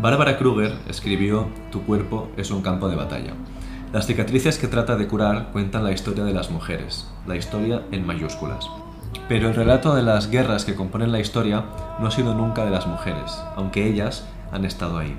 Bárbara 0.00 0.38
Kruger 0.38 0.78
escribió 0.88 1.48
Tu 1.72 1.82
cuerpo 1.82 2.28
es 2.36 2.52
un 2.52 2.62
campo 2.62 2.88
de 2.88 2.94
batalla. 2.94 3.32
Las 3.92 4.06
cicatrices 4.06 4.56
que 4.56 4.68
trata 4.68 4.94
de 4.94 5.08
curar 5.08 5.50
cuentan 5.50 5.82
la 5.82 5.90
historia 5.90 6.22
de 6.22 6.32
las 6.32 6.52
mujeres, 6.52 7.08
la 7.26 7.34
historia 7.34 7.82
en 7.90 8.06
mayúsculas. 8.06 8.70
Pero 9.28 9.48
el 9.48 9.56
relato 9.56 9.96
de 9.96 10.04
las 10.04 10.30
guerras 10.30 10.64
que 10.64 10.76
componen 10.76 11.10
la 11.10 11.18
historia 11.18 11.64
no 11.98 12.06
ha 12.06 12.10
sido 12.12 12.32
nunca 12.32 12.64
de 12.64 12.70
las 12.70 12.86
mujeres, 12.86 13.42
aunque 13.56 13.88
ellas 13.88 14.24
han 14.52 14.64
estado 14.64 14.98
ahí. 14.98 15.18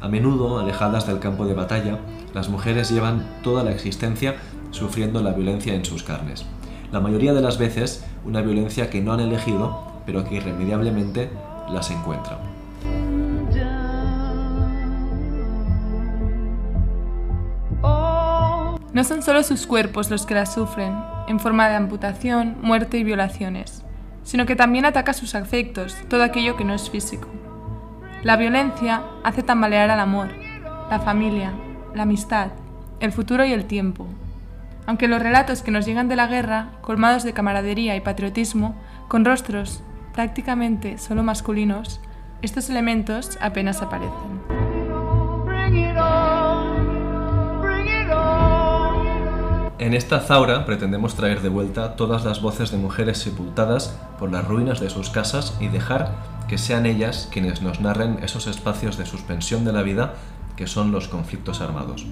A 0.00 0.08
menudo, 0.08 0.58
alejadas 0.58 1.06
del 1.06 1.20
campo 1.20 1.46
de 1.46 1.54
batalla, 1.54 2.00
las 2.34 2.48
mujeres 2.48 2.90
llevan 2.90 3.24
toda 3.44 3.62
la 3.62 3.70
existencia 3.70 4.34
sufriendo 4.72 5.22
la 5.22 5.34
violencia 5.34 5.72
en 5.72 5.84
sus 5.84 6.02
carnes. 6.02 6.44
La 6.90 6.98
mayoría 6.98 7.32
de 7.32 7.42
las 7.42 7.58
veces, 7.58 8.04
una 8.24 8.42
violencia 8.42 8.90
que 8.90 9.00
no 9.00 9.12
han 9.12 9.20
elegido, 9.20 10.02
pero 10.04 10.24
que 10.24 10.34
irremediablemente 10.34 11.30
las 11.70 11.92
encuentra. 11.92 12.55
No 18.96 19.04
son 19.04 19.20
solo 19.20 19.42
sus 19.42 19.66
cuerpos 19.66 20.10
los 20.10 20.24
que 20.24 20.32
la 20.32 20.46
sufren, 20.46 20.94
en 21.28 21.38
forma 21.38 21.68
de 21.68 21.74
amputación, 21.74 22.56
muerte 22.62 22.96
y 22.96 23.04
violaciones, 23.04 23.84
sino 24.22 24.46
que 24.46 24.56
también 24.56 24.86
ataca 24.86 25.12
sus 25.12 25.34
afectos, 25.34 25.94
todo 26.08 26.22
aquello 26.22 26.56
que 26.56 26.64
no 26.64 26.72
es 26.72 26.88
físico. 26.88 27.28
La 28.22 28.38
violencia 28.38 29.02
hace 29.22 29.42
tambalear 29.42 29.90
al 29.90 30.00
amor, 30.00 30.30
la 30.88 30.98
familia, 30.98 31.52
la 31.94 32.04
amistad, 32.04 32.52
el 32.98 33.12
futuro 33.12 33.44
y 33.44 33.52
el 33.52 33.66
tiempo. 33.66 34.06
Aunque 34.86 35.08
los 35.08 35.20
relatos 35.20 35.60
que 35.60 35.70
nos 35.70 35.84
llegan 35.84 36.08
de 36.08 36.16
la 36.16 36.26
guerra, 36.26 36.70
colmados 36.80 37.22
de 37.22 37.34
camaradería 37.34 37.96
y 37.96 38.00
patriotismo, 38.00 38.80
con 39.08 39.26
rostros 39.26 39.82
prácticamente 40.14 40.96
solo 40.96 41.22
masculinos, 41.22 42.00
estos 42.40 42.70
elementos 42.70 43.36
apenas 43.42 43.82
aparecen. 43.82 44.40
En 49.78 49.92
esta 49.92 50.20
zaura 50.20 50.64
pretendemos 50.64 51.16
traer 51.16 51.42
de 51.42 51.50
vuelta 51.50 51.96
todas 51.96 52.24
las 52.24 52.40
voces 52.40 52.70
de 52.70 52.78
mujeres 52.78 53.18
sepultadas 53.18 53.94
por 54.18 54.32
las 54.32 54.48
ruinas 54.48 54.80
de 54.80 54.88
sus 54.88 55.10
casas 55.10 55.54
y 55.60 55.68
dejar 55.68 56.14
que 56.48 56.56
sean 56.56 56.86
ellas 56.86 57.28
quienes 57.30 57.60
nos 57.60 57.82
narren 57.82 58.20
esos 58.22 58.46
espacios 58.46 58.96
de 58.96 59.04
suspensión 59.04 59.66
de 59.66 59.74
la 59.74 59.82
vida 59.82 60.14
que 60.56 60.66
son 60.66 60.92
los 60.92 61.08
conflictos 61.08 61.60
armados. 61.60 62.06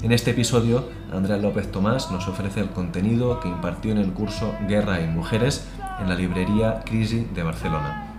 En 0.00 0.12
este 0.12 0.30
episodio, 0.30 0.88
Andrea 1.12 1.38
López 1.38 1.72
Tomás 1.72 2.12
nos 2.12 2.28
ofrece 2.28 2.60
el 2.60 2.70
contenido 2.70 3.40
que 3.40 3.48
impartió 3.48 3.90
en 3.90 3.98
el 3.98 4.12
curso 4.12 4.54
Guerra 4.68 5.00
y 5.00 5.08
Mujeres 5.08 5.66
en 5.98 6.08
la 6.08 6.14
librería 6.14 6.82
Crisi 6.84 7.26
de 7.34 7.42
Barcelona. 7.42 8.14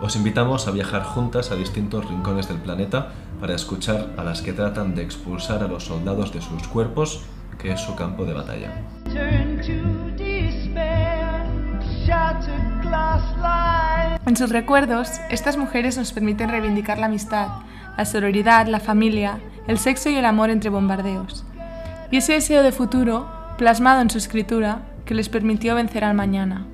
Os 0.00 0.16
invitamos 0.16 0.66
a 0.68 0.70
viajar 0.70 1.02
juntas 1.02 1.50
a 1.50 1.56
distintos 1.56 2.08
rincones 2.08 2.48
del 2.48 2.56
planeta 2.56 3.08
para 3.40 3.54
escuchar 3.54 4.14
a 4.16 4.24
las 4.24 4.40
que 4.40 4.54
tratan 4.54 4.94
de 4.94 5.02
expulsar 5.02 5.62
a 5.62 5.68
los 5.68 5.84
soldados 5.84 6.32
de 6.32 6.40
sus 6.40 6.66
cuerpos 6.66 7.20
que 7.58 7.72
es 7.72 7.80
su 7.80 7.94
campo 7.94 8.24
de 8.24 8.34
batalla. 8.34 8.72
En 14.26 14.36
sus 14.36 14.50
recuerdos, 14.50 15.10
estas 15.30 15.56
mujeres 15.56 15.96
nos 15.96 16.12
permiten 16.12 16.50
reivindicar 16.50 16.98
la 16.98 17.06
amistad, 17.06 17.48
la 17.96 18.04
sororidad, 18.04 18.66
la 18.66 18.80
familia, 18.80 19.40
el 19.66 19.78
sexo 19.78 20.08
y 20.10 20.16
el 20.16 20.24
amor 20.24 20.50
entre 20.50 20.70
bombardeos. 20.70 21.44
Y 22.10 22.18
ese 22.18 22.34
deseo 22.34 22.62
de 22.62 22.72
futuro, 22.72 23.28
plasmado 23.58 24.00
en 24.00 24.10
su 24.10 24.18
escritura, 24.18 24.82
que 25.04 25.14
les 25.14 25.28
permitió 25.28 25.74
vencer 25.74 26.04
al 26.04 26.14
mañana. 26.14 26.66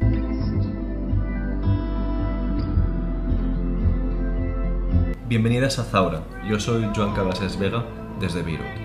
Bienvenidas 5.26 5.78
a 5.78 5.84
Zaura. 5.84 6.22
Yo 6.48 6.60
soy 6.60 6.88
Joan 6.94 7.14
Cabases 7.14 7.59
Vega 7.59 7.84
desde 8.20 8.42
Beirut. 8.42 8.84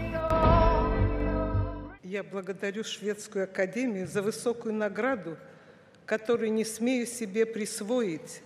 Я 2.08 2.22
благодарю 2.22 2.84
Шведскую 2.84 3.44
академию 3.44 4.06
за 4.06 4.22
высокую 4.22 4.74
награду, 4.74 5.36
которую 6.06 6.52
не 6.52 6.64
смею 6.64 7.06
себе 7.06 7.46
присвоить. 7.46 8.42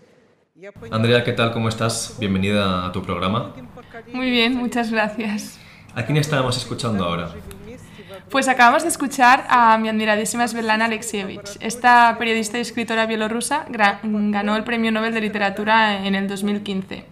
Andrea, 0.90 1.22
¿qué 1.22 1.32
tal? 1.32 1.52
¿Cómo 1.52 1.68
estás? 1.68 2.16
Bienvenida 2.18 2.86
a 2.86 2.92
tu 2.92 3.00
programa. 3.02 3.54
Muy 4.12 4.30
bien, 4.30 4.54
muchas 4.56 4.90
gracias. 4.90 5.56
¿A 5.94 6.04
quién 6.04 6.16
estábamos 6.16 6.56
escuchando 6.56 7.04
ahora? 7.04 7.32
Pues 8.30 8.48
acabamos 8.48 8.82
de 8.82 8.88
escuchar 8.88 9.46
a 9.48 9.78
mi 9.78 9.88
admiradísima 9.88 10.46
Svetlana 10.48 10.86
Alexievich. 10.86 11.56
Esta 11.60 12.16
periodista 12.18 12.58
y 12.58 12.62
escritora 12.62 13.06
bielorrusa 13.06 13.66
ganó 13.68 14.56
el 14.56 14.64
Premio 14.64 14.90
Nobel 14.90 15.14
de 15.14 15.20
Literatura 15.20 16.04
en 16.04 16.14
el 16.14 16.26
2015. 16.26 17.11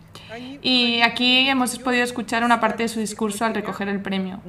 Y 0.62 1.02
aquí 1.02 1.50
hemos 1.50 1.78
podido 1.80 2.04
escuchar 2.04 2.44
una 2.44 2.60
parte 2.60 2.84
de 2.84 2.90
su 2.90 3.00
discurso 3.00 3.46
al 3.46 3.54
recoger 3.54 3.88
el 3.88 4.02
premio. 4.02 4.42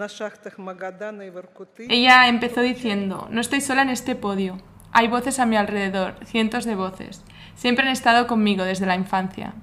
Ella 1.88 2.28
empezó 2.28 2.60
diciendo, 2.60 3.28
no 3.30 3.40
estoy 3.40 3.60
sola 3.60 3.82
en 3.82 3.90
este 3.90 4.14
podio. 4.14 4.58
Hay 4.92 5.08
voces 5.08 5.38
a 5.38 5.46
mi 5.46 5.56
alrededor, 5.56 6.16
cientos 6.24 6.64
de 6.64 6.74
voces. 6.74 7.24
Siempre 7.54 7.86
han 7.86 7.92
estado 7.92 8.26
conmigo 8.26 8.64
desde 8.64 8.86
la 8.86 8.96
infancia. 8.96 9.54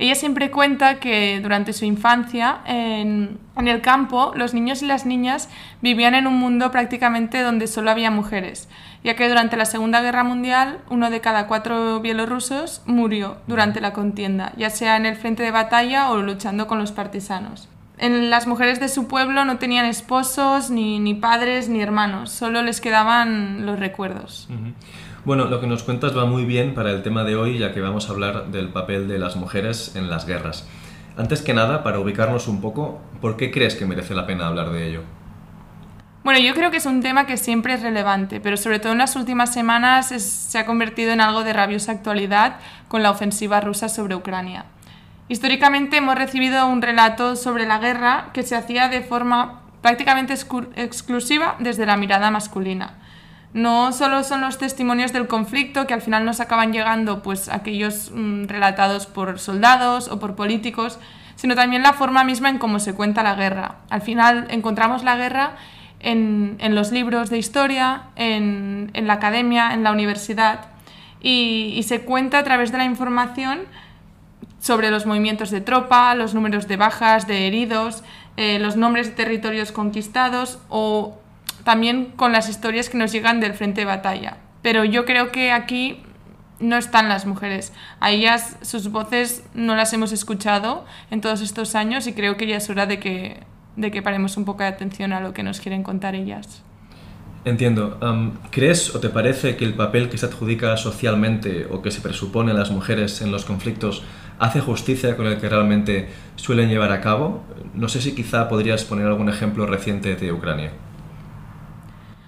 Ella 0.00 0.14
siempre 0.14 0.50
cuenta 0.50 0.98
que 0.98 1.40
durante 1.42 1.74
su 1.74 1.84
infancia 1.84 2.62
en, 2.64 3.38
el 3.54 3.82
campo 3.82 4.32
los 4.34 4.54
niños 4.54 4.80
y 4.82 4.86
las 4.86 5.04
niñas 5.04 5.50
vivían 5.82 6.14
en 6.14 6.26
un 6.26 6.38
mundo 6.38 6.70
prácticamente 6.70 7.42
donde 7.42 7.66
solo 7.66 7.90
había 7.90 8.10
mujeres, 8.10 8.70
ya 9.04 9.14
que 9.14 9.28
durante 9.28 9.58
la 9.58 9.66
Segunda 9.66 10.00
Guerra 10.00 10.24
Mundial 10.24 10.78
uno 10.88 11.10
de 11.10 11.20
cada 11.20 11.46
cuatro 11.46 12.00
bielorrusos 12.00 12.80
murió 12.86 13.36
durante 13.46 13.82
la 13.82 13.92
contienda, 13.92 14.54
ya 14.56 14.70
sea 14.70 14.96
en 14.96 15.04
el 15.04 15.16
frente 15.16 15.42
de 15.42 15.50
batalla 15.50 16.10
o 16.10 16.16
luchando 16.22 16.66
con 16.66 16.78
los 16.78 16.92
partisanos. 16.92 17.68
En 17.98 18.30
las 18.30 18.46
mujeres 18.46 18.80
de 18.80 18.88
su 18.88 19.06
pueblo 19.06 19.44
no 19.44 19.58
tenían 19.58 19.84
esposos, 19.84 20.70
ni, 20.70 21.12
padres, 21.12 21.68
ni 21.68 21.82
hermanos, 21.82 22.30
solo 22.30 22.62
les 22.62 22.80
quedaban 22.80 23.66
los 23.66 23.78
recuerdos. 23.78 24.48
Bueno, 25.22 25.44
lo 25.44 25.60
que 25.60 25.66
nos 25.66 25.82
cuentas 25.82 26.16
va 26.16 26.24
muy 26.24 26.46
bien 26.46 26.72
para 26.74 26.90
el 26.90 27.02
tema 27.02 27.24
de 27.24 27.36
hoy, 27.36 27.58
ya 27.58 27.74
que 27.74 27.82
vamos 27.82 28.08
a 28.08 28.12
hablar 28.12 28.46
del 28.46 28.70
papel 28.70 29.06
de 29.06 29.18
las 29.18 29.36
mujeres 29.36 29.94
en 29.94 30.08
las 30.08 30.26
guerras. 30.26 30.66
Antes 31.18 31.42
que 31.42 31.52
nada, 31.52 31.82
para 31.82 32.00
ubicarnos 32.00 32.48
un 32.48 32.62
poco, 32.62 33.02
¿por 33.20 33.36
qué 33.36 33.50
crees 33.50 33.74
que 33.74 33.84
merece 33.84 34.14
la 34.14 34.26
pena 34.26 34.46
hablar 34.46 34.70
de 34.70 34.88
ello? 34.88 35.02
Bueno, 36.24 36.40
yo 36.40 36.54
creo 36.54 36.70
que 36.70 36.78
es 36.78 36.86
un 36.86 37.02
tema 37.02 37.26
que 37.26 37.36
siempre 37.36 37.74
es 37.74 37.82
relevante, 37.82 38.40
pero 38.40 38.56
sobre 38.56 38.78
todo 38.78 38.92
en 38.92 38.98
las 38.98 39.14
últimas 39.14 39.52
semanas 39.52 40.08
se 40.08 40.58
ha 40.58 40.64
convertido 40.64 41.12
en 41.12 41.20
algo 41.20 41.44
de 41.44 41.52
rabiosa 41.52 41.92
actualidad 41.92 42.56
con 42.88 43.02
la 43.02 43.10
ofensiva 43.10 43.60
rusa 43.60 43.90
sobre 43.90 44.14
Ucrania. 44.14 44.64
Históricamente 45.28 45.98
hemos 45.98 46.14
recibido 46.14 46.66
un 46.66 46.80
relato 46.80 47.36
sobre 47.36 47.66
la 47.66 47.78
guerra 47.78 48.30
que 48.32 48.42
se 48.42 48.56
hacía 48.56 48.88
de 48.88 49.02
forma 49.02 49.60
prácticamente 49.82 50.34
exclusiva 50.76 51.56
desde 51.58 51.84
la 51.84 51.98
mirada 51.98 52.30
masculina. 52.30 52.99
No 53.52 53.92
solo 53.92 54.22
son 54.22 54.42
los 54.42 54.58
testimonios 54.58 55.12
del 55.12 55.26
conflicto 55.26 55.86
que 55.86 55.94
al 55.94 56.02
final 56.02 56.24
nos 56.24 56.38
acaban 56.38 56.72
llegando, 56.72 57.22
pues 57.22 57.48
aquellos 57.48 58.12
mm, 58.14 58.44
relatados 58.44 59.06
por 59.06 59.40
soldados 59.40 60.08
o 60.08 60.20
por 60.20 60.36
políticos, 60.36 61.00
sino 61.34 61.56
también 61.56 61.82
la 61.82 61.92
forma 61.92 62.22
misma 62.22 62.48
en 62.48 62.58
cómo 62.58 62.78
se 62.78 62.94
cuenta 62.94 63.22
la 63.22 63.34
guerra. 63.34 63.76
Al 63.88 64.02
final 64.02 64.46
encontramos 64.50 65.02
la 65.02 65.16
guerra 65.16 65.56
en, 65.98 66.58
los 66.74 66.92
libros 66.92 67.28
de 67.30 67.38
historia, 67.38 68.04
en, 68.14 68.90
la 68.94 69.14
academia, 69.14 69.72
en 69.72 69.82
la 69.82 69.92
universidad, 69.92 70.66
y, 71.20 71.82
se 71.82 72.02
cuenta 72.02 72.38
a 72.38 72.44
través 72.44 72.72
de 72.72 72.78
la 72.78 72.84
información 72.84 73.60
sobre 74.60 74.90
los 74.90 75.06
movimientos 75.06 75.50
de 75.50 75.60
tropa, 75.60 76.14
los 76.14 76.34
números 76.34 76.68
de 76.68 76.76
bajas, 76.76 77.26
de 77.26 77.46
heridos, 77.46 78.04
eh, 78.36 78.58
los 78.58 78.76
nombres 78.76 79.08
de 79.08 79.14
territorios 79.14 79.72
conquistados 79.72 80.58
o 80.68 81.18
también 81.70 82.06
con 82.16 82.32
las 82.32 82.48
historias 82.48 82.88
que 82.88 82.98
nos 82.98 83.12
llegan 83.12 83.38
del 83.38 83.54
frente 83.54 83.82
de 83.82 83.84
batalla. 83.84 84.38
Pero 84.60 84.84
yo 84.84 85.04
creo 85.04 85.30
que 85.30 85.52
aquí 85.52 86.02
no 86.58 86.76
están 86.76 87.08
las 87.08 87.26
mujeres. 87.26 87.72
A 88.00 88.10
ellas 88.10 88.56
sus 88.62 88.90
voces 88.90 89.44
no 89.54 89.76
las 89.76 89.92
hemos 89.92 90.10
escuchado 90.10 90.84
en 91.12 91.20
todos 91.20 91.42
estos 91.42 91.76
años 91.76 92.08
y 92.08 92.12
creo 92.12 92.36
que 92.36 92.48
ya 92.48 92.56
es 92.56 92.68
hora 92.70 92.86
de 92.86 92.98
que, 92.98 93.44
de 93.76 93.92
que 93.92 94.02
paremos 94.02 94.36
un 94.36 94.44
poco 94.46 94.64
de 94.64 94.68
atención 94.68 95.12
a 95.12 95.20
lo 95.20 95.32
que 95.32 95.44
nos 95.44 95.60
quieren 95.60 95.84
contar 95.84 96.16
ellas. 96.16 96.64
Entiendo. 97.44 98.00
¿Crees 98.50 98.92
o 98.96 98.98
te 98.98 99.08
parece 99.08 99.54
que 99.54 99.64
el 99.64 99.74
papel 99.74 100.08
que 100.08 100.18
se 100.18 100.26
adjudica 100.26 100.76
socialmente 100.76 101.68
o 101.70 101.82
que 101.82 101.92
se 101.92 102.00
presupone 102.00 102.50
a 102.50 102.54
las 102.54 102.72
mujeres 102.72 103.22
en 103.22 103.30
los 103.30 103.44
conflictos 103.44 104.02
hace 104.40 104.58
justicia 104.58 105.16
con 105.16 105.28
el 105.28 105.38
que 105.38 105.48
realmente 105.48 106.08
suelen 106.34 106.68
llevar 106.68 106.90
a 106.90 107.00
cabo? 107.00 107.44
No 107.74 107.88
sé 107.88 108.02
si 108.02 108.16
quizá 108.16 108.48
podrías 108.48 108.84
poner 108.84 109.06
algún 109.06 109.28
ejemplo 109.28 109.66
reciente 109.66 110.16
de 110.16 110.32
Ucrania. 110.32 110.72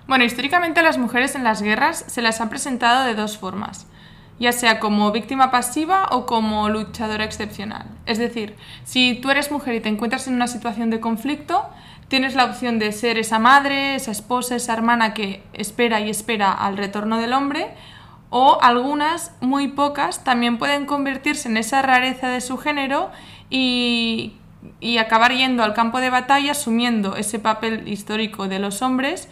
Bueno, 0.07 0.25
históricamente 0.25 0.83
las 0.83 0.99
mujeres 0.99 1.35
en 1.35 1.45
las 1.45 1.63
guerras 1.63 2.05
se 2.09 2.23
las 2.23 2.41
han 2.41 2.49
presentado 2.49 3.05
de 3.05 3.15
dos 3.15 3.39
formas, 3.39 3.87
ya 4.39 4.53
sea 4.53 4.81
como 4.81 5.13
víctima 5.13 5.51
pasiva 5.51 6.09
o 6.11 6.27
como 6.27 6.69
luchadora 6.69 7.25
excepcional. 7.25 7.87
Es 8.07 8.19
decir, 8.19 8.57
si 8.85 9.15
tú 9.15 9.31
eres 9.31 9.51
mujer 9.51 9.75
y 9.75 9.81
te 9.81 9.89
encuentras 9.89 10.27
en 10.27 10.35
una 10.35 10.49
situación 10.49 10.91
de 10.91 11.01
conflicto, 11.01 11.69
tienes 12.09 12.35
la 12.35 12.45
opción 12.45 12.79
de 12.79 12.93
ser 12.93 13.17
esa 13.17 13.39
madre, 13.39 13.95
esa 13.95 14.11
esposa, 14.11 14.57
esa 14.57 14.73
hermana 14.73 15.15
que 15.15 15.43
espera 15.53 16.01
y 16.01 16.11
espera 16.11 16.53
al 16.53 16.77
retorno 16.77 17.19
del 17.19 17.33
hombre, 17.33 17.75
o 18.29 18.59
algunas, 18.63 19.33
muy 19.41 19.69
pocas, 19.69 20.25
también 20.25 20.59
pueden 20.59 20.87
convertirse 20.87 21.49
en 21.49 21.59
esa 21.59 21.83
rareza 21.83 22.29
de 22.29 22.41
su 22.41 22.57
género 22.57 23.11
y 23.51 24.35
y 24.81 24.99
acabar 24.99 25.33
yendo 25.33 25.63
al 25.63 25.75
campo 25.75 26.01
de 26.01 26.11
batalla 26.11 26.53
asumiendo 26.53 27.17
ese 27.17 27.39
papel 27.39 27.89
histórico 27.89 28.49
de 28.49 28.59
los 28.59 28.83
hombres, 28.83 29.29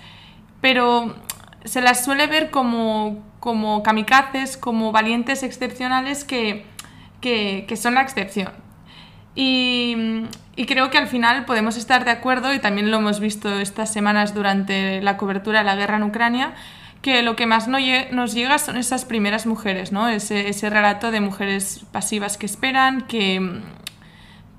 pero 0.60 1.14
se 1.64 1.80
las 1.80 2.04
suele 2.04 2.26
ver 2.26 2.50
como, 2.50 3.22
como 3.40 3.82
kamikazes, 3.82 4.56
como 4.56 4.92
valientes 4.92 5.42
excepcionales 5.42 6.24
que, 6.24 6.64
que, 7.20 7.64
que 7.68 7.76
son 7.76 7.94
la 7.94 8.02
excepción. 8.02 8.52
Y, 9.34 10.24
y, 10.56 10.66
creo 10.66 10.90
que 10.90 10.98
al 10.98 11.06
final 11.06 11.44
podemos 11.44 11.76
estar 11.76 12.04
de 12.04 12.10
acuerdo, 12.10 12.52
y 12.52 12.58
también 12.58 12.90
lo 12.90 12.98
hemos 12.98 13.20
visto 13.20 13.60
estas 13.60 13.92
semanas 13.92 14.34
durante 14.34 15.00
la 15.02 15.16
cobertura 15.16 15.60
de 15.60 15.64
la 15.64 15.76
guerra 15.76 15.96
en 15.96 16.02
Ucrania, 16.02 16.54
que 17.00 17.22
lo 17.22 17.36
que 17.36 17.46
más 17.46 17.68
nos 17.68 18.34
llega 18.34 18.58
son 18.58 18.76
esas 18.76 19.04
primeras 19.04 19.46
mujeres, 19.46 19.92
¿no? 19.92 20.08
ese, 20.08 20.48
ese 20.48 20.68
relato 20.68 21.10
de 21.10 21.20
mujeres 21.20 21.86
pasivas 21.92 22.36
que 22.36 22.44
esperan, 22.44 23.02
que, 23.02 23.62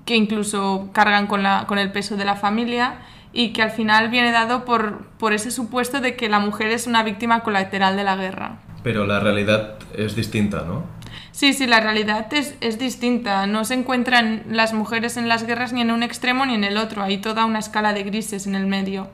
que 0.04 0.16
incluso 0.16 0.90
cargan 0.92 1.26
con, 1.28 1.42
la, 1.42 1.66
con 1.68 1.78
el 1.78 1.92
peso 1.92 2.16
de 2.16 2.24
la 2.24 2.34
familia 2.34 2.96
y 3.32 3.52
que 3.52 3.62
al 3.62 3.70
final 3.70 4.10
viene 4.10 4.30
dado 4.30 4.64
por, 4.64 5.06
por 5.18 5.32
ese 5.32 5.50
supuesto 5.50 6.00
de 6.00 6.16
que 6.16 6.28
la 6.28 6.38
mujer 6.38 6.70
es 6.70 6.86
una 6.86 7.02
víctima 7.02 7.40
colateral 7.40 7.96
de 7.96 8.04
la 8.04 8.16
guerra. 8.16 8.58
Pero 8.82 9.06
la 9.06 9.20
realidad 9.20 9.74
es 9.96 10.14
distinta, 10.16 10.64
¿no? 10.66 10.84
Sí, 11.30 11.54
sí, 11.54 11.66
la 11.66 11.80
realidad 11.80 12.32
es, 12.34 12.54
es, 12.60 12.78
distinta. 12.78 13.46
No 13.46 13.64
se 13.64 13.74
encuentran 13.74 14.42
las 14.50 14.74
mujeres 14.74 15.16
en 15.16 15.28
las 15.28 15.46
guerras 15.46 15.72
ni 15.72 15.80
en 15.80 15.90
un 15.90 16.02
extremo 16.02 16.44
ni 16.44 16.54
en 16.54 16.64
el 16.64 16.76
otro. 16.76 17.02
Hay 17.02 17.18
toda 17.18 17.46
una 17.46 17.58
escala 17.58 17.94
de 17.94 18.02
grises 18.02 18.46
en 18.46 18.54
el 18.54 18.66
medio. 18.66 19.08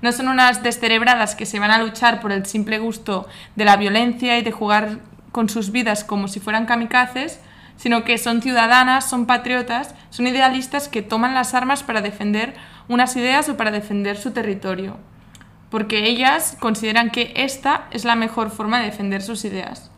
No 0.00 0.12
son 0.12 0.28
unas 0.28 0.62
descerebradas 0.62 1.34
que 1.34 1.46
se 1.46 1.58
van 1.58 1.70
a 1.70 1.78
luchar 1.78 2.20
por 2.20 2.30
el 2.30 2.46
simple 2.46 2.78
gusto 2.78 3.26
de 3.56 3.64
la 3.64 3.76
violencia 3.76 4.38
y 4.38 4.42
de 4.42 4.52
jugar 4.52 4.98
con 5.32 5.48
sus 5.48 5.72
vidas 5.72 6.04
como 6.04 6.28
si 6.28 6.38
fueran 6.38 6.66
kamikazes, 6.66 7.40
sino 7.76 8.04
que 8.04 8.18
son 8.18 8.40
ciudadanas, 8.40 9.08
son 9.08 9.26
patriotas, 9.26 9.94
son 10.10 10.26
idealistas 10.26 10.88
que 10.88 11.02
toman 11.02 11.34
las 11.34 11.54
armas 11.54 11.82
para 11.82 12.02
defender 12.02 12.54
unas 12.88 13.16
ideas 13.16 13.48
o 13.48 13.56
para 13.56 13.70
defender 13.70 14.16
su 14.16 14.32
territorio, 14.32 14.96
porque 15.70 16.06
ellas 16.06 16.56
consideran 16.60 17.10
que 17.10 17.32
esta 17.36 17.86
es 17.90 18.04
la 18.04 18.14
mejor 18.14 18.50
forma 18.50 18.78
de 18.78 18.86
defender 18.86 19.22
sus 19.22 19.44
ideas. 19.44 19.90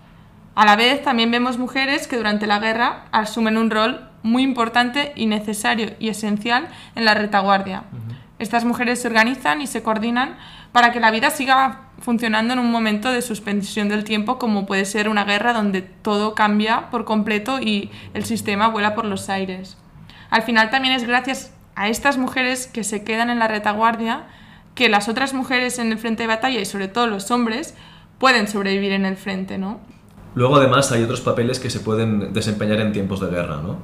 A 0.54 0.64
la 0.64 0.76
vez 0.76 1.02
también 1.02 1.30
vemos 1.30 1.58
mujeres 1.58 2.08
que 2.08 2.16
durante 2.16 2.46
la 2.46 2.58
guerra 2.58 3.04
asumen 3.12 3.58
un 3.58 3.70
rol 3.70 4.08
muy 4.22 4.42
importante 4.42 5.12
y 5.14 5.26
necesario 5.26 5.94
y 5.98 6.08
esencial 6.08 6.68
en 6.94 7.04
la 7.04 7.14
retaguardia. 7.14 7.84
Estas 8.38 8.64
mujeres 8.64 9.00
se 9.00 9.08
organizan 9.08 9.60
y 9.60 9.66
se 9.66 9.82
coordinan 9.82 10.36
para 10.72 10.92
que 10.92 11.00
la 11.00 11.10
vida 11.10 11.30
siga 11.30 11.88
funcionando 12.00 12.52
en 12.52 12.58
un 12.58 12.70
momento 12.70 13.10
de 13.10 13.22
suspensión 13.22 13.88
del 13.88 14.04
tiempo 14.04 14.38
como 14.38 14.66
puede 14.66 14.84
ser 14.84 15.08
una 15.08 15.24
guerra 15.24 15.52
donde 15.52 15.80
todo 15.82 16.34
cambia 16.34 16.90
por 16.90 17.04
completo 17.04 17.60
y 17.60 17.90
el 18.14 18.24
sistema 18.24 18.68
vuela 18.68 18.94
por 18.94 19.06
los 19.06 19.28
aires. 19.30 19.78
Al 20.28 20.42
final 20.42 20.70
también 20.70 20.94
es 20.94 21.06
gracias 21.06 21.55
a 21.76 21.88
estas 21.88 22.18
mujeres 22.18 22.66
que 22.66 22.82
se 22.82 23.04
quedan 23.04 23.30
en 23.30 23.38
la 23.38 23.48
retaguardia 23.48 24.24
que 24.74 24.88
las 24.88 25.08
otras 25.08 25.32
mujeres 25.32 25.78
en 25.78 25.92
el 25.92 25.98
frente 25.98 26.24
de 26.24 26.26
batalla 26.26 26.60
y 26.60 26.64
sobre 26.64 26.88
todo 26.88 27.06
los 27.06 27.30
hombres 27.30 27.74
pueden 28.18 28.48
sobrevivir 28.48 28.92
en 28.92 29.06
el 29.06 29.16
frente, 29.16 29.58
¿no? 29.58 29.80
Luego 30.34 30.56
además 30.56 30.92
hay 30.92 31.02
otros 31.02 31.20
papeles 31.20 31.60
que 31.60 31.70
se 31.70 31.80
pueden 31.80 32.32
desempeñar 32.32 32.80
en 32.80 32.92
tiempos 32.92 33.20
de 33.20 33.28
guerra, 33.28 33.56
¿no? 33.62 33.78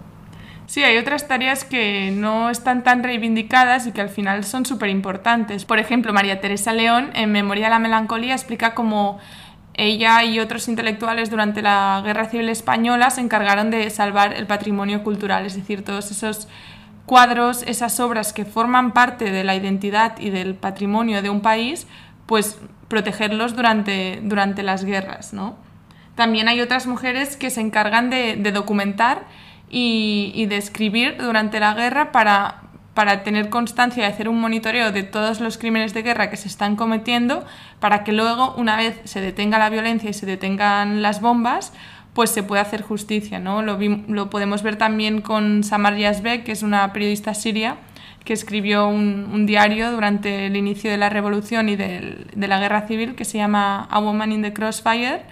Sí, 0.67 0.83
hay 0.85 0.97
otras 0.97 1.29
tareas 1.29 1.65
que 1.65 2.11
no 2.13 2.49
están 2.51 2.83
tan 2.83 3.03
reivindicadas 3.03 3.87
y 3.87 3.93
que 3.93 4.01
al 4.01 4.09
final 4.09 4.45
son 4.45 4.65
súper 4.65 4.91
importantes. 4.91 5.65
Por 5.65 5.79
ejemplo, 5.79 6.13
María 6.13 6.41
Teresa 6.41 6.73
León, 6.73 7.11
en 7.15 7.33
Memoria 7.33 7.65
de 7.65 7.71
la 7.71 7.79
Melancolía, 7.79 8.35
explica 8.35 8.75
cómo 8.75 9.19
ella 9.75 10.23
y 10.25 10.41
otros 10.41 10.69
intelectuales 10.69 11.31
durante 11.31 11.63
la 11.63 12.03
Guerra 12.05 12.27
Civil 12.27 12.49
Española 12.49 13.11
se 13.11 13.23
encargaron 13.23 13.71
de 13.71 13.89
salvar 13.91 14.35
el 14.35 14.47
patrimonio 14.47 15.03
cultural, 15.03 15.47
es 15.47 15.57
decir, 15.57 15.85
todos 15.85 16.11
esos 16.11 16.49
cuadros, 17.07 17.63
esas 17.65 18.01
obras 18.01 18.33
que 18.33 18.45
forman 18.45 18.93
parte 18.93 19.31
de 19.31 19.45
la 19.45 19.55
identidad 19.55 20.19
y 20.19 20.31
del 20.31 20.55
patrimonio 20.55 21.23
de 21.23 21.31
un 21.31 21.41
país, 21.41 21.87
pues 22.27 22.59
protegerlos 22.89 23.57
durante, 23.57 24.21
durante 24.23 24.63
las 24.63 24.85
guerras. 24.85 25.33
¿no? 25.33 25.57
También 26.15 26.49
hay 26.49 26.61
otras 26.61 26.87
mujeres 26.87 27.37
que 27.37 27.51
se 27.51 27.61
encargan 27.61 28.11
de, 28.11 28.37
documentar 28.53 29.25
y, 29.71 30.47
de 30.47 30.57
escribir 30.57 31.17
durante 31.19 31.59
la 31.59 31.75
guerra 31.75 32.13
para, 32.13 32.63
para 32.95 33.23
tener 33.23 33.49
constancia 33.49 34.03
y 34.03 34.07
hacer 34.07 34.29
un 34.29 34.41
monitoreo 34.41 34.93
de 34.93 35.03
todos 35.03 35.41
los 35.41 35.57
crímenes 35.57 35.95
de 35.95 36.03
guerra 36.03 36.29
que 36.29 36.37
se 36.37 36.49
están 36.49 36.77
cometiendo, 36.77 37.45
para 37.81 38.05
que 38.05 38.13
luego, 38.13 38.55
una 38.57 38.77
vez 38.77 39.01
se 39.05 39.21
detenga 39.21 39.59
la 39.59 39.71
violencia 39.71 40.11
y 40.11 40.15
se 40.15 40.27
detengan 40.27 41.01
las 41.01 41.23
bombas, 41.23 41.73
pues 42.15 42.31
se 42.31 42.43
pueda 42.43 42.63
hacer 42.63 42.83
justicia. 42.83 43.39
¿no? 43.39 43.63
Lo, 43.63 43.79
lo 43.79 44.31
podemos 44.31 44.63
ver 44.63 44.77
también 44.77 45.21
con 45.21 45.65
Samar 45.65 45.97
Yazbek, 45.97 46.45
que 46.45 46.53
es 46.53 46.63
una 46.63 46.93
periodista 46.93 47.35
siria, 47.35 47.79
que 48.25 48.33
escribió 48.33 48.87
un, 48.87 49.29
un, 49.33 49.47
diario 49.47 49.91
durante 49.91 50.47
el 50.47 50.57
inicio 50.57 50.91
de 50.91 50.97
la 50.97 51.09
revolución 51.09 51.69
y 51.69 51.77
de, 51.77 52.25
de, 52.35 52.49
la 52.49 52.61
guerra 52.61 52.87
civil 52.87 53.15
que 53.17 53.25
se 53.25 53.39
llama 53.39 53.89
A 53.91 53.99
Woman 53.99 54.31
in 54.31 54.43
the 54.43 54.53
Crossfire, 54.53 55.23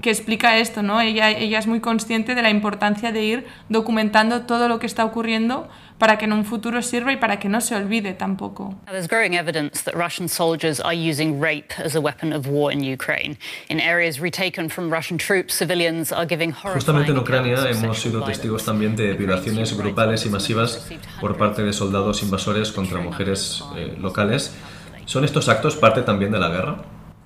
que 0.00 0.10
explica 0.10 0.56
esto, 0.58 0.82
¿no? 0.82 1.00
Ella, 1.00 1.30
ella 1.30 1.58
es 1.60 1.68
muy 1.68 1.78
consciente 1.78 2.34
de 2.34 2.42
la 2.42 2.50
importancia 2.50 3.12
de 3.12 3.22
ir 3.22 3.46
documentando 3.68 4.42
todo 4.42 4.68
lo 4.68 4.80
que 4.80 4.86
está 4.86 5.04
ocurriendo 5.04 5.68
para 6.02 6.18
que 6.18 6.24
en 6.24 6.32
un 6.32 6.44
futuro 6.44 6.82
sirva 6.82 7.12
y 7.12 7.16
para 7.16 7.38
que 7.38 7.48
no 7.48 7.60
se 7.60 7.76
olvide 7.76 8.12
tampoco. 8.14 8.74
There's 8.86 9.06
growing 9.06 9.34
evidence 9.34 9.84
that 9.84 9.94
Russian 9.94 10.26
soldiers 10.26 10.80
are 10.80 10.92
using 10.92 11.40
rape 11.40 11.72
as 11.78 11.94
a 11.94 12.00
weapon 12.00 12.32
of 12.32 12.48
war 12.48 12.72
in 12.72 12.82
Ukraine. 12.82 13.38
In 13.68 13.78
areas 13.78 14.18
retaken 14.18 14.68
from 14.68 14.92
Russian 14.92 15.16
troops, 15.16 15.54
civilians 15.54 16.10
are 16.10 16.26
giving 16.26 16.52
Justamente 16.74 17.12
en 17.12 17.18
Ucrania 17.18 17.70
hemos 17.70 18.00
sido 18.00 18.24
testigos 18.24 18.64
también 18.64 18.96
de 18.96 19.12
violaciones 19.12 19.76
grupales 19.76 20.26
y 20.26 20.28
masivas 20.28 20.90
por 21.20 21.36
parte 21.36 21.62
de 21.62 21.72
soldados 21.72 22.20
invasores 22.24 22.72
contra 22.72 22.98
mujeres 22.98 23.62
eh, 23.76 23.96
locales. 23.96 24.52
¿Son 25.06 25.24
estos 25.24 25.48
actos 25.48 25.76
parte 25.76 26.02
también 26.02 26.32
de 26.32 26.40
la 26.40 26.48
guerra? 26.48 26.82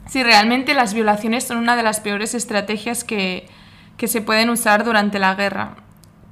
Sí, 0.06 0.22
realmente 0.22 0.74
las 0.74 0.92
violaciones 0.92 1.44
son 1.44 1.56
una 1.56 1.76
de 1.76 1.82
las 1.82 2.00
peores 2.00 2.34
estrategias 2.34 3.04
que, 3.04 3.48
que 3.96 4.06
se 4.06 4.20
pueden 4.20 4.50
usar 4.50 4.84
durante 4.84 5.18
la 5.18 5.34
guerra. 5.34 5.85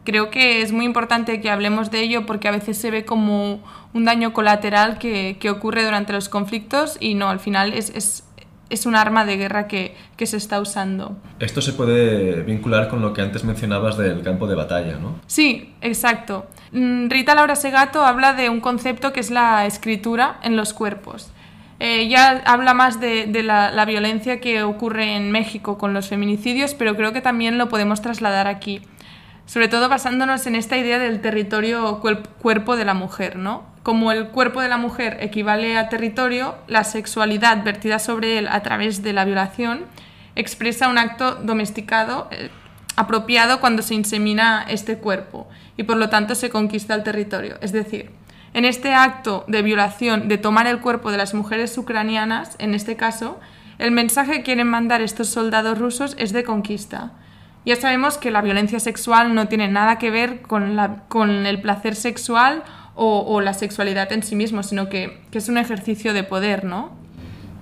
Creo 0.05 0.31
que 0.31 0.62
es 0.62 0.73
muy 0.73 0.85
importante 0.85 1.41
que 1.41 1.51
hablemos 1.51 1.91
de 1.91 2.01
ello 2.01 2.27
porque 2.27 2.49
a 2.49 2.51
veces 2.51 2.77
se 2.77 2.91
ve 2.91 3.05
como 3.05 3.61
un 3.95 4.05
daño 4.05 4.33
colateral 4.33 4.99
que, 4.99 5.39
que 5.41 5.51
ocurre 5.51 5.85
durante 5.85 6.12
los 6.12 6.29
conflictos 6.29 6.99
y 7.01 7.15
no, 7.15 7.31
al 7.31 7.41
final 7.41 7.73
es, 7.73 7.91
es, 7.91 8.25
es 8.69 8.87
un 8.87 8.97
arma 8.97 9.25
de 9.25 9.37
guerra 9.37 9.67
que, 9.67 9.94
que, 10.17 10.27
se 10.27 10.37
está 10.37 10.61
usando. 10.61 11.17
Esto 11.39 11.63
se 11.63 11.73
puede 11.73 12.43
vincular 12.43 12.89
con 12.89 13.01
lo 13.01 13.13
que 13.13 13.23
antes 13.23 13.44
mencionabas 13.44 13.96
del 13.96 14.23
campo 14.23 14.46
de 14.46 14.55
batalla, 14.55 14.99
¿no? 14.99 15.20
Sí, 15.27 15.75
exacto. 15.81 16.46
Mm, 16.73 17.08
Rita 17.08 17.34
Laura 17.34 17.56
Segato 17.56 18.05
habla 18.05 18.34
de 18.34 18.51
un 18.51 18.61
concepto 18.61 19.13
que 19.13 19.20
es 19.20 19.31
la 19.31 19.65
escritura 19.65 20.39
en 20.43 20.56
los 20.56 20.75
cuerpos. 20.75 21.31
Eh, 21.81 22.08
ya 22.08 22.43
habla 22.46 22.73
más 22.73 23.01
de, 23.01 23.27
de 23.27 23.43
la, 23.43 23.70
la, 23.73 23.84
violencia 23.84 24.41
que 24.41 24.63
ocurre 24.63 25.17
en 25.17 25.32
México 25.32 25.77
con 25.77 25.93
los 25.93 26.08
feminicidios, 26.08 26.73
pero 26.75 26.94
creo 26.96 27.13
que 27.13 27.20
también 27.20 27.58
lo 27.58 27.69
podemos 27.69 28.01
trasladar 28.01 28.46
aquí. 28.46 28.81
Sobre 29.46 29.69
todo 29.69 29.89
basándonos 29.89 30.46
en 30.46 30.55
esta 30.55 30.77
idea 30.77 30.98
del 30.98 31.20
territorio 31.20 32.01
cuerpo 32.41 32.77
de 32.77 32.84
la 32.84 32.94
mujer, 32.94 33.36
¿no? 33.36 33.65
Como 33.82 34.13
el 34.13 34.29
cuerpo 34.29 34.63
de 34.63 34.69
la 34.69 34.79
mujer 34.79 35.19
equivale 35.20 35.77
a 35.77 35.91
territorio, 35.91 36.56
la 36.67 36.84
sexualidad 36.84 37.63
vertida 37.63 37.98
sobre 37.98 38.39
él 38.39 38.48
a 38.48 38.63
través 38.63 39.03
de 39.03 39.13
la 39.13 39.27
violación 39.27 39.84
expresa 40.36 40.89
un 40.89 40.98
acto 40.98 41.36
domesticado 41.36 42.29
eh, 42.31 42.51
apropiado 42.96 43.60
cuando 43.60 43.82
se 43.82 43.94
insemina 43.94 44.65
este 44.69 44.98
cuerpo 44.98 45.46
y 45.77 45.82
por 45.82 45.96
lo 45.96 46.08
tanto 46.08 46.34
se 46.34 46.51
conquista 46.51 46.94
el 46.94 47.03
territorio. 47.03 47.56
Es 47.60 47.72
decir, 47.72 48.10
en 48.55 48.65
este 48.65 48.94
acto 48.94 49.44
de 49.48 49.63
violación, 49.63 50.29
de 50.29 50.39
tomar 50.39 50.67
el 50.67 50.81
cuerpo 50.81 51.10
de 51.10 51.19
las 51.19 51.34
mujeres 51.34 51.77
ucranianas, 51.77 52.56
en 52.58 52.72
este 52.72 52.96
caso, 52.96 53.41
el 53.79 53.91
mensaje 53.91 54.34
que 54.34 54.43
quieren 54.44 54.69
mandar 54.69 55.03
estos 55.03 55.29
soldados 55.29 55.79
rusos 55.79 56.15
es 56.19 56.32
de 56.32 56.44
conquista. 56.44 57.13
Ya 57.65 57.77
sabemos 57.77 58.19
que 58.19 58.31
la 58.31 58.43
violencia 58.43 58.79
sexual 58.79 59.35
no 59.35 59.49
tiene 59.49 59.69
nada 59.69 59.99
que 59.99 60.11
ver 60.11 60.43
con, 60.43 60.77
la, 60.77 61.05
con 61.09 61.47
el 61.47 61.61
placer 61.61 61.97
sexual 61.97 62.63
o, 62.94 63.21
o, 63.27 63.41
la 63.41 63.55
sexualidad 63.55 64.13
en 64.13 64.23
sí 64.23 64.37
mismo, 64.37 64.63
sino 64.63 64.89
que, 64.89 65.23
que 65.31 65.39
es 65.39 65.49
un 65.49 65.59
ejercicio 65.59 66.13
de 66.13 66.23
poder, 66.25 66.65
¿no? 66.65 66.93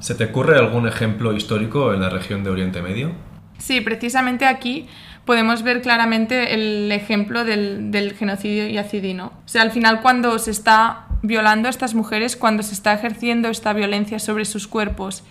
¿Se 0.01 0.15
te 0.15 0.25
ocurre 0.25 0.59
algún 0.59 0.89
ejemplo 0.89 1.33
histórico 1.33 1.95
en 1.95 2.01
la 2.01 2.11
región 2.11 2.43
de 2.43 2.51
Oriente 2.51 2.83
Medio? 2.83 3.13
Sí, 3.59 3.81
precisamente 3.81 4.45
aquí 4.45 4.89
podemos 5.25 5.63
ver 5.63 5.83
claramente 5.83 6.55
el 6.55 6.91
ejemplo 6.91 7.45
del, 7.45 7.93
del, 7.93 8.15
genocidio 8.15 8.67
yacidino. 8.67 9.27
O 9.45 9.49
sea, 9.49 9.63
al 9.63 9.71
final 9.71 10.01
cuando 10.01 10.37
se 10.41 10.51
está 10.51 11.07
violando 11.23 11.69
a 11.69 11.71
estas 11.71 11.95
mujeres, 11.95 12.37
cuando 12.37 12.65
se 12.65 12.75
está 12.75 12.93
ejerciendo 12.93 13.49
esta 13.49 13.73
violencia 13.73 14.19
sobre 14.19 14.45
sus 14.45 14.67
cuerpos 14.67 15.23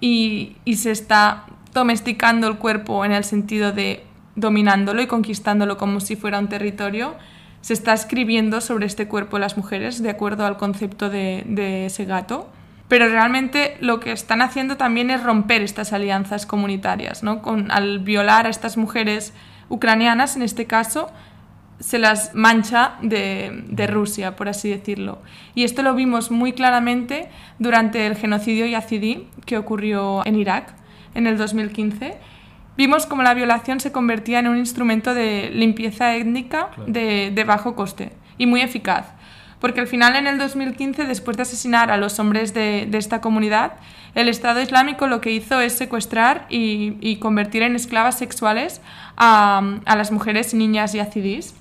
y, 0.00 0.56
y 0.66 0.76
se 0.76 0.90
está 0.90 1.46
domesticando 1.72 2.46
el 2.48 2.58
cuerpo 2.58 3.04
en 3.04 3.12
el 3.12 3.24
sentido 3.24 3.72
de 3.72 4.04
dominándolo 4.34 5.02
y 5.02 5.06
conquistándolo 5.06 5.76
como 5.76 6.00
si 6.00 6.16
fuera 6.16 6.38
un 6.38 6.48
territorio, 6.48 7.14
se 7.60 7.74
está 7.74 7.92
escribiendo 7.92 8.60
sobre 8.60 8.86
este 8.86 9.06
cuerpo 9.06 9.36
de 9.36 9.40
las 9.40 9.56
mujeres 9.56 10.02
de 10.02 10.10
acuerdo 10.10 10.46
al 10.46 10.56
concepto 10.56 11.10
de, 11.10 11.86
ese 11.86 12.04
gato 12.04 12.48
pero 12.88 13.08
realmente 13.08 13.76
lo 13.80 14.00
que 14.00 14.12
están 14.12 14.42
haciendo 14.42 14.76
también 14.76 15.10
es 15.10 15.22
romper 15.22 15.62
estas 15.62 15.94
alianzas 15.94 16.44
comunitarias, 16.44 17.22
¿no? 17.22 17.40
Al 17.70 18.00
violar 18.00 18.46
a 18.46 18.50
estas 18.50 18.76
mujeres 18.76 19.32
ucranianas, 19.70 20.36
en 20.36 20.42
este 20.42 20.66
caso, 20.66 21.10
se 21.80 21.98
las 21.98 22.34
mancha 22.34 22.96
de, 23.00 23.64
de, 23.68 23.86
Rusia, 23.86 24.36
por 24.36 24.50
así 24.50 24.68
decirlo. 24.68 25.22
Y 25.54 25.64
esto 25.64 25.82
lo 25.82 25.94
vimos 25.94 26.30
muy 26.30 26.52
claramente 26.52 27.30
durante 27.58 28.06
el 28.06 28.14
genocidio 28.14 28.66
yazidí 28.66 29.26
que 29.46 29.56
ocurrió 29.56 30.20
en 30.26 30.36
Irak 30.36 30.74
en 31.14 31.26
el 31.26 31.36
2015. 31.36 32.16
Vimos 32.76 33.06
como 33.06 33.22
la 33.22 33.34
violación 33.34 33.80
se 33.80 33.92
convertía 33.92 34.38
en 34.38 34.48
un 34.48 34.56
instrumento 34.56 35.14
de 35.14 35.50
limpieza 35.52 36.16
étnica 36.16 36.70
de, 36.86 37.30
de 37.34 37.44
bajo 37.44 37.74
coste 37.74 38.12
y 38.38 38.46
muy 38.46 38.60
eficaz. 38.60 39.06
Porque 39.62 39.78
al 39.78 39.86
final, 39.86 40.16
en 40.16 40.26
el 40.26 40.38
2015, 40.38 41.04
después 41.04 41.36
de 41.36 41.44
asesinar 41.44 41.92
a 41.92 41.96
los 41.96 42.18
hombres 42.18 42.52
de, 42.52 42.88
de 42.90 42.98
esta 42.98 43.20
comunidad, 43.20 43.74
el 44.16 44.28
Estado 44.28 44.60
Islámico 44.60 45.06
lo 45.06 45.20
que 45.20 45.30
hizo 45.30 45.60
es 45.60 45.74
secuestrar 45.74 46.46
y, 46.48 46.96
y 47.00 47.16
convertir 47.16 47.62
en 47.62 47.76
esclavas 47.76 48.18
sexuales 48.18 48.80
a, 49.16 49.78
a, 49.84 49.96
las 49.96 50.10
mujeres 50.10 50.52
y 50.52 50.56
niñas 50.56 50.94
yazidís, 50.94 51.54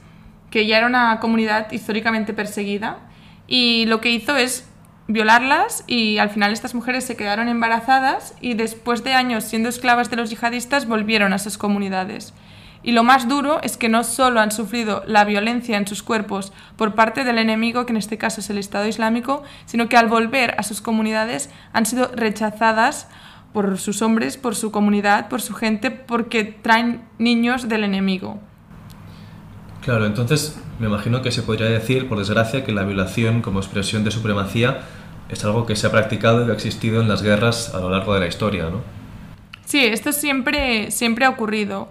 que 0.50 0.66
ya 0.66 0.80
era 0.80 0.88
una 0.88 1.20
comunidad 1.20 1.72
históricamente 1.72 2.34
perseguida, 2.34 2.98
y 3.46 3.86
lo 3.86 4.02
que 4.02 4.10
hizo 4.10 4.36
es 4.36 4.68
violarlas 5.08 5.84
y 5.88 6.18
al 6.18 6.30
final 6.30 6.54
estas 6.54 6.76
mujeres 6.76 7.04
se 7.04 7.16
quedaron 7.16 7.48
embarazadas 7.48 8.36
y 8.42 8.54
después 8.54 9.04
de 9.04 9.14
años 9.14 9.44
siendo 9.44 9.70
esclavas 9.70 10.10
de 10.10 10.16
los 10.16 10.30
yihadistas 10.30 10.88
volvieron 10.88 11.34
a 11.34 11.38
esas 11.38 11.58
comunidades. 11.58 12.34
Y 12.84 12.94
lo 12.94 13.04
más 13.04 13.28
duro 13.28 13.60
es 13.62 13.78
que 13.78 13.90
no 13.90 14.04
solo 14.04 14.40
han 14.40 14.52
sufrido 14.52 15.04
la 15.06 15.24
violencia 15.24 15.78
en 15.78 15.86
sus 15.86 16.02
cuerpos 16.02 16.52
por 16.78 16.96
parte 16.96 17.24
del 17.24 17.38
enemigo, 17.38 17.86
que 17.86 17.94
en 17.94 17.98
este 17.98 18.18
caso 18.18 18.42
es 18.42 18.50
el 18.50 18.58
Estado 18.58 18.88
Islámico, 18.88 19.44
sino 19.66 19.88
que 19.88 19.98
al 19.98 20.08
volver 20.08 20.56
a 20.58 20.64
sus 20.64 20.82
comunidades 20.82 21.52
han 21.74 21.86
sido 21.86 22.10
rechazadas 22.16 23.08
por 23.54 23.78
sus 23.78 24.02
hombres, 24.02 24.38
por 24.38 24.56
su 24.56 24.72
comunidad, 24.72 25.28
por 25.30 25.42
su 25.42 25.54
gente, 25.54 25.92
porque 25.92 26.44
traen 26.44 27.04
niños 27.20 27.70
del 27.70 27.84
enemigo. 27.84 28.40
Claro, 29.82 30.06
entonces 30.06 30.60
me 30.82 30.88
imagino 30.88 31.22
que 31.22 31.32
se 31.32 31.44
podría 31.44 31.68
decir, 31.68 32.10
por 32.10 32.18
desgracia, 32.18 32.66
que 32.66 32.72
la 32.72 32.82
violación 32.82 33.44
como 33.44 33.60
expresión 33.60 34.04
de 34.04 34.10
supremacía 34.10 34.80
es 35.30 35.46
algo 35.46 35.68
que 35.68 35.76
se 35.76 35.86
ha 35.86 35.92
practicado 35.92 36.46
y 36.46 36.50
ha 36.50 36.54
existido 36.54 37.02
en 37.02 37.08
las 37.08 37.22
guerras 37.22 37.76
a 37.76 37.80
lo 37.80 37.92
largo 37.92 38.16
de 38.16 38.22
la 38.22 38.28
historia, 38.28 38.64
¿no? 38.64 38.82
Sí, 39.64 39.86
esto 39.86 40.12
siempre, 40.12 40.90
siempre 40.90 41.26
ha 41.26 41.30
ocurrido. 41.30 41.88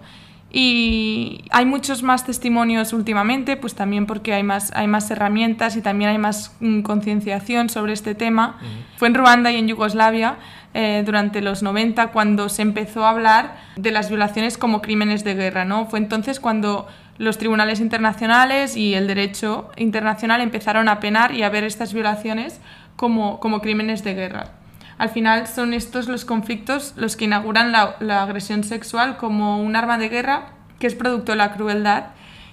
Y 0.51 1.45
hay 1.51 1.65
muchos 1.65 2.03
más 2.03 2.25
testimonios 2.25 2.91
últimamente, 2.91 3.55
pues 3.55 3.75
también 3.75 4.05
porque 4.05 4.33
hay 4.33 4.43
más, 4.43 4.73
hay 4.75 4.87
más 4.87 5.09
herramientas 5.09 5.77
y 5.77 5.81
también 5.81 6.09
hay 6.09 6.17
más 6.17 6.53
mm, 6.59 6.81
concienciación 6.81 7.69
sobre 7.69 7.93
este 7.93 8.13
tema. 8.13 8.57
Uh 8.59 8.65
-huh. 8.65 8.97
Fue 8.97 9.07
en 9.07 9.13
Ruanda 9.13 9.53
y 9.53 9.55
en 9.55 9.69
Yugoslavia 9.69 10.35
eh, 10.73 11.03
durante 11.05 11.41
los 11.41 11.63
90 11.63 12.07
cuando 12.07 12.49
se 12.49 12.61
empezó 12.61 13.05
a 13.05 13.11
hablar 13.11 13.55
de 13.77 13.91
las 13.91 14.09
violaciones 14.09 14.57
como 14.57 14.81
crímenes 14.81 15.23
de 15.23 15.35
guerra. 15.35 15.63
¿no? 15.63 15.85
Fue 15.85 15.99
entonces 15.99 16.41
cuando 16.41 16.87
los 17.21 17.37
tribunales 17.37 17.79
internacionales 17.79 18.75
y 18.75 18.95
el 18.95 19.05
derecho 19.05 19.69
internacional 19.77 20.41
empezaron 20.41 20.89
a 20.89 20.99
penar 20.99 21.35
y 21.35 21.43
a 21.43 21.49
ver 21.49 21.63
estas 21.63 21.93
violaciones 21.93 22.59
como, 22.95 23.39
como 23.39 23.61
crímenes 23.61 24.03
de 24.03 24.15
guerra. 24.15 24.53
Al 24.97 25.09
final 25.09 25.45
son 25.45 25.75
estos 25.75 26.07
los 26.07 26.25
conflictos 26.25 26.93
los 26.95 27.15
que 27.15 27.25
inauguran 27.25 27.71
la, 27.71 27.95
la, 27.99 28.23
agresión 28.23 28.63
sexual 28.63 29.17
como 29.17 29.61
un 29.61 29.75
arma 29.75 29.99
de 29.99 30.09
guerra 30.09 30.53
que 30.79 30.87
es 30.87 30.95
producto 30.95 31.33
de 31.33 31.37
la 31.37 31.53
crueldad 31.53 32.05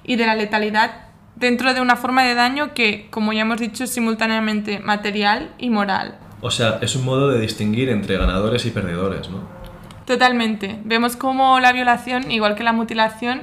y 0.05 0.17
de 0.17 0.27
la 0.27 0.35
letalidad 0.35 0.91
dentro 1.37 1.73
de 1.73 1.81
una 1.81 1.97
forma 1.97 2.25
de 2.25 2.35
daño 2.35 2.75
que, 2.75 3.09
como 3.11 3.33
ya 3.33 3.43
hemos 3.43 3.61
dicho, 3.61 3.85
es 3.85 3.91
simultáneamente 3.91 4.81
material 4.81 5.51
y 5.57 5.71
moral. 5.71 6.19
O 6.43 6.51
sea, 6.51 6.79
es 6.83 6.95
un 6.95 7.07
modo 7.07 7.31
de 7.31 7.41
distinguir 7.41 7.89
entre 7.89 8.19
ganadores 8.19 8.67
y 8.67 8.71
perdedores, 8.71 9.31
¿no? 9.31 9.49
Totalmente. 10.05 10.79
Vemos 10.85 11.17
cómo 11.17 11.59
la 11.59 11.73
violación, 11.73 12.31
igual 12.31 12.55
que 12.55 12.65
la 12.65 12.73
mutilación, 12.73 13.43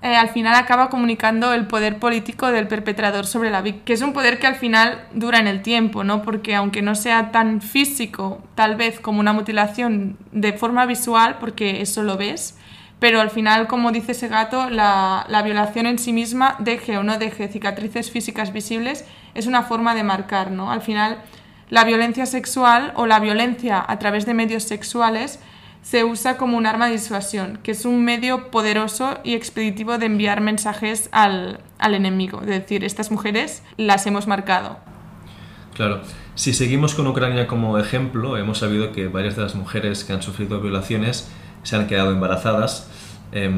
eh, 0.00 0.14
al 0.14 0.28
final 0.28 0.54
acaba 0.54 0.90
comunicando 0.90 1.52
el 1.52 1.66
poder 1.66 1.98
político 1.98 2.52
del 2.52 2.68
perpetrador 2.68 3.26
sobre 3.26 3.50
la 3.50 3.62
víctima, 3.62 3.84
que 3.84 3.92
es 3.94 4.02
un 4.02 4.12
poder 4.12 4.38
que 4.38 4.46
al 4.46 4.54
final 4.54 5.06
dura 5.12 5.40
en 5.40 5.48
el 5.48 5.60
tiempo, 5.62 6.04
¿no? 6.04 6.22
Porque 6.22 6.54
aunque 6.54 6.82
no 6.82 6.94
sea 6.94 7.32
tan 7.32 7.60
físico, 7.60 8.40
tal 8.54 8.76
vez 8.76 9.00
como 9.00 9.18
una 9.18 9.32
mutilación 9.32 10.16
de 10.30 10.52
forma 10.52 10.86
visual, 10.86 11.38
porque 11.40 11.80
eso 11.80 12.04
lo 12.04 12.16
ves, 12.16 12.56
pero 13.00 13.20
al 13.20 13.30
final, 13.30 13.66
como 13.66 13.90
dice 13.90 14.12
ese 14.12 14.28
gato, 14.28 14.70
la, 14.70 15.26
la 15.28 15.42
violación 15.42 15.86
en 15.86 15.98
sí 15.98 16.12
misma, 16.12 16.54
deje 16.60 16.96
o 16.96 17.02
no 17.02 17.18
deje 17.18 17.48
cicatrices 17.48 18.12
físicas 18.12 18.52
visibles, 18.52 19.04
es 19.34 19.46
una 19.46 19.62
forma 19.62 19.96
de 19.96 20.04
marcar, 20.04 20.52
¿no? 20.52 20.70
Al 20.70 20.80
final, 20.80 21.18
la 21.70 21.82
violencia 21.82 22.26
sexual 22.26 22.92
o 22.94 23.06
la 23.06 23.18
violencia 23.18 23.84
a 23.86 23.98
través 23.98 24.26
de 24.26 24.34
medios 24.34 24.62
sexuales 24.62 25.40
se 25.88 26.04
usa 26.04 26.36
como 26.36 26.58
un 26.58 26.66
arma 26.66 26.84
de 26.86 26.92
disuasión, 26.92 27.60
que 27.62 27.70
es 27.70 27.86
un 27.86 28.04
medio 28.04 28.50
poderoso 28.50 29.16
y 29.24 29.32
expeditivo 29.32 29.96
de 29.96 30.04
enviar 30.04 30.42
mensajes 30.42 31.08
al, 31.12 31.60
al, 31.78 31.94
enemigo. 31.94 32.42
Es 32.42 32.48
decir, 32.48 32.84
estas 32.84 33.10
mujeres 33.10 33.62
las 33.78 34.06
hemos 34.06 34.26
marcado. 34.26 34.76
Claro. 35.74 36.02
Si 36.34 36.52
seguimos 36.52 36.94
con 36.94 37.06
Ucrania 37.06 37.46
como 37.46 37.78
ejemplo, 37.78 38.36
hemos 38.36 38.58
sabido 38.58 38.92
que 38.92 39.08
varias 39.08 39.36
de 39.36 39.42
las 39.42 39.54
mujeres 39.54 40.04
que 40.04 40.12
han 40.12 40.20
sufrido 40.20 40.60
violaciones 40.60 41.30
se 41.62 41.76
han 41.76 41.86
quedado 41.86 42.12
embarazadas. 42.12 42.90
Eh, 43.32 43.50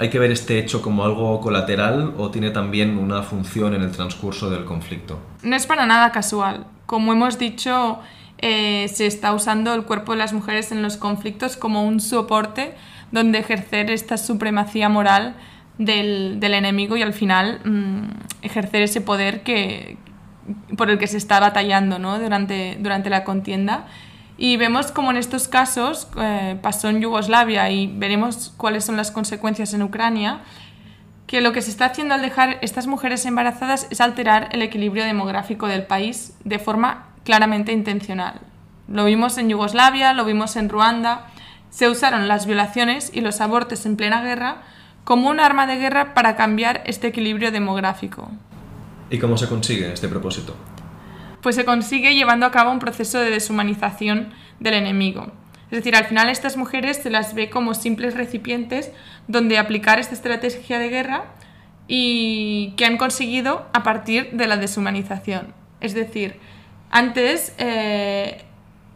¿Hay 0.00 0.10
que 0.10 0.18
ver 0.18 0.32
este 0.32 0.58
hecho 0.58 0.82
como 0.82 1.04
algo 1.04 1.40
colateral 1.40 2.14
o 2.18 2.32
tiene 2.32 2.50
también 2.50 2.98
una 2.98 3.22
función 3.22 3.74
en 3.74 3.82
el 3.82 3.92
transcurso 3.92 4.50
del 4.50 4.64
conflicto? 4.64 5.20
No 5.44 5.54
es 5.54 5.68
para 5.68 5.86
nada 5.86 6.10
casual. 6.10 6.66
Como 6.86 7.12
hemos 7.12 7.38
dicho, 7.38 8.00
eh, 8.38 8.88
se 8.92 9.06
está 9.06 9.32
usando 9.32 9.74
el 9.74 9.84
cuerpo 9.84 10.12
de 10.12 10.18
las 10.18 10.32
mujeres 10.32 10.72
en 10.72 10.82
los 10.82 10.96
conflictos 10.96 11.56
como 11.56 11.84
un 11.84 12.00
soporte 12.00 12.74
donde 13.10 13.38
ejercer 13.38 13.90
esta 13.90 14.18
supremacía 14.18 14.88
moral 14.88 15.36
del, 15.78 16.38
del 16.40 16.54
enemigo 16.54 16.96
y 16.96 17.02
al 17.02 17.12
final 17.12 17.60
mmm, 17.64 18.08
ejercer 18.42 18.82
ese 18.82 19.00
poder 19.00 19.42
que, 19.42 19.96
por 20.76 20.90
el 20.90 20.98
que 20.98 21.06
se 21.06 21.16
está 21.16 21.40
batallando 21.40 21.98
¿no? 21.98 22.18
durante, 22.18 22.76
durante 22.80 23.10
la 23.10 23.24
contienda. 23.24 23.86
Y 24.38 24.58
vemos 24.58 24.92
como 24.92 25.10
en 25.10 25.16
estos 25.16 25.48
casos 25.48 26.08
eh, 26.20 26.58
pasó 26.60 26.90
en 26.90 27.00
Yugoslavia 27.00 27.70
y 27.70 27.86
veremos 27.86 28.52
cuáles 28.56 28.84
son 28.84 28.96
las 28.96 29.10
consecuencias 29.10 29.72
en 29.72 29.82
Ucrania, 29.82 30.40
que 31.26 31.40
lo 31.40 31.52
que 31.52 31.62
se 31.62 31.70
está 31.70 31.86
haciendo 31.86 32.14
al 32.14 32.22
dejar 32.22 32.58
estas 32.60 32.86
mujeres 32.86 33.24
embarazadas 33.24 33.86
es 33.90 34.00
alterar 34.00 34.50
el 34.52 34.62
equilibrio 34.62 35.04
demográfico 35.04 35.66
del 35.66 35.84
país 35.84 36.36
de 36.44 36.58
forma 36.58 37.06
claramente 37.26 37.72
intencional. 37.72 38.40
Lo 38.88 39.04
vimos 39.04 39.36
en 39.36 39.48
Yugoslavia, 39.50 40.14
lo 40.14 40.24
vimos 40.24 40.54
en 40.54 40.68
Ruanda. 40.68 41.26
Se 41.70 41.90
usaron 41.90 42.28
las 42.28 42.46
violaciones 42.46 43.10
y 43.12 43.20
los 43.20 43.40
abortos 43.40 43.84
en 43.84 43.96
plena 43.96 44.22
guerra 44.22 44.62
como 45.02 45.28
un 45.28 45.40
arma 45.40 45.66
de 45.66 45.76
guerra 45.76 46.14
para 46.14 46.36
cambiar 46.36 46.82
este 46.86 47.08
equilibrio 47.08 47.50
demográfico. 47.50 48.30
¿Y 49.10 49.18
cómo 49.18 49.36
se 49.36 49.48
consigue 49.48 49.92
este 49.92 50.08
propósito? 50.08 50.54
Pues 51.42 51.56
se 51.56 51.64
consigue 51.64 52.14
llevando 52.14 52.46
a 52.46 52.52
cabo 52.52 52.70
un 52.70 52.78
proceso 52.78 53.18
de 53.18 53.30
deshumanización 53.30 54.32
del 54.60 54.74
enemigo. 54.74 55.32
Es 55.70 55.78
decir, 55.78 55.96
al 55.96 56.04
final 56.04 56.28
estas 56.28 56.56
mujeres 56.56 56.98
se 56.98 57.10
las 57.10 57.34
ve 57.34 57.50
como 57.50 57.74
simples 57.74 58.14
recipientes 58.14 58.92
donde 59.26 59.58
aplicar 59.58 59.98
esta 59.98 60.14
estrategia 60.14 60.78
de 60.78 60.88
guerra 60.88 61.24
y 61.88 62.74
que 62.76 62.84
han 62.84 62.96
conseguido 62.96 63.66
a 63.72 63.82
partir 63.82 64.30
de 64.32 64.46
la 64.46 64.56
deshumanización. 64.56 65.54
Es 65.80 65.94
decir, 65.94 66.38
antes 66.90 67.54
eh, 67.58 68.44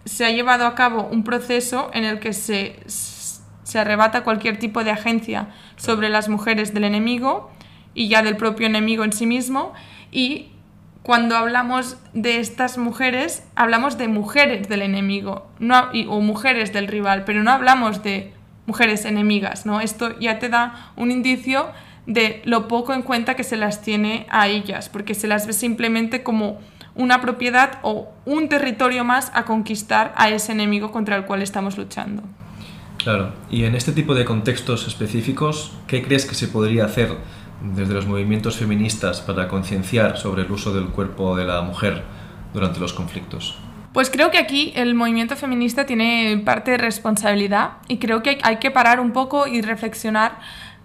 se 0.05 0.25
ha 0.25 0.31
llevado 0.31 0.67
a 0.67 0.75
cabo 0.75 1.09
un 1.11 1.25
proceso 1.25 1.91
en 1.93 2.05
el 2.05 2.21
que 2.21 2.33
se, 2.33 2.77
se 2.87 3.79
arrebata 3.79 4.25
cualquier 4.25 4.59
tipo 4.59 4.85
de 4.85 4.91
agencia 4.91 5.49
sobre 5.77 6.09
las 6.09 6.29
mujeres 6.29 6.75
del 6.75 6.85
enemigo 6.85 7.51
y 7.95 8.09
ya 8.09 8.23
del 8.23 8.37
propio 8.37 8.67
enemigo 8.67 9.05
en 9.05 9.13
sí 9.13 9.27
mismo 9.27 9.73
y 10.11 10.51
cuando 11.03 11.37
hablamos 11.37 11.97
de 12.13 12.41
estas 12.41 12.77
mujeres, 12.77 13.43
hablamos 13.55 13.97
de 13.97 14.09
mujeres 14.09 14.69
del 14.69 14.83
enemigo 14.83 15.51
no, 15.59 15.91
o 16.09 16.21
mujeres 16.21 16.73
del 16.73 16.89
rival, 16.89 17.25
pero 17.25 17.43
no 17.43 17.51
hablamos 17.51 18.03
de 18.03 18.33
mujeres 18.67 19.05
enemigas, 19.05 19.67
¿no? 19.67 19.81
Esto 19.81 20.19
ya 20.21 20.39
te 20.39 20.49
da 20.49 20.93
un 20.97 21.11
indicio 21.11 21.71
de 22.07 22.43
lo 22.45 22.69
poco 22.69 22.93
en 22.93 23.03
cuenta 23.03 23.35
que 23.35 23.45
se 23.45 23.57
las 23.57 23.83
tiene 23.83 24.27
a 24.31 24.49
ellas, 24.49 24.89
porque 24.89 25.15
se 25.15 25.27
las 25.27 25.47
ve 25.47 25.53
simplemente 25.53 26.23
como 26.23 26.59
una 26.95 27.21
propiedad 27.21 27.79
o 27.83 28.09
un 28.25 28.49
territorio 28.49 29.05
más 29.05 29.31
a 29.35 29.45
conquistar 29.45 30.13
a 30.17 30.31
ese 30.31 30.53
enemigo 30.53 30.93
contra 30.93 31.17
el 31.17 31.25
cual 31.25 31.43
estamos 31.43 31.79
luchando. 31.79 32.23
Claro, 32.99 33.33
y 33.51 33.65
en 33.65 33.75
este 33.75 33.93
tipo 33.93 34.15
de 34.15 34.25
contextos 34.25 34.87
específicos, 34.87 35.73
¿qué 35.87 36.03
crees 36.03 36.27
que 36.27 36.35
se 36.35 36.49
podría 36.49 36.85
hacer 36.85 37.17
desde 37.63 37.95
los 37.95 38.07
movimientos 38.07 38.57
feministas 38.57 39.21
para 39.21 39.49
concienciar 39.49 40.19
sobre 40.19 40.43
el 40.43 40.51
uso 40.51 40.75
del 40.75 40.89
cuerpo 40.89 41.37
de 41.37 41.47
la 41.47 41.63
mujer 41.63 42.03
durante 42.53 42.79
los 42.79 42.93
conflictos? 42.93 43.57
Pues 43.93 44.09
creo 44.09 44.31
que 44.31 44.39
aquí 44.39 44.73
el 44.77 44.95
movimiento 44.95 45.35
feminista 45.35 45.85
tiene 45.85 46.41
parte 46.45 46.73
de 46.73 46.79
responsabilidad 46.79 47.79
y 47.89 47.99
creo 47.99 48.23
que 48.23 48.39
hay 48.43 48.59
que 48.59 48.71
parar 48.71 49.01
un 49.01 49.13
poco 49.13 49.49
y 49.49 49.63
reflexionar 49.63 50.39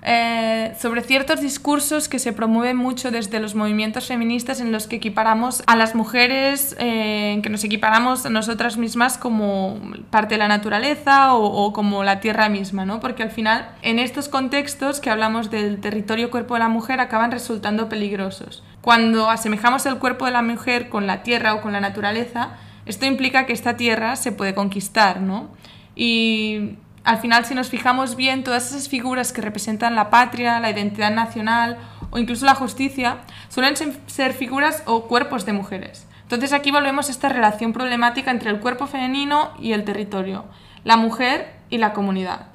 eh, 0.08 0.76
sobre 0.80 1.02
ciertos 1.02 1.42
discursos 1.42 2.08
que 2.08 2.20
se 2.20 2.32
promueven 2.32 2.78
mucho 2.78 3.10
desde 3.10 3.40
los 3.40 3.56
movimientos 3.56 4.06
feministas 4.06 4.62
en 4.62 4.72
los 4.72 4.86
que 4.86 4.98
equiparamos 4.98 5.64
a 5.66 5.76
las 5.76 5.96
mujeres, 5.96 6.76
eh, 6.78 7.40
que 7.42 7.50
nos 7.50 7.64
equiparamos 7.64 8.24
a 8.28 8.30
nosotras 8.30 8.78
mismas 8.78 9.18
como 9.18 9.80
parte 10.12 10.36
de 10.36 10.40
la 10.40 10.48
naturaleza 10.48 11.34
o, 11.34 11.44
o, 11.44 11.74
como 11.74 12.04
la 12.04 12.20
tierra 12.20 12.50
misma, 12.50 12.86
¿no? 12.86 13.00
Porque 13.00 13.24
al 13.24 13.32
final, 13.32 13.68
en 13.82 13.98
estos 13.98 14.30
contextos 14.30 15.00
que 15.00 15.10
hablamos 15.10 15.50
del 15.50 15.82
territorio 15.82 16.30
cuerpo 16.30 16.54
de 16.54 16.60
la 16.60 16.70
mujer, 16.70 17.00
acaban 17.00 17.32
resultando 17.32 17.90
peligrosos. 17.90 18.64
Cuando 18.82 19.32
asemejamos 19.32 19.88
el 19.88 19.98
cuerpo 19.98 20.26
de 20.26 20.32
la 20.34 20.44
mujer 20.44 20.90
con 20.90 21.08
la 21.08 21.24
tierra 21.24 21.56
o 21.56 21.62
con 21.62 21.74
la 21.74 21.82
naturaleza, 21.82 22.52
esto 22.86 23.08
implica 23.08 23.48
que 23.48 23.54
esta 23.54 23.76
tierra 23.76 24.16
se 24.18 24.32
puede 24.32 24.54
conquistar, 24.54 25.20
¿no? 25.20 25.50
Y 25.96 26.78
al 27.06 27.20
final, 27.20 27.46
si 27.46 27.54
nos 27.54 27.70
fijamos 27.70 28.16
bien, 28.16 28.44
todas 28.44 28.72
esas 28.72 28.90
figuras 28.90 29.32
que 29.32 29.42
representan 29.42 29.94
la 29.94 30.10
patria, 30.10 30.60
la 30.60 30.72
identidad 30.72 31.12
nacional 31.12 31.78
o 32.10 32.18
incluso 32.18 32.46
la 32.48 32.56
justicia, 32.56 33.18
suelen 33.48 33.76
ser 34.08 34.34
figuras 34.34 34.82
o 34.88 35.08
cuerpos 35.08 35.46
de 35.46 35.54
mujeres. 35.54 36.08
Entonces 36.24 36.52
aquí 36.52 36.72
volvemos 36.72 37.08
a 37.08 37.12
esta 37.12 37.30
relación 37.30 37.74
problemática 37.74 38.32
entre 38.32 38.50
el 38.50 38.60
cuerpo 38.60 38.88
femenino 38.88 39.52
y 39.60 39.74
el 39.74 39.84
territorio, 39.84 40.46
la 40.84 40.98
mujer 40.98 41.54
y 41.70 41.78
la 41.78 41.94
comunidad. 41.94 42.48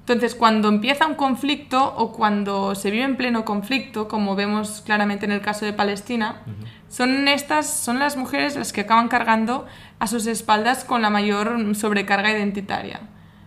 Entonces, 0.00 0.36
cuando 0.36 0.68
empieza 0.68 1.06
un 1.06 1.16
conflicto 1.16 1.94
o 1.96 2.12
cuando 2.12 2.76
se 2.76 2.90
vive 2.92 3.02
en 3.02 3.16
pleno 3.16 3.44
conflicto, 3.44 4.06
como 4.06 4.36
vemos 4.36 4.80
claramente 4.86 5.26
en 5.26 5.32
el 5.32 5.40
caso 5.40 5.64
de 5.64 5.72
Palestina, 5.72 6.42
son 6.88 7.26
estas, 7.26 7.68
son 7.68 7.98
las 7.98 8.16
mujeres 8.16 8.54
las 8.54 8.72
que 8.72 8.82
acaban 8.82 9.08
cargando 9.08 9.66
a 9.98 10.06
sus 10.06 10.26
espaldas 10.28 10.84
con 10.84 11.02
la 11.02 11.10
mayor 11.10 11.74
sobrecarga 11.74 12.30
identitaria. 12.30 13.00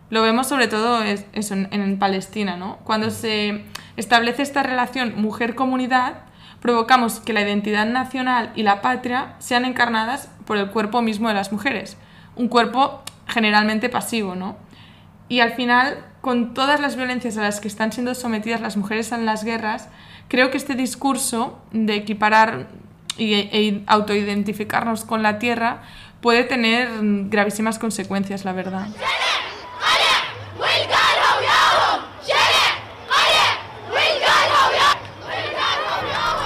Lo 0.10 0.22
vemos 0.22 0.48
sobre 0.48 0.68
todo 0.68 1.04
eso 1.04 1.54
en, 1.54 1.68
en 1.72 2.00
Palestina, 2.00 2.58
¿no? 2.58 2.78
Cuando 2.84 3.12
se 3.12 3.66
establece 3.96 4.42
esta 4.42 4.64
relación 4.64 5.14
mujer-comunidad, 5.22 6.24
provocamos 6.62 7.20
que 7.20 7.34
la 7.34 7.42
identidad 7.42 7.86
nacional 7.86 8.52
y 8.56 8.64
la 8.64 8.82
patria 8.82 9.36
sean 9.40 9.66
encarnadas 9.66 10.30
por 10.46 10.58
el 10.58 10.72
cuerpo 10.72 11.02
mismo 11.02 11.28
de 11.28 11.36
las 11.36 11.52
mujeres. 11.52 11.98
Un 12.36 12.48
cuerpo 12.48 13.04
generalmente 13.28 13.90
pasivo, 13.90 14.36
¿no? 14.36 14.58
Y 15.28 15.42
al 15.42 15.54
final, 15.54 16.04
con 16.22 16.54
todas 16.54 16.80
las 16.80 16.96
violencias 16.96 17.38
a 17.38 17.42
las 17.42 17.60
que 17.60 17.68
están 17.68 17.92
siendo 17.92 18.16
sometidas 18.16 18.62
las 18.62 18.78
mujeres 18.78 19.12
en 19.12 19.26
las 19.26 19.44
guerras, 19.44 19.90
creo 20.28 20.50
que 20.50 20.58
este 20.58 20.74
discurso 20.74 21.62
de 21.72 21.96
equiparar 21.96 22.68
y, 23.18 23.34
e 23.34 23.84
autoidentificarnos 23.86 25.06
con 25.06 25.22
la 25.22 25.38
tierra 25.38 25.84
puede 26.22 26.44
tener 26.44 26.90
gravísimas 27.30 27.78
consecuencias, 27.78 28.44
la 28.44 28.54
verdad. 28.54 28.88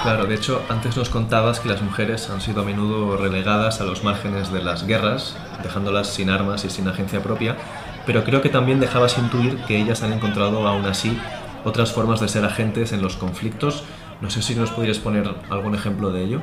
Claro, 0.04 0.26
de 0.26 0.34
hecho, 0.34 0.62
antes 0.68 0.98
nos 0.98 1.08
contabas 1.08 1.60
que 1.60 1.68
las 1.70 1.80
mujeres 1.80 2.28
han 2.28 2.42
sido 2.42 2.60
a 2.60 2.64
menudo 2.66 3.16
relegadas 3.16 3.80
a 3.80 3.84
los 3.84 4.04
márgenes 4.04 4.52
de 4.52 4.62
las 4.62 4.86
guerras, 4.86 5.34
dejándolas 5.62 6.08
sin 6.08 6.28
armas 6.28 6.66
y 6.66 6.68
sin 6.68 6.86
agencia 6.86 7.22
propia, 7.22 7.56
pero 8.04 8.22
creo 8.22 8.42
que 8.42 8.50
también 8.50 8.80
dejabas 8.80 9.16
intuir 9.16 9.56
que 9.64 9.80
ellas 9.80 10.02
han 10.02 10.12
encontrado 10.12 10.68
aún 10.68 10.84
así 10.84 11.18
otras 11.64 11.94
formas 11.94 12.20
de 12.20 12.28
ser 12.28 12.44
agentes 12.44 12.92
en 12.92 13.00
los 13.00 13.16
conflictos. 13.16 13.82
No 14.20 14.28
sé 14.28 14.42
si 14.42 14.54
nos 14.54 14.72
podrías 14.72 14.98
poner 14.98 15.26
algún 15.48 15.74
ejemplo 15.74 16.12
de 16.12 16.24
ello. 16.24 16.42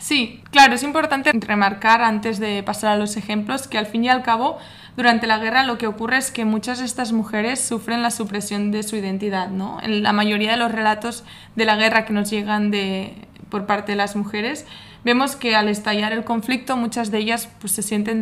Sí, 0.00 0.42
claro, 0.50 0.74
es 0.74 0.82
importante 0.82 1.32
remarcar 1.32 2.02
antes 2.02 2.38
de 2.38 2.62
pasar 2.62 2.92
a 2.92 2.96
los 2.96 3.16
ejemplos 3.16 3.66
que 3.66 3.78
al 3.78 3.86
fin 3.86 4.04
y 4.04 4.08
al 4.08 4.22
cabo 4.22 4.58
durante 4.96 5.26
la 5.26 5.38
guerra 5.38 5.64
lo 5.64 5.78
que 5.78 5.86
ocurre 5.86 6.18
es 6.18 6.30
que 6.30 6.44
muchas 6.44 6.78
de 6.78 6.84
estas 6.84 7.12
mujeres 7.12 7.60
sufren 7.60 8.02
la 8.02 8.10
supresión 8.10 8.70
de 8.70 8.82
su 8.82 8.96
identidad. 8.96 9.48
¿no? 9.48 9.78
En 9.82 10.02
la 10.02 10.12
mayoría 10.12 10.52
de 10.52 10.56
los 10.56 10.72
relatos 10.72 11.24
de 11.54 11.64
la 11.64 11.76
guerra 11.76 12.04
que 12.04 12.12
nos 12.12 12.30
llegan 12.30 12.70
de, 12.70 13.14
por 13.48 13.66
parte 13.66 13.92
de 13.92 13.96
las 13.96 14.16
mujeres, 14.16 14.66
vemos 15.06 15.36
que 15.36 15.54
al 15.54 15.68
estallar 15.68 16.12
el 16.12 16.24
conflicto 16.24 16.76
muchas 16.76 17.12
de 17.12 17.18
ellas 17.18 17.48
pues, 17.60 17.70
se 17.70 17.82
sienten 17.82 18.18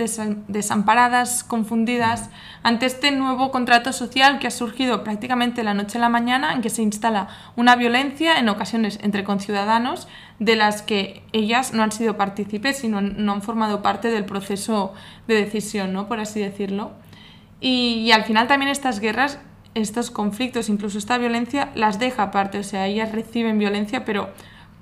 desamparadas, 0.49 1.43
confundidas 1.43 2.29
ante 2.63 2.85
este 2.85 3.11
nuevo 3.11 3.51
contrato 3.51 3.95
social 3.95 4.39
que 4.39 4.49
ha 4.49 4.51
surgido 4.51 5.03
prácticamente 5.03 5.65
la 5.65 5.73
noche 5.73 5.97
a 5.97 6.03
la 6.03 6.11
mañana 6.11 6.53
en 6.53 6.61
que 6.61 6.69
se 6.69 6.83
instala 6.83 7.29
una 7.57 7.75
violencia 7.75 8.39
en 8.39 8.51
ocasiones 8.51 8.99
entre 9.03 9.25
conciudadanos 9.25 10.09
de 10.41 10.57
las 10.57 10.83
que 10.83 11.23
ellas 11.33 11.73
no 11.73 11.83
han 11.83 11.91
sido 11.91 12.19
partícipes, 12.19 12.77
sino 12.77 13.01
no 13.01 13.33
han 13.33 13.41
formado 13.41 13.81
parte 13.81 14.11
del 14.11 14.27
proceso 14.27 14.93
de 15.27 15.37
decisión, 15.37 15.95
¿no? 15.95 16.07
por 16.07 16.21
así 16.21 16.41
decirlo. 16.41 16.93
Y, 17.63 18.03
y 18.05 18.13
al 18.13 18.25
final 18.25 18.47
también 18.47 18.71
estas 18.71 19.01
guerras 19.01 19.39
estos 19.73 20.11
conflictos, 20.11 20.69
incluso 20.69 20.99
esta 20.99 21.17
violencia, 21.17 21.71
las 21.75 21.99
deja 21.99 22.25
aparte, 22.25 22.59
o 22.59 22.63
sea, 22.63 22.87
ellas 22.87 23.11
reciben 23.11 23.59
violencia, 23.59 24.05
pero 24.05 24.29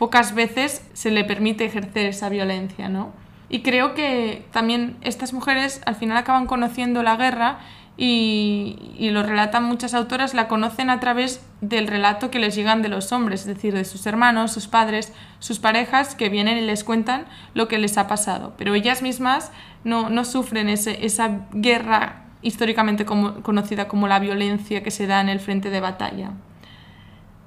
pocas 0.03 0.35
veces 0.35 0.85
se 0.95 1.12
le 1.12 1.23
permite 1.23 1.65
ejercer 1.65 2.07
esa 2.07 2.29
violencia, 2.29 2.88
¿no? 2.88 3.12
Y 3.49 3.62
creo 3.62 3.95
que 3.95 4.45
también 4.51 4.97
estas 5.03 5.33
mujeres 5.33 5.81
al 5.87 5.95
final 5.95 6.17
acaban 6.17 6.49
conociendo 6.49 7.05
la 7.05 7.15
guerra 7.15 7.61
y, 7.97 8.99
lo 9.12 9.23
relatan 9.23 9.62
muchas 9.62 9.95
autoras, 9.95 10.35
la 10.35 10.49
conocen 10.49 10.91
a 10.91 10.99
través 10.99 11.47
del 11.61 11.87
relato 11.87 12.33
que 12.33 12.41
les 12.41 12.57
llegan 12.57 12.83
de 12.83 12.88
los 12.88 13.12
hombres, 13.12 13.43
es 13.43 13.47
decir, 13.47 13.75
de 13.75 13.85
sus 13.85 14.05
hermanos, 14.05 14.51
sus 14.51 14.67
padres, 14.67 15.12
sus 15.38 15.61
parejas, 15.61 16.17
que 16.17 16.29
vienen 16.29 16.59
y 16.59 16.62
les 16.62 16.83
cuentan 16.83 17.27
lo 17.55 17.69
que 17.69 17.79
les 17.79 17.97
ha 17.97 18.09
pasado. 18.09 18.55
Pero 18.59 18.75
ellas 18.75 19.03
mismas 19.03 19.53
no, 19.85 20.11
no 20.11 20.25
sufren 20.25 20.69
esa 20.69 21.47
guerra 21.53 22.25
históricamente 22.43 23.07
conocida 23.07 23.87
como 23.87 24.09
la 24.09 24.19
violencia 24.19 24.83
que 24.83 24.91
se 24.91 25.07
da 25.07 25.21
en 25.21 25.29
el 25.29 25.38
frente 25.38 25.71
de 25.71 25.79
batalla. 25.79 26.33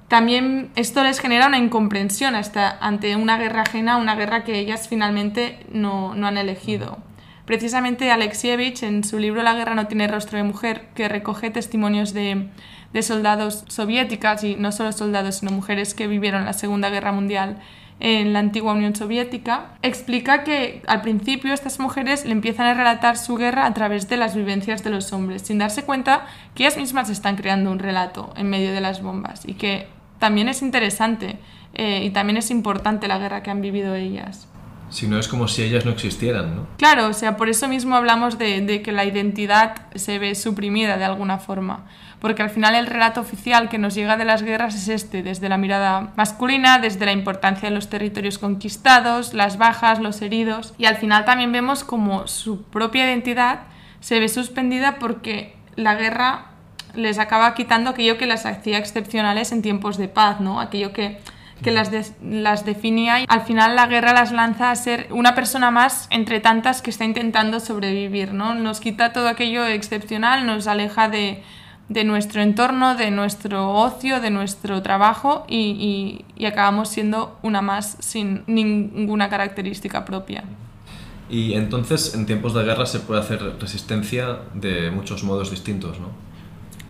También 0.08 0.70
esto 0.76 1.02
les 1.02 1.18
genera 1.18 1.48
una 1.48 1.58
incomprensión 1.58 2.36
hasta 2.36 2.78
ante 2.80 3.16
una 3.16 3.38
guerra 3.38 3.62
ajena, 3.62 3.96
una 3.96 4.14
guerra 4.14 4.44
que 4.44 4.58
ellas 4.58 4.86
finalmente 4.88 5.58
no, 5.72 6.14
no 6.14 6.28
han 6.28 6.38
elegido. 6.38 6.98
Precisamente 7.44 8.10
Alexievich, 8.10 8.82
en 8.82 9.04
su 9.04 9.18
libro 9.18 9.42
La 9.42 9.54
guerra 9.54 9.74
no 9.74 9.86
tiene 9.86 10.08
rostro 10.08 10.36
de 10.38 10.44
mujer, 10.44 10.88
que 10.94 11.08
recoge 11.08 11.50
testimonios 11.50 12.12
de, 12.12 12.48
de 12.92 13.02
soldados 13.02 13.64
soviéticas, 13.68 14.44
y 14.44 14.56
no 14.56 14.72
solo 14.72 14.92
soldados, 14.92 15.36
sino 15.36 15.50
mujeres 15.50 15.94
que 15.94 16.06
vivieron 16.06 16.44
la 16.44 16.52
Segunda 16.52 16.90
Guerra 16.90 17.12
Mundial 17.12 17.58
en 17.98 18.32
la 18.32 18.40
antigua 18.40 18.74
Unión 18.74 18.94
Soviética, 18.94 19.76
explica 19.82 20.44
que 20.44 20.82
al 20.86 21.02
principio 21.02 21.54
estas 21.54 21.80
mujeres 21.80 22.24
le 22.24 22.32
empiezan 22.32 22.66
a 22.66 22.74
relatar 22.74 23.16
su 23.16 23.36
guerra 23.36 23.64
a 23.64 23.74
través 23.74 24.08
de 24.08 24.18
las 24.18 24.34
vivencias 24.34 24.84
de 24.84 24.90
los 24.90 25.12
hombres, 25.12 25.42
sin 25.42 25.58
darse 25.58 25.84
cuenta 25.84 26.26
que 26.54 26.64
ellas 26.64 26.76
mismas 26.76 27.10
están 27.10 27.36
creando 27.36 27.70
un 27.70 27.78
relato 27.78 28.34
en 28.36 28.50
medio 28.50 28.72
de 28.72 28.80
las 28.80 29.02
bombas 29.02 29.46
y 29.46 29.54
que 29.54 29.86
también 30.18 30.48
es 30.48 30.62
interesante 30.62 31.38
eh, 31.74 32.02
y 32.04 32.10
también 32.10 32.36
es 32.36 32.50
importante 32.50 33.08
la 33.08 33.18
guerra 33.18 33.42
que 33.42 33.50
han 33.50 33.60
vivido 33.60 33.94
ellas. 33.94 34.48
Si 34.88 35.08
no 35.08 35.18
es 35.18 35.26
como 35.26 35.48
si 35.48 35.62
ellas 35.62 35.84
no 35.84 35.90
existieran, 35.90 36.54
¿no? 36.54 36.66
Claro, 36.78 37.08
o 37.08 37.12
sea, 37.12 37.36
por 37.36 37.48
eso 37.48 37.66
mismo 37.66 37.96
hablamos 37.96 38.38
de, 38.38 38.60
de, 38.60 38.82
que 38.82 38.92
la 38.92 39.04
identidad 39.04 39.74
se 39.96 40.20
ve 40.20 40.34
suprimida 40.36 40.96
de 40.96 41.04
alguna 41.04 41.38
forma, 41.38 41.86
porque 42.20 42.42
al 42.42 42.50
final 42.50 42.76
el 42.76 42.86
relato 42.86 43.20
oficial 43.20 43.68
que 43.68 43.78
nos 43.78 43.96
llega 43.96 44.16
de 44.16 44.24
las 44.24 44.44
guerras 44.44 44.76
es 44.76 44.88
este, 44.88 45.24
desde 45.24 45.48
la 45.48 45.58
mirada 45.58 46.12
masculina, 46.16 46.78
desde 46.78 47.04
la 47.04 47.12
importancia 47.12 47.68
de 47.68 47.74
los 47.74 47.90
territorios 47.90 48.38
conquistados, 48.38 49.34
las 49.34 49.58
bajas, 49.58 49.98
los 49.98 50.22
heridos, 50.22 50.72
y 50.78 50.84
al 50.84 50.96
final 50.96 51.24
también 51.24 51.50
vemos 51.50 51.82
como 51.82 52.28
su 52.28 52.62
propia 52.62 53.06
identidad 53.06 53.62
se 54.00 54.20
ve 54.20 54.28
suspendida 54.28 55.00
porque 55.00 55.56
la 55.74 55.96
guerra 55.96 56.52
les 56.96 57.18
acaba 57.18 57.54
quitando 57.54 57.90
aquello 57.90 58.18
que 58.18 58.26
las 58.26 58.46
hacía 58.46 58.78
excepcionales 58.78 59.52
en 59.52 59.62
tiempos 59.62 59.98
de 59.98 60.08
paz, 60.08 60.40
¿no? 60.40 60.60
Aquello 60.60 60.92
que, 60.92 61.18
que 61.62 61.70
las, 61.70 61.90
las 62.22 62.64
definía 62.64 63.20
y 63.20 63.24
al 63.28 63.42
final 63.42 63.76
la 63.76 63.86
guerra 63.86 64.12
las 64.12 64.32
lanza 64.32 64.70
a 64.70 64.76
ser 64.76 65.08
una 65.10 65.34
persona 65.34 65.70
más 65.70 66.08
entre 66.10 66.40
tantas 66.40 66.82
que 66.82 66.90
está 66.90 67.04
intentando 67.04 67.60
sobrevivir, 67.60 68.32
¿no? 68.32 68.54
Nos 68.54 68.80
quita 68.80 69.12
todo 69.12 69.28
aquello 69.28 69.66
excepcional, 69.66 70.46
nos 70.46 70.66
aleja 70.66 71.08
de, 71.08 71.42
de 71.88 72.04
nuestro 72.04 72.42
entorno, 72.42 72.96
de 72.96 73.10
nuestro 73.10 73.72
ocio, 73.72 74.20
de 74.20 74.30
nuestro 74.30 74.82
trabajo 74.82 75.46
y, 75.48 76.24
y 76.36 76.44
acabamos 76.46 76.88
siendo 76.88 77.38
una 77.42 77.62
más 77.62 77.96
sin 78.00 78.42
ninguna 78.46 79.28
característica 79.28 80.04
propia. 80.04 80.44
Y 81.28 81.54
entonces 81.54 82.14
en 82.14 82.26
tiempos 82.26 82.54
de 82.54 82.62
guerra 82.62 82.86
se 82.86 83.00
puede 83.00 83.20
hacer 83.20 83.40
resistencia 83.60 84.38
de 84.54 84.90
muchos 84.90 85.24
modos 85.24 85.50
distintos, 85.50 85.98
¿no? 85.98 86.26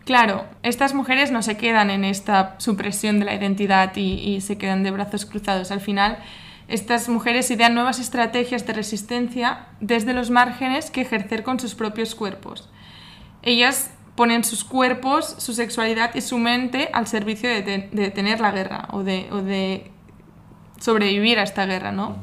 Claro, 0.06 0.44
estas 0.62 0.94
mujeres 0.94 1.32
no 1.32 1.42
se 1.42 1.56
quedan 1.56 1.90
en 1.90 2.04
esta 2.04 2.54
supresión 2.58 3.18
de 3.18 3.24
la 3.24 3.34
identidad 3.34 3.90
y, 3.96 4.40
se 4.40 4.56
quedan 4.56 4.84
de 4.84 4.92
brazos 4.92 5.26
cruzados. 5.26 5.72
Al 5.72 5.80
final, 5.80 6.18
estas 6.68 7.08
mujeres 7.08 7.50
idean 7.50 7.74
nuevas 7.74 7.98
estrategias 7.98 8.64
de 8.68 8.72
resistencia 8.72 9.66
desde 9.80 10.12
los 10.12 10.30
márgenes 10.30 10.92
que 10.92 11.00
ejercer 11.00 11.42
con 11.42 11.58
sus 11.58 11.74
propios 11.74 12.14
cuerpos. 12.14 12.70
Ellas 13.42 13.90
ponen 14.14 14.44
sus 14.44 14.62
cuerpos, 14.62 15.34
su 15.38 15.54
sexualidad 15.54 16.14
y 16.14 16.20
su 16.20 16.38
mente 16.38 16.88
al 16.92 17.08
servicio 17.08 17.50
de, 17.50 17.62
de, 17.62 17.88
detener 17.90 18.38
la 18.38 18.52
guerra 18.52 18.86
o 18.92 19.02
de, 19.02 19.26
o 19.32 19.42
de, 19.42 19.90
sobrevivir 20.78 21.40
a 21.40 21.42
esta 21.42 21.66
guerra. 21.66 21.90
¿no? 21.90 22.16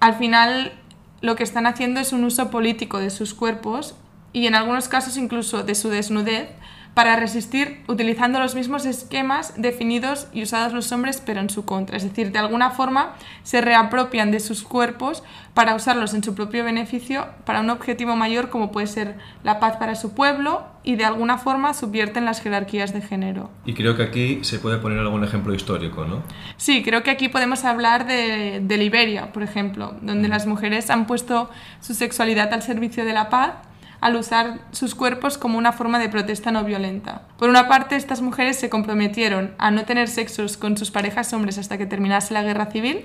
Al 0.00 0.14
final, 0.14 0.72
lo 1.20 1.36
que 1.36 1.42
están 1.42 1.66
haciendo 1.66 2.00
es 2.00 2.14
un 2.14 2.24
uso 2.24 2.50
político 2.50 3.00
de 3.00 3.10
sus 3.10 3.34
cuerpos 3.34 3.96
y 4.32 4.46
en 4.46 4.54
algunos 4.54 4.88
casos 4.88 5.18
incluso 5.18 5.62
de 5.62 5.74
su 5.74 5.90
desnudez 5.90 6.48
para 6.94 7.16
resistir 7.16 7.82
utilizando 7.86 8.40
los 8.40 8.54
mismos 8.54 8.84
esquemas 8.84 9.54
definidos 9.56 10.26
y 10.32 10.42
usados 10.42 10.72
los 10.72 10.90
hombres 10.92 11.22
pero 11.24 11.40
en 11.40 11.50
su 11.50 11.64
contra. 11.64 11.96
Es 11.96 12.02
decir, 12.02 12.32
de 12.32 12.38
alguna 12.38 12.70
forma 12.70 13.14
se 13.42 13.60
reapropian 13.60 14.30
de 14.30 14.40
sus 14.40 14.62
cuerpos 14.62 15.22
para 15.54 15.74
usarlos 15.74 16.14
en 16.14 16.24
su 16.24 16.34
propio 16.34 16.64
beneficio 16.64 17.26
para 17.44 17.60
un 17.60 17.70
objetivo 17.70 18.16
mayor 18.16 18.50
como 18.50 18.72
puede 18.72 18.86
ser 18.86 19.16
la 19.44 19.60
paz 19.60 19.76
para 19.76 19.94
su 19.94 20.14
pueblo 20.14 20.64
y 20.82 20.96
de 20.96 21.04
alguna 21.04 21.38
forma 21.38 21.74
subvierten 21.74 22.24
las 22.24 22.40
jerarquías 22.40 22.92
de 22.92 23.02
género. 23.02 23.50
Y 23.66 23.74
creo 23.74 23.96
que 23.96 24.02
aquí 24.02 24.38
se 24.42 24.58
puede 24.58 24.78
poner 24.78 24.98
algún 24.98 25.22
ejemplo 25.22 25.54
histórico, 25.54 26.06
¿no? 26.06 26.22
Sí, 26.56 26.82
creo 26.82 27.02
que 27.02 27.10
aquí 27.10 27.28
podemos 27.28 27.64
hablar 27.64 28.06
de, 28.06 28.60
de 28.62 28.76
Liberia, 28.78 29.32
por 29.32 29.42
ejemplo, 29.42 29.94
donde 30.00 30.28
las 30.28 30.46
mujeres 30.46 30.90
han 30.90 31.06
puesto 31.06 31.50
su 31.80 31.94
sexualidad 31.94 32.52
al 32.52 32.62
servicio 32.62 33.04
de 33.04 33.12
la 33.12 33.28
paz 33.28 33.52
al 34.00 34.16
usar 34.16 34.60
sus 34.72 34.94
cuerpos 34.94 35.38
como 35.38 35.58
una 35.58 35.72
forma 35.72 35.98
de 35.98 36.08
protesta 36.08 36.50
no 36.50 36.64
violenta. 36.64 37.22
Por 37.38 37.50
una 37.50 37.68
parte, 37.68 37.96
estas 37.96 38.22
mujeres 38.22 38.58
se 38.58 38.70
comprometieron 38.70 39.54
a 39.58 39.70
no 39.70 39.84
tener 39.84 40.08
sexos 40.08 40.56
con 40.56 40.76
sus 40.76 40.90
parejas 40.90 41.32
hombres 41.32 41.58
hasta 41.58 41.78
que 41.78 41.86
terminase 41.86 42.34
la 42.34 42.42
guerra 42.42 42.66
civil 42.66 43.04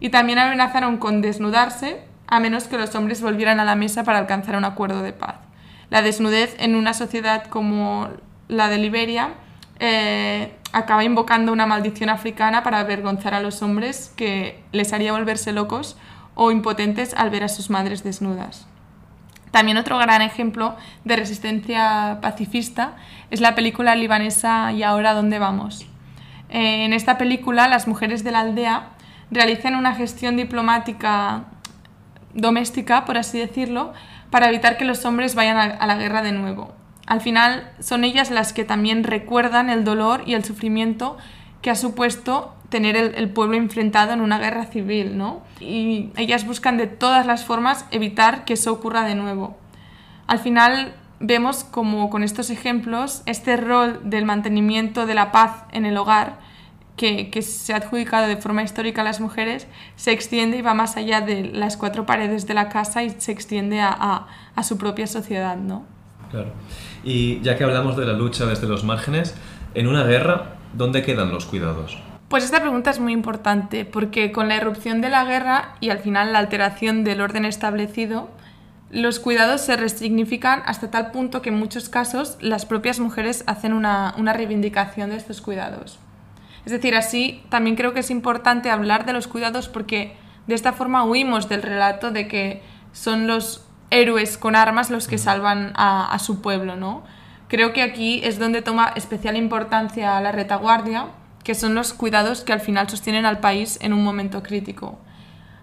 y 0.00 0.08
también 0.08 0.38
amenazaron 0.38 0.96
con 0.96 1.20
desnudarse 1.20 2.00
a 2.26 2.40
menos 2.40 2.68
que 2.68 2.78
los 2.78 2.94
hombres 2.94 3.20
volvieran 3.20 3.60
a 3.60 3.64
la 3.64 3.74
mesa 3.74 4.04
para 4.04 4.18
alcanzar 4.18 4.56
un 4.56 4.64
acuerdo 4.64 5.02
de 5.02 5.12
paz. 5.12 5.36
La 5.90 6.02
desnudez 6.02 6.54
en 6.58 6.76
una 6.76 6.94
sociedad 6.94 7.44
como 7.46 8.08
la 8.48 8.68
de 8.68 8.78
Liberia 8.78 9.34
eh, 9.80 10.54
acaba 10.72 11.04
invocando 11.04 11.52
una 11.52 11.66
maldición 11.66 12.08
africana 12.08 12.62
para 12.62 12.78
avergonzar 12.78 13.34
a 13.34 13.40
los 13.40 13.62
hombres 13.62 14.12
que 14.16 14.62
les 14.72 14.92
haría 14.92 15.12
volverse 15.12 15.52
locos 15.52 15.96
o 16.34 16.52
impotentes 16.52 17.12
al 17.14 17.30
ver 17.30 17.44
a 17.44 17.48
sus 17.48 17.70
madres 17.70 18.04
desnudas. 18.04 18.69
También 19.50 19.76
otro 19.76 19.98
gran 19.98 20.22
ejemplo 20.22 20.76
de 21.04 21.16
resistencia 21.16 22.18
pacifista 22.22 22.96
es 23.30 23.40
la 23.40 23.54
película 23.54 23.94
libanesa 23.94 24.72
Y 24.72 24.82
ahora 24.82 25.12
dónde 25.12 25.38
vamos. 25.38 25.86
Eh, 26.48 26.84
en 26.84 26.92
esta 26.92 27.18
película 27.18 27.68
las 27.68 27.88
mujeres 27.88 28.24
de 28.24 28.32
la 28.32 28.40
aldea 28.40 28.90
realizan 29.30 29.76
una 29.76 29.94
gestión 29.94 30.36
diplomática 30.36 31.44
doméstica, 32.34 33.04
por 33.04 33.18
así 33.18 33.38
decirlo, 33.38 33.92
para 34.30 34.48
evitar 34.48 34.76
que 34.76 34.84
los 34.84 35.04
hombres 35.04 35.34
vayan 35.34 35.56
a 35.56 35.86
la 35.86 35.96
guerra 35.96 36.22
de 36.22 36.32
nuevo. 36.32 36.72
Al 37.06 37.20
final 37.20 37.68
son 37.80 38.04
ellas 38.04 38.30
las 38.30 38.52
que 38.52 38.64
también 38.64 39.02
recuerdan 39.02 39.68
el 39.68 39.82
dolor 39.82 40.22
y 40.26 40.34
el 40.34 40.44
sufrimiento 40.44 41.16
que 41.60 41.70
ha 41.70 41.74
supuesto 41.74 42.54
tener 42.70 42.96
el, 42.96 43.30
pueblo 43.30 43.56
enfrentado 43.56 44.12
en 44.12 44.20
una 44.20 44.38
guerra 44.38 44.64
civil, 44.66 45.18
¿no? 45.18 45.42
Y 45.60 46.10
ellas 46.16 46.46
buscan 46.46 46.76
de 46.78 46.86
todas 46.86 47.26
las 47.26 47.44
formas 47.44 47.84
evitar 47.90 48.44
que 48.44 48.54
eso 48.54 48.72
ocurra 48.72 49.04
de 49.04 49.14
nuevo. 49.14 49.58
Al 50.26 50.38
final 50.38 50.94
vemos 51.18 51.64
como 51.64 52.08
con 52.08 52.22
estos 52.22 52.48
ejemplos 52.48 53.22
este 53.26 53.56
rol 53.56 54.00
del 54.04 54.24
mantenimiento 54.24 55.04
de 55.04 55.14
la 55.14 55.32
paz 55.32 55.64
en 55.72 55.84
el 55.84 55.96
hogar 55.96 56.38
que, 56.96 57.30
se 57.42 57.72
ha 57.72 57.76
adjudicado 57.76 58.28
de 58.28 58.36
forma 58.36 58.62
histórica 58.62 59.00
a 59.00 59.04
las 59.04 59.20
mujeres 59.20 59.66
se 59.96 60.12
extiende 60.12 60.58
y 60.58 60.62
va 60.62 60.74
más 60.74 60.96
allá 60.96 61.22
de 61.22 61.44
las 61.44 61.76
cuatro 61.76 62.04
paredes 62.04 62.46
de 62.46 62.54
la 62.54 62.68
casa 62.68 63.02
y 63.02 63.10
se 63.10 63.32
extiende 63.32 63.80
a, 63.80 64.26
a 64.54 64.62
su 64.62 64.76
propia 64.76 65.06
sociedad, 65.06 65.56
¿no? 65.56 65.84
Claro. 66.30 66.52
Y 67.02 67.40
ya 67.40 67.56
que 67.56 67.64
hablamos 67.64 67.96
de 67.96 68.04
la 68.04 68.12
lucha 68.12 68.44
desde 68.46 68.68
los 68.68 68.84
márgenes, 68.84 69.34
en 69.74 69.88
una 69.88 70.04
guerra, 70.04 70.56
¿dónde 70.74 71.02
quedan 71.02 71.32
los 71.32 71.46
cuidados? 71.46 71.98
Pues 72.30 72.44
esta 72.44 72.60
pregunta 72.60 72.90
es 72.90 73.00
muy 73.00 73.12
importante 73.12 73.84
porque 73.84 74.30
con 74.30 74.46
la 74.46 74.54
irrupción 74.54 75.00
de 75.00 75.10
la 75.10 75.24
guerra 75.24 75.74
y 75.80 75.90
al 75.90 75.98
final 75.98 76.32
la 76.32 76.38
alteración 76.38 77.02
del 77.02 77.22
orden 77.22 77.44
establecido, 77.44 78.30
los 78.88 79.18
cuidados 79.18 79.62
se 79.62 79.76
resignifican 79.76 80.62
hasta 80.64 80.92
tal 80.92 81.10
punto 81.10 81.42
que 81.42 81.48
en 81.48 81.58
muchos 81.58 81.88
casos 81.88 82.38
las 82.40 82.66
propias 82.66 83.00
mujeres 83.00 83.42
hacen 83.48 83.72
una, 83.72 84.14
reivindicación 84.32 85.10
de 85.10 85.16
estos 85.16 85.40
cuidados. 85.40 85.98
Es 86.64 86.70
decir, 86.70 86.94
así 86.94 87.42
también 87.48 87.74
creo 87.74 87.94
que 87.94 88.00
es 88.00 88.12
importante 88.12 88.70
hablar 88.70 89.06
de 89.06 89.12
los 89.12 89.26
cuidados 89.26 89.68
porque 89.68 90.16
de 90.46 90.54
esta 90.54 90.72
forma 90.72 91.02
huimos 91.02 91.48
del 91.48 91.62
relato 91.62 92.12
de 92.12 92.28
que 92.28 92.62
son 92.92 93.26
los 93.26 93.66
héroes 93.90 94.38
con 94.38 94.54
armas 94.54 94.88
los 94.88 95.08
que 95.08 95.18
salvan 95.18 95.72
a, 95.74 96.06
a 96.14 96.18
su 96.20 96.40
pueblo, 96.40 96.76
¿no? 96.76 97.02
Creo 97.48 97.72
que 97.72 97.82
aquí 97.82 98.20
es 98.22 98.38
donde 98.38 98.62
toma 98.62 98.92
especial 98.94 99.36
importancia 99.36 100.20
la 100.20 100.30
retaguardia 100.30 101.08
que 101.50 101.56
son 101.56 101.74
los 101.74 101.92
cuidados 101.92 102.42
que 102.42 102.52
al 102.52 102.60
final 102.60 102.88
sostienen 102.88 103.26
al 103.26 103.40
país 103.40 103.76
en 103.82 103.92
un 103.92 104.04
momento 104.04 104.40
crítico. 104.40 105.00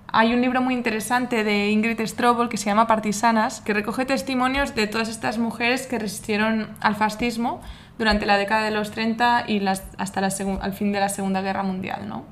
Hay 0.07 0.33
un 0.33 0.41
libro 0.41 0.61
muy 0.61 0.73
interesante 0.73 1.45
de 1.45 1.69
Ingrid 1.69 2.05
Strobel 2.05 2.49
que 2.49 2.57
se 2.57 2.65
llama 2.65 2.87
Partisanas, 2.87 3.61
que 3.61 3.73
recoge 3.73 4.03
testimonios 4.03 4.75
de 4.75 4.87
todas 4.87 5.07
estas 5.07 5.37
mujeres 5.37 5.87
que 5.87 5.97
resistieron 5.97 6.75
al 6.81 6.97
fascismo 6.97 7.61
durante 7.97 8.25
la 8.25 8.37
década 8.37 8.65
de 8.65 8.71
los 8.71 8.91
30 8.91 9.45
y 9.47 9.65
hasta 9.65 10.19
la 10.19 10.29
al 10.59 10.73
fin 10.73 10.91
de 10.91 10.99
la 10.99 11.07
Segunda 11.07 11.41
Guerra 11.41 11.63
Mundial. 11.63 12.09
¿no? 12.09 12.25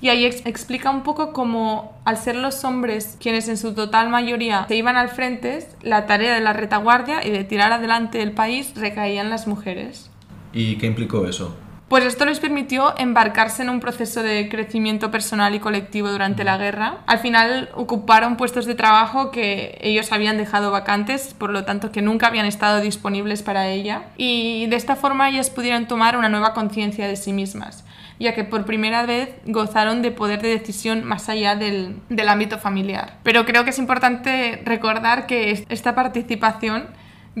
Y 0.00 0.08
ahí 0.08 0.24
explica 0.26 0.90
un 0.90 1.04
poco 1.04 1.32
cómo, 1.32 1.92
al 2.04 2.16
ser 2.16 2.34
los 2.34 2.64
hombres 2.64 3.16
quienes 3.20 3.46
en 3.46 3.58
su 3.58 3.74
total 3.74 4.08
mayoría 4.08 4.66
se 4.66 4.74
iban 4.74 4.96
al 4.96 5.10
frente, 5.10 5.68
la 5.82 6.06
tarea 6.06 6.34
de 6.34 6.40
la 6.40 6.52
retaguardia 6.52 7.24
y 7.24 7.30
de 7.30 7.44
tirar 7.44 7.70
adelante 7.70 8.22
el 8.22 8.32
país 8.32 8.72
recaía 8.74 9.20
en 9.20 9.30
las 9.30 9.46
mujeres. 9.46 10.10
¿Y 10.52 10.78
qué 10.78 10.86
implicó 10.86 11.28
eso? 11.28 11.56
Pues 11.88 12.04
esto 12.04 12.26
les 12.26 12.38
permitió 12.38 12.94
embarcarse 12.98 13.62
en 13.62 13.70
un 13.70 13.80
proceso 13.80 14.22
de 14.22 14.50
crecimiento 14.50 15.10
personal 15.10 15.54
y 15.54 15.58
colectivo 15.58 16.10
durante 16.10 16.44
la 16.44 16.58
guerra. 16.58 16.98
Al 17.06 17.18
final 17.18 17.70
ocuparon 17.74 18.36
puestos 18.36 18.66
de 18.66 18.74
trabajo 18.74 19.30
que 19.30 19.78
ellos 19.80 20.12
habían 20.12 20.36
dejado 20.36 20.70
vacantes, 20.70 21.32
por 21.32 21.48
lo 21.48 21.64
tanto 21.64 21.90
que 21.90 22.02
nunca 22.02 22.26
habían 22.26 22.44
estado 22.44 22.82
disponibles 22.82 23.42
para 23.42 23.68
ella. 23.68 24.02
Y 24.18 24.66
de 24.66 24.76
esta 24.76 24.96
forma 24.96 25.30
ellas 25.30 25.48
pudieron 25.48 25.86
tomar 25.86 26.18
una 26.18 26.28
nueva 26.28 26.52
conciencia 26.52 27.08
de 27.08 27.16
sí 27.16 27.32
mismas 27.32 27.84
ya 28.20 28.34
que 28.34 28.44
por 28.44 28.64
primera 28.64 29.06
vez 29.06 29.30
gozaron 29.46 30.02
de 30.02 30.10
poder 30.10 30.42
de 30.42 30.48
decisión 30.48 31.04
más 31.04 31.28
allá 31.28 31.54
del, 31.54 32.00
del 32.08 32.28
ámbito 32.28 32.58
familiar. 32.58 33.14
Pero 33.22 33.46
creo 33.46 33.62
que 33.62 33.70
es 33.70 33.78
importante 33.78 34.60
recordar 34.64 35.26
que 35.26 35.64
esta 35.68 35.94
participación 35.94 36.88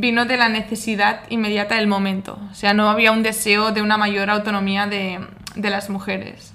vino 0.00 0.24
de 0.24 0.36
la 0.36 0.48
necesidad 0.48 1.20
inmediata 1.28 1.74
del 1.76 1.86
momento. 1.86 2.38
O 2.50 2.54
sea, 2.54 2.74
no 2.74 2.88
había 2.88 3.12
un 3.12 3.22
deseo 3.22 3.72
de 3.72 3.82
una 3.82 3.96
mayor 3.96 4.30
autonomía 4.30 4.86
de, 4.86 5.20
de 5.56 5.70
las 5.70 5.90
mujeres. 5.90 6.54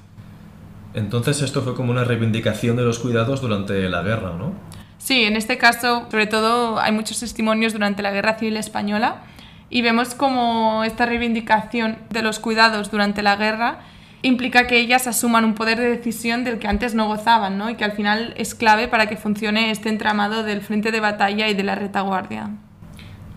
Entonces 0.94 1.42
esto 1.42 1.62
fue 1.62 1.76
como 1.76 1.92
una 1.92 2.04
reivindicación 2.04 2.76
de 2.76 2.84
los 2.84 3.00
cuidados 3.00 3.42
durante 3.42 3.90
la 3.90 4.02
guerra, 4.02 4.34
¿no? 4.38 4.54
Sí, 4.98 5.24
en 5.24 5.36
este 5.36 5.58
caso, 5.58 6.08
sobre 6.10 6.28
todo, 6.28 6.80
hay 6.80 6.92
muchos 6.94 7.20
testimonios 7.20 7.74
durante 7.74 8.02
la 8.02 8.12
Guerra 8.12 8.36
Civil 8.38 8.56
Española 8.56 9.24
y 9.70 9.82
vemos 9.82 10.16
como 10.16 10.84
esta 10.86 11.06
reivindicación 11.06 11.98
de 12.10 12.22
los 12.22 12.40
cuidados 12.40 12.90
durante 12.90 13.22
la 13.22 13.36
guerra 13.36 13.80
implica 14.22 14.68
que 14.68 14.78
ellas 14.78 15.06
asuman 15.08 15.44
un 15.44 15.56
poder 15.56 15.78
de 15.80 15.90
decisión 15.90 16.46
del 16.46 16.58
que 16.58 16.68
antes 16.68 16.96
no 16.96 17.08
gozaban, 17.08 17.58
¿no? 17.58 17.70
Y 17.70 17.76
que 17.76 17.84
al 17.84 17.92
final 17.92 18.34
es 18.38 18.56
clave 18.56 18.88
para 18.88 19.08
que 19.08 19.18
funcione 19.18 19.72
este 19.72 19.90
entramado 19.90 20.44
del 20.44 20.62
frente 20.62 20.92
de 20.92 21.02
batalla 21.02 21.50
y 21.50 21.54
de 21.54 21.64
la 21.64 21.76
retaguardia. 21.76 22.52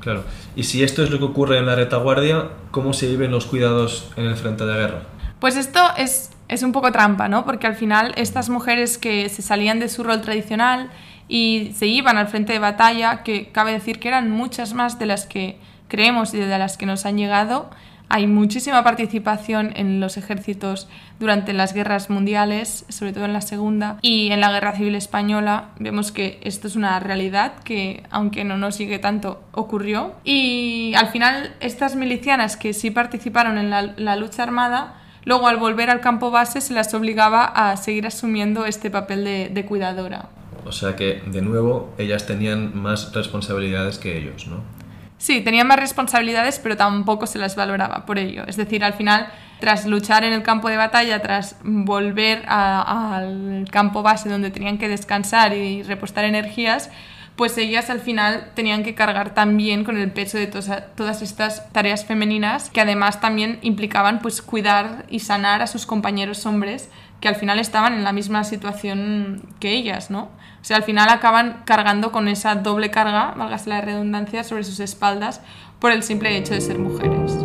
Claro. 0.06 0.22
Y 0.54 0.62
si 0.62 0.84
esto 0.84 1.02
es 1.02 1.10
lo 1.10 1.18
que 1.18 1.24
ocurre 1.24 1.58
en 1.58 1.66
la 1.66 1.74
retaguardia, 1.74 2.50
¿cómo 2.70 2.92
se 2.92 3.08
viven 3.08 3.32
los 3.32 3.44
cuidados 3.44 4.12
en 4.14 4.26
el 4.26 4.36
frente 4.36 4.64
de 4.64 4.72
guerra? 4.72 5.02
Pues 5.40 5.56
esto 5.56 5.80
es, 5.96 6.30
es 6.46 6.62
un 6.62 6.70
poco 6.70 6.92
trampa, 6.92 7.26
¿no? 7.28 7.44
Porque 7.44 7.66
al 7.66 7.74
final 7.74 8.12
estas 8.16 8.48
mujeres 8.48 8.98
que 8.98 9.28
se 9.28 9.42
salían 9.42 9.80
de 9.80 9.88
su 9.88 10.04
rol 10.04 10.20
tradicional 10.20 10.92
y 11.26 11.72
se 11.74 11.88
iban 11.88 12.18
al 12.18 12.28
frente 12.28 12.52
de 12.52 12.60
batalla, 12.60 13.24
que 13.24 13.50
cabe 13.50 13.72
decir 13.72 13.98
que 13.98 14.06
eran 14.06 14.30
muchas 14.30 14.74
más 14.74 15.00
de 15.00 15.06
las 15.06 15.26
que 15.26 15.58
creemos 15.88 16.32
y 16.34 16.38
de 16.38 16.56
las 16.56 16.76
que 16.76 16.86
nos 16.86 17.04
han 17.04 17.18
llegado, 17.18 17.68
hay 18.08 18.28
muchísima 18.28 18.84
participación 18.84 19.72
en 19.74 19.98
los 19.98 20.16
ejércitos 20.16 20.86
durante 21.18 21.52
las 21.52 21.72
guerras 21.72 22.10
mundiales, 22.10 22.84
sobre 22.88 23.12
todo 23.12 23.24
en 23.24 23.32
la 23.32 23.40
Segunda, 23.40 23.98
y 24.02 24.30
en 24.30 24.40
la 24.40 24.52
Guerra 24.52 24.76
Civil 24.76 24.94
Española 24.94 25.70
vemos 25.78 26.12
que 26.12 26.38
esto 26.42 26.68
es 26.68 26.76
una 26.76 26.98
realidad 27.00 27.54
que, 27.64 28.02
aunque 28.10 28.44
no 28.44 28.56
nos 28.56 28.76
sigue 28.76 28.98
tanto, 28.98 29.42
ocurrió. 29.52 30.14
Y 30.24 30.94
al 30.96 31.08
final, 31.08 31.54
estas 31.60 31.96
milicianas 31.96 32.56
que 32.56 32.72
sí 32.72 32.90
participaron 32.90 33.58
en 33.58 33.70
la, 33.70 34.16
lucha 34.16 34.42
armada, 34.42 34.94
luego 35.24 35.48
al 35.48 35.56
volver 35.56 35.90
al 35.90 36.00
campo 36.00 36.30
base 36.30 36.60
se 36.60 36.74
las 36.74 36.92
obligaba 36.94 37.44
a 37.44 37.76
seguir 37.76 38.06
asumiendo 38.06 38.66
este 38.66 38.90
papel 38.90 39.24
de, 39.24 39.48
de 39.48 39.64
cuidadora. 39.64 40.28
O 40.64 40.72
sea 40.72 40.96
que, 40.96 41.22
de 41.26 41.42
nuevo, 41.42 41.94
ellas 41.96 42.26
tenían 42.26 42.76
más 42.76 43.12
responsabilidades 43.12 43.98
que 43.98 44.18
ellos, 44.18 44.48
¿no? 44.48 44.75
Sí, 45.18 45.40
tenían 45.40 45.66
más 45.66 45.78
responsabilidades, 45.78 46.58
pero 46.58 46.76
tampoco 46.76 47.26
se 47.26 47.38
las 47.38 47.56
valoraba 47.56 48.04
por 48.04 48.18
ello. 48.18 48.44
Es 48.46 48.56
decir, 48.56 48.84
al 48.84 48.92
final, 48.92 49.28
tras 49.60 49.86
luchar 49.86 50.24
en 50.24 50.32
el 50.32 50.42
campo 50.42 50.68
de 50.68 50.76
batalla, 50.76 51.22
tras 51.22 51.56
volver 51.62 52.44
al 52.46 53.66
campo 53.70 54.02
base 54.02 54.28
donde 54.28 54.50
tenían 54.50 54.78
que 54.78 54.88
descansar 54.88 55.54
y 55.54 55.82
repostar 55.82 56.24
energías, 56.24 56.90
pues 57.36 57.56
ellas 57.58 57.90
al 57.90 58.00
final 58.00 58.50
tenían 58.54 58.82
que 58.82 58.94
cargar 58.94 59.34
también 59.34 59.84
con 59.84 59.96
el 59.98 60.10
peso 60.10 60.38
de 60.38 60.46
todas 60.46 61.22
estas 61.22 61.70
tareas 61.72 62.04
femeninas 62.04 62.70
que 62.70 62.80
además 62.80 63.20
también 63.20 63.58
implicaban 63.62 64.20
pues 64.20 64.40
cuidar 64.40 65.04
y 65.08 65.20
sanar 65.20 65.60
a 65.60 65.66
sus 65.66 65.84
compañeros 65.84 66.46
hombres 66.46 66.88
que 67.20 67.28
al 67.28 67.36
final 67.36 67.58
estaban 67.58 67.94
en 67.94 68.04
la 68.04 68.12
misma 68.12 68.44
situación 68.44 69.42
que 69.60 69.72
ellas, 69.72 70.10
¿no? 70.10 70.24
O 70.60 70.64
sea, 70.68 70.76
al 70.76 70.82
final 70.82 71.08
acaban 71.08 71.62
cargando 71.64 72.12
con 72.12 72.28
esa 72.28 72.54
doble 72.56 72.90
carga, 72.90 73.34
válgase 73.36 73.70
la 73.70 73.80
redundancia, 73.80 74.44
sobre 74.44 74.64
sus 74.64 74.80
espaldas 74.80 75.40
por 75.78 75.92
el 75.92 76.02
simple 76.02 76.36
hecho 76.36 76.54
de 76.54 76.60
ser 76.60 76.78
mujeres. 76.78 77.38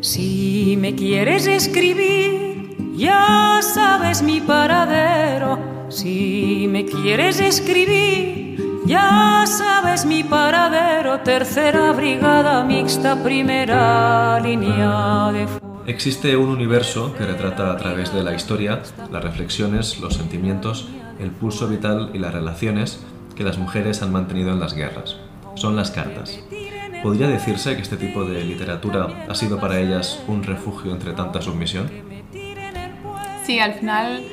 Si 0.00 0.76
me 0.78 0.94
quieres 0.94 1.46
escribir, 1.46 2.94
ya 2.96 3.60
sabes 3.62 4.22
mi 4.22 4.40
paradero. 4.40 5.86
Si 5.90 6.66
me 6.68 6.84
quieres 6.84 7.40
escribir, 7.40 8.82
ya 8.86 9.44
sabes 9.46 10.04
mi 10.04 10.22
paradero. 10.24 11.20
Tercera 11.20 11.92
brigada 11.92 12.64
mixta, 12.64 13.22
primera 13.22 14.38
línea 14.40 15.30
de 15.32 15.67
Existe 15.88 16.36
un 16.36 16.50
universo 16.50 17.14
que 17.16 17.24
retrata 17.24 17.72
a 17.72 17.76
través 17.78 18.12
de 18.12 18.22
la 18.22 18.34
historia 18.34 18.82
las 19.10 19.24
reflexiones, 19.24 19.98
los 20.00 20.16
sentimientos, 20.16 20.90
el 21.18 21.30
pulso 21.30 21.66
vital 21.66 22.10
y 22.12 22.18
las 22.18 22.34
relaciones 22.34 23.02
que 23.34 23.42
las 23.42 23.56
mujeres 23.56 24.02
han 24.02 24.12
mantenido 24.12 24.50
en 24.50 24.60
las 24.60 24.74
guerras. 24.74 25.16
Son 25.54 25.76
las 25.76 25.90
cartas. 25.90 26.40
¿Podría 27.02 27.28
decirse 27.28 27.74
que 27.74 27.80
este 27.80 27.96
tipo 27.96 28.24
de 28.24 28.44
literatura 28.44 29.24
ha 29.30 29.34
sido 29.34 29.58
para 29.58 29.80
ellas 29.80 30.22
un 30.28 30.42
refugio 30.42 30.92
entre 30.92 31.14
tanta 31.14 31.40
submisión? 31.40 31.90
Sí, 33.46 33.58
al 33.58 33.72
final 33.72 34.26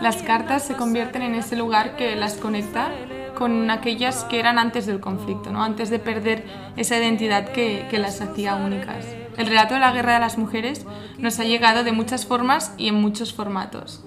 las 0.00 0.22
cartas 0.22 0.66
se 0.66 0.76
convierten 0.76 1.20
en 1.20 1.34
ese 1.34 1.56
lugar 1.56 1.94
que 1.96 2.16
las 2.16 2.36
conecta 2.36 2.90
con 3.36 3.70
aquellas 3.70 4.24
que 4.24 4.40
eran 4.40 4.58
antes 4.58 4.86
del 4.86 5.00
conflicto, 5.00 5.52
¿no? 5.52 5.62
antes 5.62 5.90
de 5.90 5.98
perder 5.98 6.46
esa 6.78 6.96
identidad 6.96 7.50
que, 7.50 7.86
que 7.90 7.98
las 7.98 8.22
hacía 8.22 8.54
únicas. 8.54 9.04
El 9.36 9.46
relato 9.46 9.74
de 9.74 9.80
la 9.80 9.92
guerra 9.92 10.14
de 10.14 10.20
las 10.20 10.38
mujeres 10.38 10.84
nos 11.18 11.38
ha 11.40 11.44
llegado 11.44 11.84
de 11.84 11.92
muchas 11.92 12.26
formas 12.26 12.74
y 12.76 12.88
en 12.88 12.94
muchos 12.96 13.32
formatos. 13.32 14.04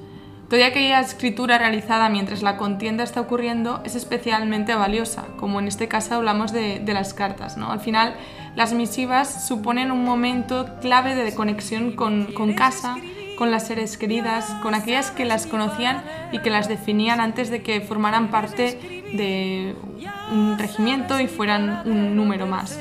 Toda 0.49 0.67
aquella 0.67 0.99
escritura 0.99 1.57
realizada 1.57 2.07
mientras 2.07 2.43
la 2.43 2.55
contienda 2.57 3.03
está 3.03 3.19
ocurriendo 3.19 3.81
es 3.83 3.95
especialmente 3.95 4.75
valiosa, 4.75 5.25
como 5.37 5.59
en 5.59 5.67
este 5.67 5.87
caso 5.87 6.15
hablamos 6.15 6.51
de, 6.51 6.83
las 6.85 7.15
cartas. 7.15 7.57
¿no? 7.57 7.71
Al 7.71 7.79
final, 7.79 8.15
las 8.55 8.71
misivas 8.71 9.47
suponen 9.47 9.91
un 9.91 10.03
momento 10.03 10.67
clave 10.81 11.15
de 11.15 11.33
conexión 11.33 11.93
con, 11.93 12.31
con 12.33 12.53
casa, 12.53 12.95
con 13.39 13.49
las 13.49 13.65
seres 13.65 13.97
queridas, 13.97 14.45
con 14.61 14.75
aquellas 14.75 15.09
que 15.09 15.25
las 15.25 15.47
conocían 15.47 16.03
y 16.31 16.39
que 16.39 16.51
las 16.51 16.69
definían 16.69 17.19
antes 17.19 17.49
de 17.49 17.63
que 17.63 17.81
formaran 17.81 18.29
parte 18.29 19.03
de 19.13 19.75
un 20.31 20.59
regimiento 20.59 21.19
y 21.19 21.27
fueran 21.27 21.81
un 21.85 22.15
número 22.15 22.45
más 22.45 22.77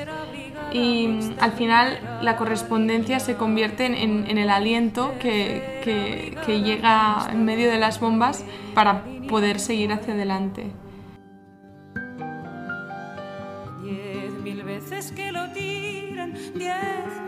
y 0.75 1.21
al 1.39 1.53
final 1.53 2.01
la 2.21 2.37
correspondencia 2.37 3.21
se 3.21 3.37
convierte 3.37 3.87
en, 3.87 4.27
en 4.29 4.39
el 4.39 4.51
aliento 4.51 5.15
que, 5.21 5.81
que, 5.85 6.37
que, 6.45 6.63
llega 6.63 7.29
en 7.31 7.45
medio 7.45 7.71
de 7.71 7.79
las 7.79 8.01
bombas 8.01 8.45
para 8.75 9.05
poder 9.29 9.61
seguir 9.61 9.93
hacia 9.93 10.15
adelante. 10.15 10.73
Diez 13.85 14.33
mil 14.43 14.65
veces 14.65 15.13
que 15.13 15.31
lo 15.31 15.49
tiren, 15.53 16.35
diez 16.57 16.75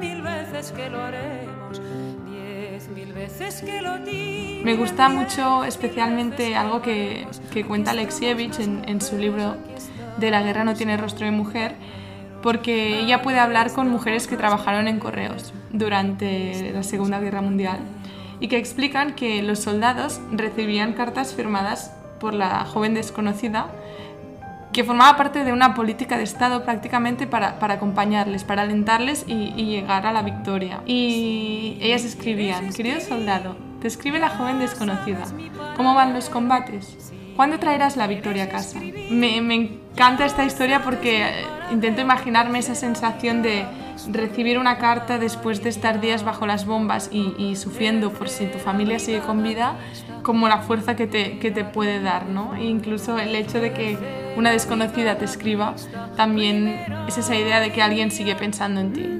mil 0.00 0.22
veces 0.22 0.72
que 0.72 0.90
lo 0.90 1.00
haremos. 1.00 1.80
Diez 2.28 2.88
mil 2.88 3.12
veces 3.12 3.62
que 3.62 3.80
lo 3.80 4.00
tiren, 4.00 4.64
Me 4.64 4.74
gusta 4.74 5.08
mucho 5.08 5.62
especialmente 5.62 6.56
algo 6.56 6.82
que, 6.82 7.28
que 7.52 7.64
cuenta 7.64 7.92
Alexievich 7.92 8.58
en, 8.58 8.82
en 8.88 9.00
su 9.00 9.16
libro 9.16 9.56
De 10.18 10.32
la 10.32 10.42
guerra 10.42 10.64
no 10.64 10.74
tiene 10.74 10.96
rostro 10.96 11.26
de 11.26 11.32
mujer, 11.32 11.76
porque 12.46 13.00
ella 13.00 13.22
puede 13.22 13.40
hablar 13.40 13.72
con 13.72 13.90
mujeres 13.90 14.28
que 14.28 14.36
trabajaron 14.36 14.86
en 14.86 15.00
correos 15.00 15.52
durante 15.72 16.70
la 16.72 16.84
Segunda 16.84 17.18
Guerra 17.18 17.42
Mundial 17.42 17.80
y 18.38 18.46
que 18.46 18.56
explican 18.56 19.16
que 19.16 19.42
los 19.42 19.58
soldados 19.58 20.20
recibían 20.30 20.92
cartas 20.92 21.34
firmadas 21.34 21.90
por 22.20 22.34
la 22.34 22.64
joven 22.64 22.94
desconocida 22.94 23.66
que 24.72 24.84
formaba 24.84 25.16
parte 25.16 25.42
de 25.42 25.52
una 25.52 25.74
política 25.74 26.18
de 26.18 26.22
Estado 26.22 26.62
prácticamente 26.62 27.26
para, 27.26 27.58
para 27.58 27.74
acompañarles, 27.74 28.44
para 28.44 28.62
alentarles 28.62 29.24
y, 29.26 29.52
y, 29.56 29.64
llegar 29.64 30.06
a 30.06 30.12
la 30.12 30.22
victoria. 30.22 30.82
Y 30.86 31.78
ellas 31.80 32.04
escribían, 32.04 32.72
querido 32.72 33.00
soldado, 33.00 33.56
te 33.80 33.88
escribe 33.88 34.20
la 34.20 34.28
joven 34.28 34.60
desconocida, 34.60 35.24
¿cómo 35.76 35.96
van 35.96 36.14
los 36.14 36.30
combates? 36.30 37.12
¿Cuándo 37.34 37.58
traerás 37.58 37.96
la 37.96 38.06
victoria 38.06 38.44
a 38.44 38.48
casa? 38.48 38.78
Me, 39.10 39.40
me 39.40 39.54
encanta 39.56 40.24
esta 40.24 40.44
historia 40.44 40.82
porque 40.84 41.44
intento 41.70 42.00
imaginarme 42.00 42.58
esa 42.58 42.74
sensación 42.74 43.42
de 43.42 43.66
recibir 44.10 44.58
una 44.58 44.78
carta 44.78 45.18
después 45.18 45.62
de 45.62 45.70
estar 45.70 46.00
días 46.00 46.24
bajo 46.24 46.46
las 46.46 46.66
bombas 46.66 47.08
y, 47.12 47.56
sufriendo 47.56 48.12
por 48.12 48.28
si 48.28 48.46
tu 48.46 48.58
familia 48.58 48.98
sigue 48.98 49.20
con 49.20 49.42
vida, 49.42 49.76
como 50.22 50.48
la 50.48 50.58
fuerza 50.58 50.96
que 50.96 51.06
te, 51.06 51.38
que 51.38 51.50
te 51.50 51.64
puede 51.64 52.00
dar, 52.00 52.26
¿no? 52.26 52.54
E 52.54 52.64
incluso 52.64 53.18
el 53.18 53.34
hecho 53.34 53.60
de 53.60 53.72
que 53.72 53.98
una 54.36 54.50
desconocida 54.50 55.16
te 55.18 55.24
escriba, 55.24 55.74
también 56.16 56.84
es 57.08 57.18
esa 57.18 57.34
idea 57.34 57.60
de 57.60 57.72
que 57.72 57.82
alguien 57.82 58.10
sigue 58.10 58.34
pensando 58.34 58.80
en 58.80 58.92
ti. 58.92 59.18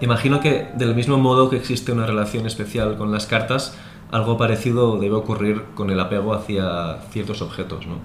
Imagino 0.00 0.40
que 0.40 0.68
del 0.74 0.94
mismo 0.94 1.18
modo 1.18 1.50
que 1.50 1.56
existe 1.56 1.90
una 1.90 2.06
relación 2.06 2.46
especial 2.46 2.96
con 2.96 3.10
las 3.10 3.26
cartas, 3.26 3.76
algo 4.10 4.36
parecido 4.36 4.98
debe 4.98 5.16
ocurrir 5.16 5.64
con 5.74 5.90
el 5.90 6.00
apego 6.00 6.34
hacia 6.34 7.00
ciertos 7.10 7.42
objetos, 7.42 7.86
¿no? 7.86 7.96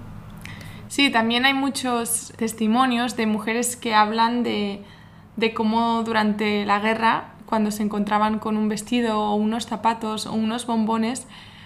Sí, 0.88 1.10
también 1.10 1.46
hay 1.46 1.54
muchos 1.54 2.34
testimonios 2.38 3.16
de 3.16 3.26
mujeres 3.26 3.76
que 3.76 3.96
hablan 3.96 4.44
de, 4.44 4.84
de 5.38 5.54
cómo 5.54 6.04
durante 6.04 6.66
la 6.66 6.80
guerra, 6.80 7.34
cuando 7.46 7.72
se 7.72 7.84
encontraban 7.84 8.38
con 8.38 8.58
un 8.58 8.70
vestido 8.70 9.20
o 9.20 9.36
unos 9.36 9.66
zapatos 9.66 10.28
o 10.28 10.34
unos 10.34 10.68
bombones, 10.68 11.26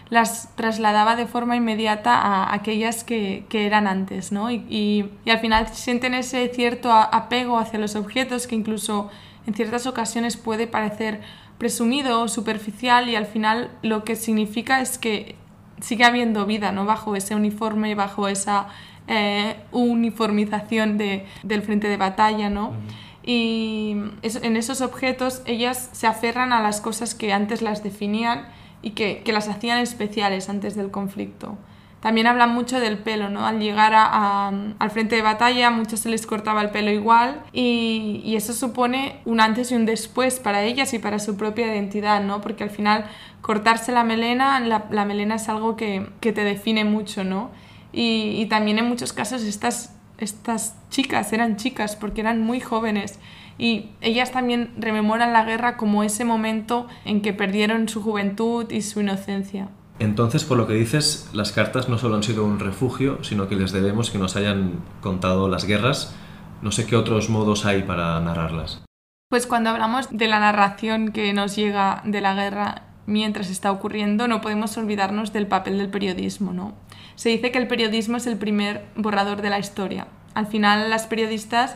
las 0.09 0.55
trasladaba 0.55 1.15
de 1.17 1.25
forma 1.25 1.57
inmediata 1.57 2.15
a 2.15 2.53
aquellas 2.53 3.03
que, 3.03 3.45
que 3.49 3.65
eran 3.65 3.87
antes, 3.87 4.31
¿no? 4.31 4.49
Y, 4.49 4.65
y, 4.69 5.11
y, 5.25 5.29
al 5.29 5.39
final 5.39 5.67
sienten 5.73 6.13
ese 6.13 6.47
cierto 6.47 6.93
apego 6.93 7.57
hacia 7.57 7.79
los 7.79 7.95
objetos 7.95 8.47
que 8.47 8.55
incluso 8.55 9.09
en 9.45 9.53
ciertas 9.53 9.85
ocasiones 9.87 10.37
puede 10.37 10.67
parecer 10.67 11.21
presumido 11.57 12.21
o 12.21 12.27
superficial 12.27 13.09
y 13.09 13.15
al 13.15 13.25
final 13.25 13.71
lo 13.81 14.03
que 14.03 14.15
significa 14.15 14.81
es 14.81 14.97
que 14.97 15.35
sigue 15.81 16.05
habiendo 16.05 16.45
vida 16.45 16.71
¿no? 16.71 16.85
bajo 16.85 17.15
ese 17.15 17.35
uniforme, 17.35 17.95
bajo 17.95 18.27
esa 18.27 18.67
eh, 19.07 19.55
uniformización 19.71 20.97
de, 20.97 21.25
del 21.43 21.61
frente 21.61 21.87
de 21.87 21.97
batalla. 21.97 22.49
¿no? 22.49 22.69
Uh 22.69 22.73
-huh. 22.73 23.07
Y 23.29 23.95
eso, 24.21 24.39
en 24.41 24.55
esos 24.55 24.81
objetos 24.81 25.41
ellas 25.45 25.89
se 25.91 26.07
aferran 26.07 26.53
a 26.53 26.61
las 26.61 26.79
cosas 26.79 27.13
que 27.13 27.33
antes 27.33 27.61
las 27.61 27.83
definían 27.83 28.47
y 28.81 28.91
que, 28.91 29.21
que 29.23 29.33
las 29.33 29.49
hacían 29.49 29.79
especiales 29.79 30.49
antes 30.49 30.75
del 30.75 30.91
conflicto. 30.91 31.57
También 31.99 32.27
hablan 32.27 32.53
mucho 32.53 32.79
del 32.79 32.99
pelo, 32.99 33.29
¿no? 33.29 33.45
Al 33.45 33.59
llegar 33.59 33.93
al 33.95 34.91
frente 34.91 35.15
de 35.15 35.23
batalla, 35.23 35.67
a 35.67 35.71
muchos 35.71 36.01
se 36.01 36.09
les 36.09 36.27
cortaba 36.27 36.61
el 36.61 36.69
pelo 36.69 36.91
igual 36.91 37.41
y, 37.53 38.35
eso 38.35 38.53
supone 38.53 39.19
un 39.25 39.41
antes 39.41 39.71
y 39.71 39.75
un 39.75 39.85
después 39.85 40.39
para 40.39 40.63
ellas 40.63 40.93
y 40.93 40.99
para 40.99 41.17
su 41.17 41.37
propia 41.37 41.65
identidad, 41.65 42.23
¿no? 42.23 42.39
Porque 42.39 42.63
al 42.63 42.69
final 42.69 43.05
cortarse 43.41 43.91
la 43.91 44.03
melena, 44.03 44.59
la, 44.59 45.05
melena 45.05 45.35
es 45.35 45.49
algo 45.49 45.75
que, 45.75 46.07
te 46.21 46.43
define 46.43 46.85
mucho, 46.85 47.23
¿no? 47.23 47.49
Y, 47.91 48.45
también 48.45 48.77
en 48.77 48.87
muchos 48.87 49.11
casos 49.11 49.41
estas 49.43 50.75
chicas 50.89 51.33
eran 51.33 51.57
chicas 51.57 51.95
porque 51.95 52.21
eran 52.21 52.41
muy 52.41 52.59
jóvenes 52.59 53.19
y 53.57 53.89
ellas 54.01 54.31
también 54.31 54.71
rememoran 54.77 55.33
la 55.33 55.43
guerra 55.43 55.77
como 55.77 56.03
ese 56.03 56.25
momento 56.25 56.87
en 57.05 57.21
que 57.21 57.33
perdieron 57.33 57.89
su 57.89 58.03
juventud 58.03 58.69
y 58.71 58.81
su 58.81 59.01
inocencia. 59.01 59.69
Entonces, 59.99 60.43
por 60.43 60.57
lo 60.57 60.67
que 60.67 60.73
dices, 60.73 61.29
las 61.33 61.51
cartas 61.51 61.89
no 61.89 61.97
solo 61.97 62.15
han 62.15 62.23
sido 62.23 62.45
un 62.45 62.59
refugio, 62.59 63.23
sino 63.23 63.47
que 63.47 63.55
les 63.55 63.71
debemos 63.71 64.11
que 64.11 64.19
nos 64.19 64.35
hayan 64.35 64.83
contado 65.01 65.49
las 65.49 65.65
guerras. 65.65 66.15
No 66.61 66.71
sé 66.71 66.85
qué 66.85 66.95
otros 66.95 67.29
modos 67.29 67.65
hay 67.65 67.83
para 67.83 68.19
narrarlas. 68.19 68.83
Pues 69.29 69.47
cuando 69.47 69.71
hablamos 69.71 70.07
de 70.11 70.27
la 70.27 70.39
narración 70.39 71.11
que 71.11 71.33
nos 71.33 71.55
llega 71.55 72.01
de 72.05 72.21
la 72.21 72.33
guerra 72.33 72.83
mientras 73.07 73.49
está 73.49 73.71
ocurriendo, 73.71 74.27
no 74.27 74.41
podemos 74.41 74.77
olvidarnos 74.77 75.33
del 75.33 75.47
papel 75.47 75.79
del 75.79 75.89
periodismo, 75.89 76.53
¿no? 76.53 76.75
Se 77.15 77.29
dice 77.29 77.51
que 77.51 77.57
el 77.57 77.67
periodismo 77.67 78.17
es 78.17 78.27
el 78.27 78.37
primer 78.37 78.85
borrador 78.95 79.41
de 79.41 79.49
la 79.49 79.59
historia. 79.59 80.07
Al 80.33 80.47
final, 80.47 80.89
las 80.89 81.07
periodistas 81.07 81.75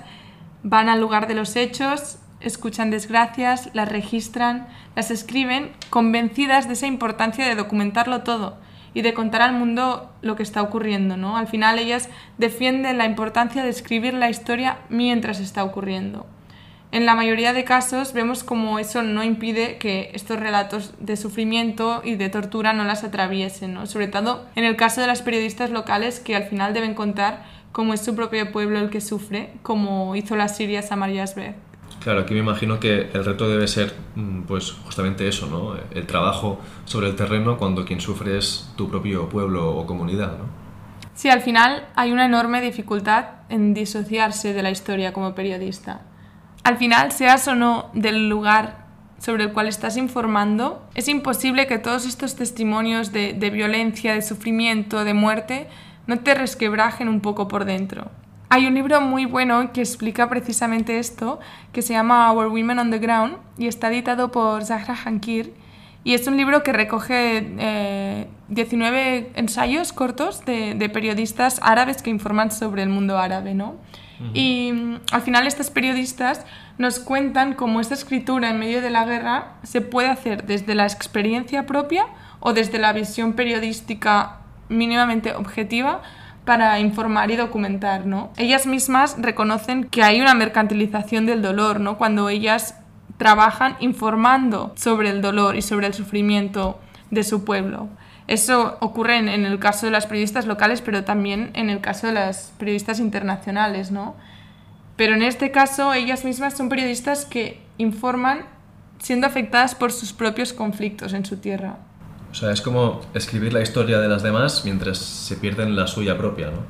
van 0.64 0.88
al 0.88 1.02
lugar 1.02 1.28
de 1.28 1.36
los 1.36 1.56
hechos, 1.56 2.20
escuchan 2.44 2.92
desgracias, 2.92 3.70
las 3.74 3.90
registran, 3.90 4.68
las 4.96 5.12
escriben 5.12 5.72
convencidas 5.90 6.68
de 6.68 6.74
esa 6.74 6.88
importancia 6.88 7.48
de 7.48 7.56
documentarlo 7.56 8.22
todo 8.22 8.58
y 8.94 9.02
de 9.02 9.14
contar 9.14 9.42
al 9.42 9.54
mundo 9.54 10.12
lo 10.22 10.36
que 10.36 10.44
está 10.44 10.62
ocurriendo, 10.62 11.18
¿no? 11.18 11.38
Al 11.38 11.48
final 11.48 11.80
ellas 11.80 12.10
defienden 12.38 12.98
la 12.98 13.06
importancia 13.06 13.64
de 13.64 13.70
escribir 13.70 14.14
la 14.14 14.30
historia 14.30 14.80
mientras 14.90 15.40
está 15.40 15.64
ocurriendo. 15.64 16.26
en 16.94 17.06
la 17.06 17.16
mayoría 17.16 17.54
de 17.54 17.64
casos 17.64 18.12
vemos 18.12 18.44
como 18.44 18.78
eso 18.78 19.02
no 19.02 19.24
impide 19.24 19.78
que 19.78 20.12
estos 20.14 20.38
relatos 20.38 20.94
de 21.00 21.16
sufrimiento 21.16 22.02
y 22.04 22.16
de 22.16 22.28
tortura 22.28 22.74
no 22.74 22.84
las 22.84 23.06
atraviesen, 23.06 23.74
¿no? 23.74 23.86
sobre 23.86 24.10
todo 24.10 24.46
en 24.56 24.66
el 24.66 24.76
caso 24.76 25.00
de 25.00 25.08
las 25.08 25.22
periodistas 25.22 25.72
locales 25.72 26.20
que 26.20 26.36
al 26.36 26.44
final 26.44 26.74
deben 26.74 26.94
contar 26.94 27.46
cómo 27.72 27.94
es 27.94 28.02
su 28.02 28.14
propio 28.14 28.52
pueblo 28.52 28.80
el 28.80 28.90
que 28.90 29.00
sufre, 29.00 29.54
como 29.64 30.18
hizo 30.18 30.36
la 30.36 30.50
siria 30.50 30.82
Samaria 30.82 31.24
Asbeth. 31.24 31.71
Claro, 32.02 32.22
aquí 32.22 32.34
me 32.34 32.40
imagino 32.40 32.80
que 32.80 33.10
el 33.14 33.26
reto 33.26 33.48
debe 33.48 33.68
ser 33.68 33.94
mm, 34.16 34.42
pues 34.42 34.72
justamente 34.72 35.28
eso, 35.28 35.48
¿no? 35.48 35.76
El 35.94 36.08
trabajo 36.08 36.60
sobre 36.86 37.08
el 37.08 37.16
terreno 37.16 37.58
cuando 37.58 37.86
quien 37.86 38.02
sufre 38.02 38.38
es 38.38 38.72
tu 38.76 38.90
propio 38.90 39.30
pueblo 39.30 39.76
o 39.76 39.86
comunidad, 39.86 40.38
¿no? 40.38 40.46
Sí, 41.14 41.30
al 41.30 41.42
final 41.42 41.88
hay 41.96 42.12
una 42.12 42.26
enorme 42.26 42.62
dificultad 42.62 43.26
en 43.50 43.74
disociarse 43.74 44.54
de 44.54 44.64
la 44.64 44.72
historia 44.72 45.14
como 45.14 45.36
periodista 45.36 46.02
al 46.64 46.78
final, 46.78 47.12
seas 47.12 47.48
o 47.48 47.56
no 47.56 47.90
del 47.94 48.30
lugar 48.30 48.86
sobre 49.18 49.46
el 49.46 49.54
cual 49.54 49.68
estás 49.68 49.98
informando, 49.98 50.88
es 50.96 51.08
imposible 51.08 51.68
que 51.68 51.80
todos 51.80 52.06
estos 52.06 52.36
testimonios 52.36 53.12
de, 53.12 53.34
violencia, 53.52 54.14
de 54.14 54.22
sufrimiento, 54.22 55.04
de 55.04 55.14
muerte, 55.14 55.68
no 56.08 56.20
te 56.20 56.34
resquebrajen 56.34 57.08
un 57.08 57.22
poco 57.22 57.48
por 57.48 57.66
dentro. 57.66 58.10
Hay 58.54 58.66
un 58.66 58.74
libro 58.74 59.00
muy 59.00 59.24
bueno 59.24 59.72
que 59.72 59.80
explica 59.80 60.28
precisamente 60.28 61.00
esto, 61.00 61.40
que 61.72 61.82
se 61.82 61.94
llama 61.94 62.30
Our 62.34 62.48
Women 62.48 62.80
on 62.80 62.92
the 62.92 63.00
Ground 63.00 63.38
y 63.58 63.68
está 63.68 63.90
editado 63.90 64.30
por 64.34 64.66
Zahra 64.66 64.94
Hankir. 65.06 65.54
Y 66.04 66.16
es 66.16 66.28
un 66.28 66.36
libro 66.36 66.62
que 66.62 66.74
recoge 66.74 68.28
19 68.50 69.18
eh, 69.18 69.32
ensayos 69.36 69.94
cortos 69.94 70.44
de, 70.44 70.76
de, 70.76 70.90
periodistas 70.90 71.62
árabes 71.64 72.02
que 72.02 72.10
informan 72.10 72.52
sobre 72.52 72.84
el 72.84 72.90
mundo 72.90 73.18
árabe, 73.18 73.54
¿no? 73.54 73.76
Y 74.34 74.74
mm, 74.74 74.96
al 75.14 75.22
final 75.22 75.48
estas 75.48 75.72
periodistas 75.72 76.46
nos 76.78 77.00
cuentan 77.00 77.54
cómo 77.54 77.80
esta 77.80 77.94
escritura 77.94 78.50
en 78.50 78.60
medio 78.60 78.82
de 78.82 78.90
la 78.90 79.06
guerra 79.06 79.54
se 79.64 79.80
puede 79.80 80.10
hacer 80.10 80.46
desde 80.46 80.76
la 80.76 80.84
experiencia 80.84 81.66
propia 81.66 82.06
o 82.42 82.52
desde 82.52 82.80
la 82.80 82.92
visión 82.92 83.32
periodística 83.32 84.40
mínimamente 84.68 85.36
objetiva 85.36 86.02
para 86.46 86.80
informar 86.80 87.32
y 87.32 87.36
documentar, 87.36 88.06
¿no? 88.06 88.32
Ellas 88.38 88.66
mismas 88.66 89.16
reconocen 89.20 89.84
que 89.86 90.04
hay 90.04 90.22
una 90.22 90.34
mercantilización 90.34 91.26
del 91.26 91.42
dolor, 91.42 91.80
¿no? 91.80 91.98
Cuando 91.98 92.30
ellas 92.30 92.76
trabajan 93.18 93.78
informando 93.80 94.74
sobre 94.76 95.10
el 95.10 95.22
dolor 95.22 95.56
y 95.56 95.62
sobre 95.62 95.88
el 95.88 95.94
sufrimiento 95.94 96.80
de 97.12 97.24
su 97.24 97.46
pueblo. 97.46 97.88
Eso 98.28 98.78
ocurre 98.80 99.18
en, 99.18 99.28
el 99.28 99.60
caso 99.60 99.86
de 99.86 99.92
las 99.92 100.08
periodistas 100.08 100.46
locales, 100.46 100.82
pero 100.82 101.04
también 101.04 101.52
en 101.54 101.70
el 101.70 101.82
caso 101.82 102.08
de 102.08 102.14
las 102.14 102.54
periodistas 102.58 103.00
internacionales, 103.00 103.92
¿no? 103.92 104.16
Pero 104.96 105.14
en 105.16 105.22
este 105.22 105.52
caso, 105.52 105.94
ellas 105.94 106.26
mismas 106.26 106.56
son 106.56 106.70
periodistas 106.70 107.26
que 107.26 107.62
informan 107.78 108.46
siendo 109.00 109.28
afectadas 109.28 109.76
por 109.76 109.92
sus 109.92 110.14
propios 110.14 110.54
conflictos 110.54 111.14
en 111.14 111.26
su 111.26 111.38
tierra. 111.38 111.78
O 112.32 112.34
sea, 112.34 112.52
es 112.52 112.62
como 112.62 113.02
escribir 113.14 113.54
la 113.54 113.62
historia 113.62 114.00
de 114.00 114.08
las 114.08 114.24
demás 114.24 114.64
mientras 114.66 114.98
se 114.98 115.36
pierden 115.36 115.76
la 115.76 115.88
suya 115.88 116.18
propia, 116.18 116.48
¿no? 116.48 116.64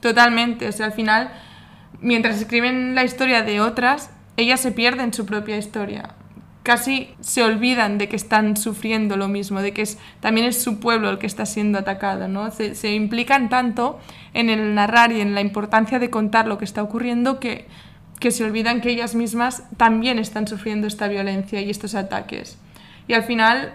Totalmente, 0.00 0.68
o 0.68 0.72
sea, 0.72 0.86
al 0.86 0.92
final, 0.92 1.32
mientras 2.00 2.36
escriben 2.40 2.94
la 2.94 3.04
historia 3.04 3.42
de 3.42 3.60
otras, 3.60 4.10
ellas 4.36 4.60
se 4.60 4.72
pierden 4.72 5.12
su 5.12 5.24
propia 5.26 5.56
historia 5.56 6.14
casi 6.66 7.14
se 7.20 7.44
olvidan 7.44 7.96
de 7.96 8.08
que 8.08 8.16
están 8.16 8.56
sufriendo 8.56 9.16
lo 9.16 9.28
mismo, 9.28 9.62
de 9.62 9.72
que 9.72 9.84
también 10.18 10.48
es 10.48 10.60
su 10.60 10.80
pueblo 10.80 11.08
el 11.10 11.18
que 11.18 11.28
está 11.28 11.46
siendo 11.46 11.78
atacado, 11.78 12.26
¿no? 12.26 12.50
Se, 12.50 12.92
implican 12.92 13.48
tanto 13.48 14.00
en 14.34 14.50
el 14.50 14.74
narrar 14.74 15.12
y 15.12 15.20
en 15.20 15.36
la 15.36 15.42
importancia 15.42 16.00
de 16.00 16.10
contar 16.10 16.48
lo 16.48 16.58
que 16.58 16.64
está 16.64 16.82
ocurriendo 16.82 17.38
que 17.38 17.68
se 18.32 18.42
olvidan 18.42 18.80
que 18.80 18.90
ellas 18.90 19.14
mismas 19.14 19.62
también 19.76 20.18
están 20.18 20.48
sufriendo 20.48 20.88
esta 20.88 21.06
violencia 21.06 21.60
y 21.60 21.70
estos 21.70 21.94
ataques. 21.94 22.58
Y 23.06 23.12
al 23.12 23.22
final 23.22 23.72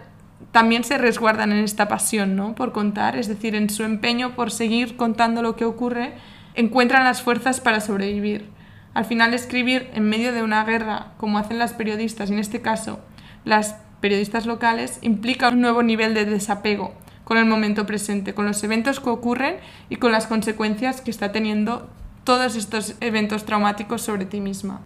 también 0.51 0.84
se 0.84 0.97
resguardan 0.97 1.51
en 1.51 1.63
esta 1.63 1.88
pasión, 1.88 2.36
¿no? 2.36 2.56
Por 2.56 2.71
contar, 2.71 3.15
es 3.15 3.27
decir, 3.27 3.56
en 3.56 3.69
su 3.69 3.84
empeño 3.84 4.36
por 4.36 4.51
seguir 4.51 4.97
contando 4.97 5.41
lo 5.41 5.56
que 5.56 5.65
ocurre, 5.65 6.13
encuentran 6.56 7.04
las 7.04 7.21
fuerzas 7.21 7.62
para 7.62 7.80
sobrevivir. 7.80 8.49
Al 8.93 9.06
final 9.06 9.34
escribir 9.34 9.89
en 9.93 10.10
medio 10.10 10.34
de 10.34 10.43
una 10.43 10.63
guerra, 10.65 11.13
como 11.17 11.38
hacen 11.38 11.60
las 11.60 11.73
periodistas, 11.73 12.30
y 12.30 12.34
en 12.34 12.39
este 12.39 12.62
caso 12.62 12.99
las 13.45 13.77
periodistas 14.01 14.45
locales, 14.45 14.99
implica 15.01 15.49
un 15.49 15.62
nuevo 15.62 15.84
nivel 15.84 16.13
de 16.13 16.25
desapego 16.25 16.93
con 17.23 17.38
el 17.38 17.45
momento 17.45 17.86
presente, 17.86 18.34
con 18.34 18.45
los 18.45 18.63
eventos 18.63 18.99
que 18.99 19.10
ocurren 19.10 19.58
y 19.89 19.97
con 19.97 20.12
las 20.12 20.27
consecuencias 20.27 21.01
que 21.01 21.12
está 21.12 21.32
teniendo 21.32 21.88
todos 22.23 22.56
estos 22.56 22.95
eventos 22.99 23.45
traumáticos 23.45 24.01
sobre 24.01 24.25
ti 24.25 24.41
misma. 24.41 24.82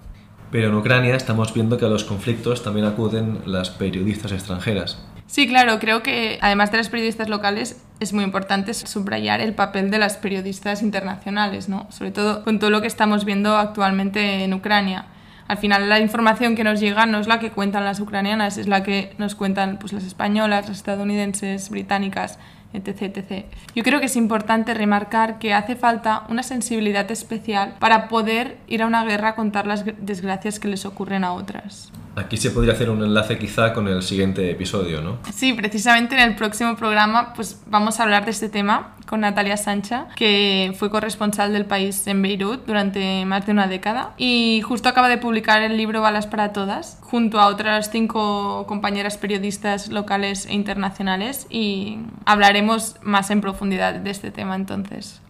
Pero 0.52 0.70
en 0.70 0.76
Ucrania 0.76 1.16
estamos 1.16 1.54
viendo 1.54 1.78
que 1.78 1.86
a 1.86 1.90
los 1.90 2.04
conflictos 2.04 2.64
también 2.64 2.86
acuden 2.86 3.40
las 3.46 3.72
periodistas 3.72 4.32
extranjeras. 4.32 5.04
Sí, 5.28 5.48
claro, 5.48 5.80
creo 5.80 6.04
que 6.04 6.38
además 6.42 6.72
de 6.72 6.78
las 6.78 6.90
periodistas 6.90 7.30
locales 7.30 7.82
es 8.00 8.14
muy 8.14 8.24
importante 8.24 8.74
subrayar 8.74 9.42
el 9.42 9.54
papel 9.54 9.90
de 9.90 9.98
las 9.98 10.18
periodistas 10.18 10.82
internacionales, 10.82 11.68
¿no? 11.68 11.88
Sobre 11.92 12.12
todo 12.12 12.44
con 12.44 12.60
todo 12.60 12.70
lo 12.70 12.82
que 12.82 12.88
estamos 12.88 13.26
viendo 13.26 13.58
actualmente 13.58 14.44
en 14.44 14.54
Ucrania. 14.54 15.06
Al 15.48 15.58
final 15.58 15.90
la 15.90 16.00
información 16.00 16.56
que 16.56 16.64
nos 16.64 16.80
llega 16.80 17.06
no 17.06 17.20
es 17.20 17.28
la 17.28 17.40
que 17.40 17.52
cuentan 17.52 17.86
las 17.86 18.00
ucranianas, 18.00 18.58
es 18.58 18.68
la 18.68 18.84
que 18.84 19.14
nos 19.18 19.36
cuentan 19.36 19.78
pues, 19.78 19.94
las 19.94 20.04
españolas, 20.04 20.68
las 20.68 20.78
estadounidenses, 20.78 21.70
británicas, 21.70 22.40
etc, 22.74 23.18
etc. 23.18 23.46
Yo 23.76 23.84
creo 23.84 24.00
que 24.00 24.08
es 24.08 24.16
importante 24.16 24.74
remarcar 24.74 25.38
que 25.40 25.54
hace 25.54 25.76
falta 25.76 26.24
una 26.30 26.44
sensibilidad 26.44 27.10
especial 27.12 27.76
para 27.80 28.08
poder 28.08 28.58
ir 28.68 28.82
a 28.82 28.88
una 28.88 29.06
guerra 29.06 29.30
a 29.30 29.36
contar 29.36 29.68
las 29.68 29.86
desgracias 29.86 30.60
que 30.60 30.68
les 30.68 30.86
ocurren 30.86 31.24
a 31.24 31.34
otras. 31.34 31.92
Aquí 32.16 32.38
se 32.38 32.52
podría 32.52 32.74
hacer 32.74 32.90
un 32.90 33.04
enlace 33.04 33.38
quizá 33.38 33.74
con 33.74 33.88
el 33.90 34.02
siguiente 34.02 34.50
episodio, 34.50 35.02
¿no? 35.02 35.18
Sí, 35.34 35.54
precisamente 35.54 36.16
en 36.16 36.22
el 36.22 36.36
próximo 36.36 36.76
programa 36.78 37.34
pues 37.34 37.62
vamos 37.68 38.00
a 38.00 38.04
hablar 38.04 38.24
de 38.24 38.32
este 38.32 38.48
tema 38.48 38.96
con 39.06 39.20
Natalia 39.20 39.58
Sancha, 39.58 40.08
que 40.16 40.74
fue 40.80 40.90
corresponsal 40.90 41.52
del 41.52 41.66
país 41.66 42.08
en 42.08 42.22
Beirut 42.22 42.66
durante 42.66 43.26
más 43.26 43.46
de 43.46 43.52
una 43.52 43.68
década 43.68 44.14
y 44.18 44.62
justo 44.62 44.88
acaba 44.88 45.10
de 45.10 45.18
publicar 45.18 45.62
el 45.62 45.76
libro 45.76 46.02
Balas 46.02 46.26
para 46.26 46.54
Todas 46.54 47.00
junto 47.02 47.40
a 47.40 47.48
otras 47.48 47.92
cinco 47.92 48.66
compañeras 48.66 49.18
periodistas 49.18 49.90
locales 49.90 50.46
e 50.46 50.54
internacionales 50.54 51.48
y 51.50 52.00
hablaremos 52.26 52.96
más 53.02 53.30
en 53.30 53.42
profundidad 53.42 53.94
de 53.94 54.10
este 54.10 54.32
tema 54.32 54.56
entonces. 54.56 55.22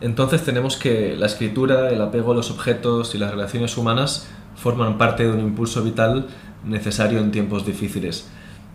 Entonces 0.00 0.44
tenemos 0.44 0.76
que 0.76 1.16
la 1.16 1.26
escritura, 1.26 1.90
el 1.90 2.00
apego 2.00 2.32
a 2.32 2.34
los 2.34 2.50
objetos 2.50 3.14
y 3.14 3.18
las 3.18 3.30
relaciones 3.32 3.76
humanas 3.76 4.28
forman 4.58 4.98
parte 4.98 5.24
de 5.24 5.32
un 5.32 5.40
impulso 5.40 5.82
vital 5.82 6.26
necesario 6.64 7.20
en 7.20 7.30
tiempos 7.30 7.64
difíciles. 7.64 8.28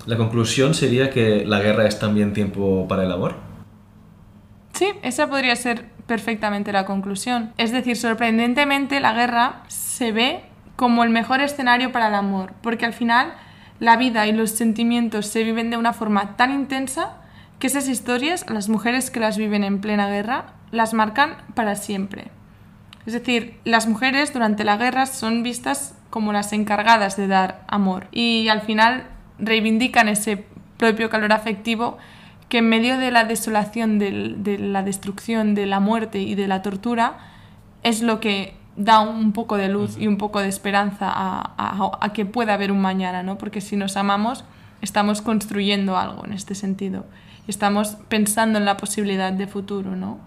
La 0.06 0.17
conclusión 0.17 0.74
sería 0.74 1.10
que 1.10 1.46
la 1.46 1.60
guerra 1.60 1.88
es 1.88 2.00
también 2.00 2.34
tiempo 2.34 2.88
para 2.88 3.04
el 3.04 3.12
amor. 3.12 3.36
Sí, 4.74 4.88
esa 5.02 5.30
podría 5.30 5.56
ser 5.56 5.86
perfectamente 6.08 6.72
la 6.72 6.86
conclusión. 6.86 7.54
Es 7.58 7.72
decir, 7.72 7.96
sorprendentemente 7.96 9.00
la 9.00 9.13
guerra 9.13 9.63
se 9.67 10.12
ve 10.12 10.41
como 10.76 11.04
el 11.04 11.10
mejor 11.10 11.39
escenario 11.41 11.91
para 11.91 12.08
el 12.08 12.15
amor, 12.15 12.54
porque 12.62 12.86
al 12.86 12.93
final 12.93 13.34
la 13.80 13.96
vida 13.96 14.28
y 14.28 14.32
los 14.32 14.52
sentimientos 14.52 15.28
se 15.28 15.43
viven 15.43 15.69
de 15.69 15.78
una 15.78 15.93
forma 15.93 16.36
tan 16.36 16.52
intensa 16.52 17.17
que 17.60 17.67
esas 17.67 17.88
historias, 17.88 18.46
las 18.50 18.67
mujeres 18.67 19.12
que 19.12 19.19
las 19.19 19.38
viven 19.38 19.63
en 19.63 19.80
plena 19.80 20.10
guerra, 20.10 20.54
las 20.72 20.93
marcan 20.93 21.38
para 21.54 21.76
siempre. 21.76 22.32
Es 23.06 23.13
decir, 23.13 23.60
las 23.66 23.88
mujeres 23.88 24.34
durante 24.34 24.63
la 24.63 24.78
guerra 24.78 25.06
son 25.06 25.44
vistas 25.44 25.96
como 26.10 26.32
las 26.32 26.54
encargadas 26.54 27.18
de 27.18 27.28
dar 27.28 27.63
amor 27.68 28.08
y 28.12 28.48
al 28.48 28.62
final 28.62 29.06
reivindican 29.39 30.08
ese 30.08 30.46
propio 30.78 31.10
calor 31.10 31.34
afectivo 31.34 31.98
que 32.50 32.60
en 32.60 32.70
medio 32.70 32.98
de 32.98 33.12
la 33.12 33.24
desolación, 33.24 34.00
de, 34.00 34.58
la 34.60 34.84
destrucción, 34.84 35.56
de 35.56 35.66
la 35.66 35.80
muerte 35.80 36.20
y 36.20 36.36
de 36.36 36.48
la 36.48 36.62
tortura 36.62 37.18
es 37.82 38.02
lo 38.02 38.20
que 38.20 38.56
da 38.76 39.00
un 39.00 39.34
poco 39.34 39.58
de 39.58 39.70
luz 39.70 39.98
y 39.98 40.08
un 40.08 40.18
poco 40.18 40.39
de 40.39 40.48
esperanza 40.48 41.12
a, 41.12 41.98
a, 42.00 42.13
que 42.13 42.26
pueda 42.26 42.54
haber 42.54 42.72
un 42.72 42.82
mañana, 42.82 43.24
¿no? 43.24 43.38
Porque 43.38 43.60
si 43.60 43.76
nos 43.76 43.98
amamos, 43.98 44.46
estamos 44.82 45.22
construyendo 45.22 45.98
algo 45.98 46.26
en 46.26 46.34
este 46.34 46.56
sentido. 46.56 47.06
Estamos 47.48 47.98
pensando 48.08 48.60
en 48.60 48.66
la 48.66 48.78
posibilidad 48.78 49.34
de 49.34 49.48
futuro, 49.48 49.96
¿no? 49.96 50.20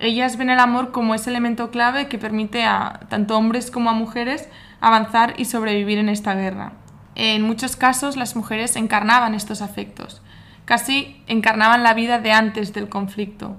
Ellas 0.00 0.38
ven 0.38 0.48
el 0.48 0.58
amor 0.60 0.92
como 0.92 1.14
ese 1.14 1.28
elemento 1.28 1.70
clave 1.70 2.08
que 2.08 2.18
permite 2.18 2.64
a 2.64 3.00
tanto 3.10 3.36
hombres 3.36 3.70
como 3.70 3.90
a 3.90 3.92
mujeres 3.92 4.48
avanzar 4.80 5.34
y 5.36 5.44
sobrevivir 5.44 5.98
en 5.98 6.08
esta 6.08 6.34
guerra. 6.34 6.72
En 7.14 7.42
muchos 7.42 7.76
casos 7.76 8.16
las 8.16 8.34
mujeres 8.34 8.76
encarnaban 8.76 9.34
estos 9.34 9.60
afectos, 9.60 10.22
casi 10.64 11.22
encarnaban 11.26 11.82
la 11.82 11.92
vida 11.92 12.18
de 12.18 12.32
antes 12.32 12.72
del 12.72 12.88
conflicto. 12.88 13.58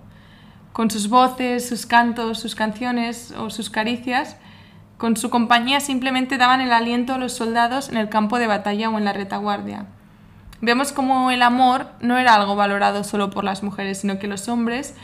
Con 0.74 0.90
sus 0.90 1.10
voces, 1.10 1.70
sus 1.70 1.86
cantos, 1.86 2.40
sus 2.40 2.56
canciones 2.56 3.36
o 3.38 3.52
sus 3.52 3.70
caricias, 3.70 4.36
con 4.98 5.18
su 5.18 5.30
compañía 5.30 5.80
simplemente 5.80 6.40
daban 6.40 6.62
el 6.62 6.72
aliento 6.72 7.14
a 7.14 7.18
los 7.20 7.34
soldados 7.34 7.90
en 7.90 7.98
el 7.98 8.10
campo 8.10 8.40
de 8.40 8.48
batalla 8.48 8.90
o 8.90 8.98
en 8.98 9.06
la 9.06 9.14
retaguardia. 9.14 9.86
Vemos 10.60 10.92
como 10.92 11.30
el 11.30 11.44
amor 11.44 11.88
no 12.02 12.18
era 12.18 12.34
algo 12.34 12.56
valorado 12.56 13.04
solo 13.04 13.30
por 13.30 13.44
las 13.44 13.62
mujeres, 13.62 14.00
sino 14.00 14.18
que 14.18 14.28
los 14.28 14.48
hombres 14.48 14.96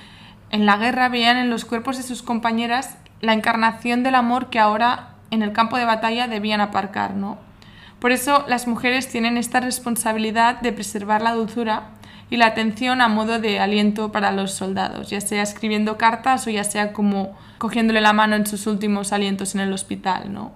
en 0.52 0.66
la 0.66 0.78
guerra 0.78 1.10
veían 1.10 1.38
en 1.38 1.50
los 1.50 1.66
cuerpos 1.66 1.98
de 1.98 2.04
sus 2.04 2.24
compañeras 2.24 2.98
la 3.22 3.34
encarnación 3.34 4.04
del 4.04 4.16
amor 4.16 4.50
que 4.50 4.60
ahora 4.60 5.10
en 5.32 5.42
el 5.42 5.54
campo 5.54 5.78
de 5.78 5.86
batalla 5.86 6.28
debían 6.28 6.62
aparcar, 6.62 7.16
¿no? 7.16 7.38
Por 8.00 8.12
eso 8.12 8.46
las 8.48 8.68
mujeres 8.68 9.10
tienen 9.10 9.38
esta 9.38 9.60
responsabilidad 9.60 10.62
de 10.62 10.72
preservar 10.72 11.22
la 11.22 11.34
dulzura 11.34 11.90
y 12.30 12.38
la 12.38 12.48
atención 12.48 13.02
a 13.02 13.08
modo 13.08 13.40
de 13.40 13.60
aliento 13.60 14.12
para 14.12 14.32
los 14.32 14.52
soldados, 14.52 15.10
ya 15.10 15.22
sea 15.22 15.42
escribiendo 15.42 15.98
cartas 15.98 16.46
o 16.46 16.50
ya 16.50 16.64
sea 16.64 16.94
como 16.94 17.36
cogiéndole 17.58 18.02
la 18.02 18.14
mano 18.14 18.36
en 18.36 18.46
sus 18.46 18.68
últimos 18.68 19.14
alientos 19.14 19.56
en 19.56 19.62
el 19.62 19.74
hospital, 19.74 20.34
¿no? 20.34 20.52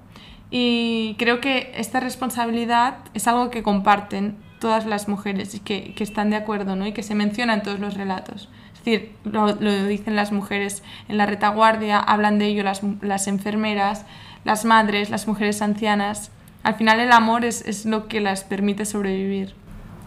Y 0.51 1.15
creo 1.17 1.39
que 1.39 1.71
esta 1.75 2.01
responsabilidad 2.01 2.97
es 3.13 3.27
algo 3.27 3.49
que 3.49 3.63
comparten 3.63 4.35
todas 4.59 4.85
las 4.85 5.07
mujeres 5.07 5.55
y 5.55 5.59
que, 5.59 5.95
están 5.97 6.29
de 6.29 6.35
acuerdo, 6.35 6.75
¿no? 6.75 6.85
Y 6.85 6.91
que 6.91 7.03
se 7.03 7.15
menciona 7.15 7.53
en 7.53 7.63
todos 7.63 7.79
los 7.79 7.95
relatos. 7.95 8.49
Es 8.81 8.85
decir, 8.85 9.11
lo, 9.25 9.47
lo 9.47 9.85
dicen 9.85 10.15
las 10.15 10.31
mujeres 10.31 10.81
en 11.07 11.17
la 11.17 11.27
retaguardia, 11.27 11.99
hablan 11.99 12.39
de 12.39 12.47
ello 12.47 12.63
las, 12.63 12.81
las 13.01 13.27
enfermeras, 13.27 14.05
las 14.43 14.65
madres, 14.65 15.11
las 15.11 15.27
mujeres 15.27 15.61
ancianas. 15.61 16.31
Al 16.63 16.75
final 16.75 16.99
el 16.99 17.11
amor 17.11 17.45
es, 17.45 17.61
es 17.65 17.85
lo 17.85 18.07
que 18.07 18.21
las 18.21 18.43
permite 18.43 18.85
sobrevivir. 18.85 19.53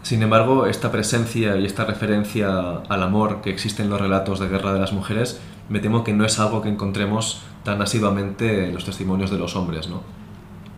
Sin 0.03 0.21
embargo, 0.21 0.67
esta 0.67 0.91
presencia 0.91 1.55
y 1.55 1.65
esta 1.65 1.85
referencia 1.85 2.77
al 2.89 3.01
amor 3.01 3.41
que 3.41 3.49
existe 3.49 3.81
en 3.81 3.89
los 3.89 3.99
relatos 3.99 4.39
de 4.39 4.49
guerra 4.49 4.73
de 4.73 4.79
las 4.79 4.93
mujeres, 4.93 5.39
me 5.69 5.79
temo 5.79 6.03
que 6.03 6.13
no 6.13 6.25
es 6.25 6.37
algo 6.37 6.61
que 6.61 6.69
encontremos 6.69 7.41
tan 7.63 7.81
asiduamente 7.81 8.65
en 8.65 8.73
los 8.73 8.85
testimonios 8.85 9.31
de 9.31 9.37
los 9.37 9.55
hombres, 9.55 9.87
¿no? 9.87 10.03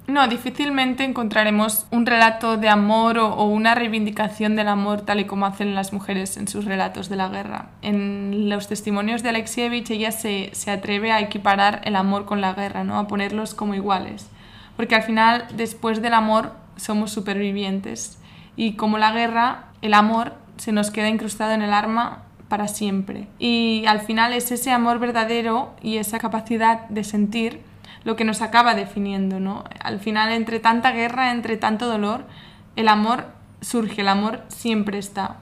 No, 0.08 0.26
difícilmente 0.30 1.04
encontraremos 1.04 1.86
un 1.92 2.06
relato 2.06 2.56
de 2.56 2.70
amor 2.70 3.20
o, 3.20 3.44
una 3.44 3.76
reivindicación 3.76 4.56
del 4.56 4.70
amor 4.70 5.02
tal 5.02 5.20
y 5.20 5.26
como 5.26 5.46
hacen 5.46 5.76
las 5.76 5.92
mujeres 5.92 6.38
en 6.38 6.48
sus 6.48 6.64
relatos 6.64 7.10
de 7.10 7.18
la 7.18 7.28
guerra. 7.28 7.70
En 7.82 8.50
los 8.50 8.70
testimonios 8.70 9.22
de 9.22 9.30
Alexievich 9.30 9.92
ella 9.92 10.12
se, 10.12 10.50
se 10.54 10.72
atreve 10.72 11.12
a 11.12 11.20
equiparar 11.20 11.82
el 11.84 11.98
amor 11.98 12.26
con 12.26 12.40
la 12.40 12.54
guerra, 12.54 12.86
¿no? 12.86 12.98
a 12.98 13.08
ponerlos 13.08 13.54
como 13.54 13.76
iguales. 13.76 14.30
Porque 14.78 14.96
al 14.96 15.04
final, 15.04 15.46
después 15.56 16.02
del 16.02 16.14
amor, 16.14 16.54
somos 16.78 17.12
supervivientes. 17.12 18.18
Y 18.56 18.74
como 18.74 18.98
la 18.98 19.12
guerra, 19.12 19.66
el 19.82 19.94
amor 19.94 20.36
se 20.56 20.72
nos 20.72 20.90
queda 20.90 21.10
incrustado 21.10 21.52
en 21.52 21.62
el 21.62 21.74
arma 21.74 22.24
para 22.48 22.70
siempre. 22.70 23.28
Y 23.40 23.84
al 23.88 24.00
final 24.00 24.32
es 24.32 24.52
ese 24.52 24.72
amor 24.72 25.00
verdadero 25.00 25.74
y 25.82 25.98
esa 25.98 26.18
capacidad 26.18 26.88
de 26.88 27.04
sentir 27.04 27.62
lo 28.08 28.16
que 28.16 28.24
nos 28.24 28.42
acaba 28.42 28.74
definiendo, 28.74 29.42
¿no? 29.42 29.66
Al 29.84 30.00
final, 30.00 30.32
entre 30.32 30.62
tanta 30.62 30.94
guerra, 30.94 31.32
entre 31.32 31.58
tanto 31.58 31.88
dolor, 31.88 32.24
el 32.78 32.88
amor 32.88 33.26
surge, 33.60 34.00
el 34.00 34.08
amor 34.08 34.46
siempre 34.48 34.98
está. 34.98 35.40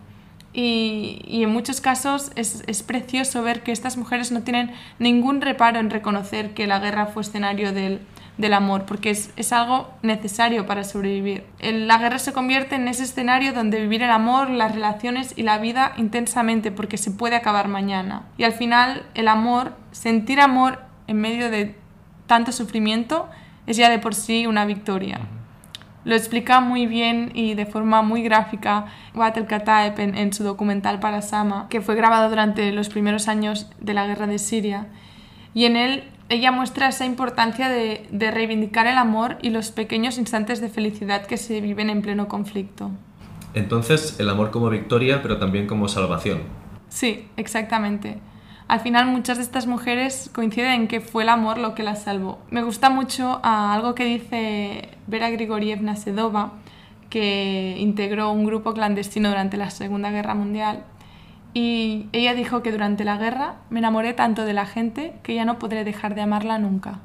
Y, 0.51 1.21
y 1.27 1.43
en 1.43 1.51
muchos 1.51 1.79
casos 1.79 2.31
es, 2.35 2.63
es, 2.65 2.81
precioso 2.81 3.43
ver 3.43 3.61
que 3.61 3.71
estas 3.71 3.97
mujeres 3.97 4.31
no 4.31 4.41
tienen 4.41 4.71
ningún 4.97 5.41
reparo 5.41 5.77
en 5.77 5.91
reconocer 5.91 6.55
que 6.55 6.65
la 6.65 6.79
guerra 6.79 7.05
fue 7.05 7.21
escenario 7.21 7.71
del, 7.71 7.99
del 8.39 8.53
amor, 8.53 8.85
porque 8.87 9.11
es, 9.11 9.29
es, 9.35 9.53
algo 9.53 9.91
necesario 10.01 10.65
para 10.65 10.83
sobrevivir. 10.83 11.43
La 11.61 11.99
guerra 11.99 12.17
se 12.17 12.33
convierte 12.33 12.73
en 12.73 12.87
ese 12.87 13.03
escenario 13.03 13.53
donde 13.53 13.79
vivir 13.79 14.01
el 14.01 14.09
amor, 14.09 14.49
las 14.49 14.73
relaciones 14.73 15.33
y 15.35 15.43
la 15.43 15.59
vida 15.59 15.93
intensamente, 15.97 16.71
porque 16.71 16.97
se 16.97 17.11
puede 17.11 17.35
acabar 17.35 17.67
mañana. 17.67 18.23
Y 18.39 18.43
al 18.43 18.53
final, 18.53 19.05
el 19.13 19.27
amor, 19.27 19.73
sentir 19.91 20.39
amor 20.41 20.79
en 21.05 21.21
medio 21.21 21.51
de 21.51 21.84
tanto 22.27 22.51
sufrimiento, 22.51 23.27
es 23.67 23.77
ya 23.77 23.89
de 23.89 23.99
por 23.99 24.15
sí 24.15 24.47
una 24.47 24.65
victoria. 24.65 25.19
Lo 26.03 26.15
explica 26.15 26.59
muy 26.59 26.85
bien 26.85 27.31
y 27.33 27.55
de 27.55 27.65
forma 27.65 28.03
muy 28.03 28.21
gráfica 28.21 28.85
Watel 29.15 29.47
Kataeb 29.47 29.99
en, 29.99 30.15
en, 30.15 30.33
su 30.33 30.43
documental 30.43 30.99
para 30.99 31.23
Sama, 31.23 31.67
que 31.69 31.81
fue 31.81 31.95
grabado 31.95 32.29
durante 32.29 32.71
los 32.71 32.89
primeros 32.89 33.27
años 33.27 33.71
de 33.79 33.95
la 33.95 34.05
guerra 34.05 34.27
de 34.27 34.37
Siria. 34.37 34.87
Y 35.55 35.65
en 35.65 35.77
él 35.77 36.03
ella 36.29 36.51
muestra 36.51 36.89
esa 36.89 37.05
importancia 37.05 37.69
de, 37.69 38.07
de 38.11 38.31
reivindicar 38.31 38.85
el 38.85 38.97
amor 38.97 39.37
y 39.41 39.49
los 39.49 39.71
pequeños 39.71 40.19
instantes 40.19 40.61
de 40.61 40.69
felicidad 40.69 41.25
que 41.25 41.37
se 41.37 41.59
viven 41.59 41.89
en 41.89 42.03
pleno 42.03 42.27
conflicto. 42.27 42.91
Entonces, 43.55 44.19
el 44.19 44.29
amor 44.29 44.51
como 44.51 44.69
victoria, 44.69 45.21
pero 45.23 45.39
también 45.39 45.65
como 45.65 45.87
salvación. 45.87 46.41
Sí, 46.89 47.27
exactamente 47.37 48.19
al 48.67 48.79
final 48.79 49.05
muchas 49.05 49.37
de 49.37 49.43
estas 49.43 49.67
mujeres 49.67 50.29
coinciden 50.33 50.71
en 50.71 50.87
que 50.87 50.99
fue 50.99 51.23
el 51.23 51.29
amor 51.29 51.57
lo 51.57 51.75
que 51.75 51.83
las 51.83 52.03
salvó. 52.03 52.39
Me 52.49 52.63
gusta 52.63 52.89
mucho 52.89 53.37
uh, 53.37 53.41
algo 53.43 53.93
que 53.93 54.05
dice 54.05 54.89
Vera 55.07 55.29
Grigorievna 55.29 55.95
Sedova, 55.95 56.53
que 57.09 57.75
integró 57.77 58.31
un 58.31 58.45
grupo 58.45 58.73
clandestino 58.73 59.29
durante 59.29 59.57
la 59.57 59.69
Segunda 59.69 60.09
Guerra 60.09 60.33
Mundial. 60.33 60.83
Y 61.53 62.07
ella 62.11 62.33
dijo 62.33 62.63
que 62.63 62.71
durante 62.71 63.05
la 63.05 63.17
guerra 63.17 63.57
me 63.69 63.79
enamoré 63.79 64.13
tanto 64.13 64.43
de 64.45 64.53
la 64.53 64.65
gente 64.65 65.13
que 65.23 65.35
ya 65.35 65.45
no 65.45 65.59
podré 65.59 65.83
dejar 65.83 66.15
de 66.15 66.21
amarla 66.21 66.57
nunca. 66.57 66.99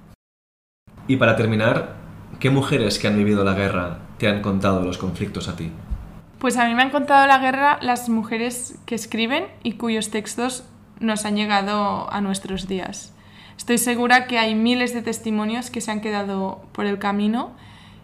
Y 1.06 1.16
para 1.16 1.36
terminar, 1.36 1.96
¿qué 2.40 2.50
mujeres 2.50 2.98
que 2.98 3.06
han 3.06 3.16
vivido 3.16 3.44
la 3.44 3.54
guerra 3.54 3.98
te 4.18 4.28
han 4.28 4.40
contado 4.40 4.82
los 4.82 4.98
conflictos 4.98 5.48
a 5.48 5.56
ti? 5.56 5.70
Pues 6.38 6.56
a 6.56 6.66
mí 6.66 6.74
me 6.74 6.82
han 6.82 6.90
contado 6.90 7.26
la 7.26 7.38
guerra 7.38 7.78
las 7.82 8.08
mujeres 8.08 8.78
que 8.86 8.94
escriben 8.94 9.44
y 9.62 9.72
cuyos 9.72 10.10
textos 10.10 10.64
nos 11.00 11.24
han 11.24 11.36
llegado 11.36 12.12
a 12.12 12.20
nuestros 12.20 12.68
días. 12.68 13.12
Estoy 13.56 13.78
segura 13.78 14.26
que 14.26 14.38
hay 14.38 14.54
miles 14.54 14.94
de 14.94 15.02
testimonios 15.02 15.70
que 15.70 15.80
se 15.80 15.90
han 15.90 16.00
quedado 16.00 16.62
por 16.72 16.86
el 16.86 16.98
camino 16.98 17.50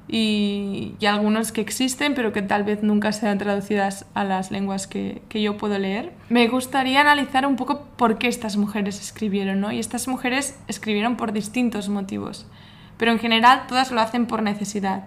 y, 0.08 0.94
y 1.00 1.06
algunos 1.06 1.50
que 1.50 1.60
existen 1.60 2.14
pero 2.14 2.32
que 2.32 2.42
tal 2.42 2.62
vez 2.64 2.82
nunca 2.82 3.12
sean 3.12 3.38
traducidas 3.38 4.06
a 4.14 4.24
las 4.24 4.50
lenguas 4.50 4.86
que, 4.86 5.22
que, 5.28 5.42
yo 5.42 5.56
puedo 5.56 5.78
leer. 5.78 6.12
Me 6.28 6.46
gustaría 6.48 7.00
analizar 7.00 7.46
un 7.46 7.56
poco 7.56 7.82
por 7.96 8.18
qué 8.18 8.28
estas 8.28 8.56
mujeres 8.56 9.00
escribieron, 9.00 9.60
¿no? 9.60 9.72
Y 9.72 9.78
estas 9.78 10.08
mujeres 10.08 10.58
escribieron 10.68 11.16
por 11.16 11.32
distintos 11.32 11.88
motivos, 11.88 12.46
pero 12.98 13.12
en 13.12 13.18
general 13.18 13.64
todas 13.66 13.90
lo 13.90 14.00
hacen 14.00 14.26
por 14.26 14.42
necesidad, 14.42 15.04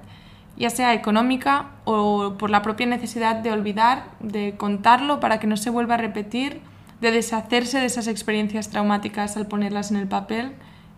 ya 0.57 0.69
sea 0.69 0.93
económica 0.93 1.67
o 1.85 2.35
por 2.37 2.49
la 2.49 2.61
propia 2.61 2.87
necesidad 2.87 3.35
de 3.37 3.51
olvidar, 3.51 4.05
de 4.19 4.55
contarlo 4.57 5.19
para 5.19 5.39
que 5.39 5.47
no 5.47 5.57
se 5.57 5.69
vuelva 5.69 5.93
a 5.93 5.97
repetir 5.97 6.61
de 7.01 7.11
deshacerse 7.11 7.79
de 7.79 7.85
esas 7.85 8.07
experiencias 8.07 8.69
traumáticas 8.69 9.37
al 9.37 9.47
ponerlas 9.47 9.91
en 9.91 9.97
el 9.97 10.07
papel, 10.07 10.53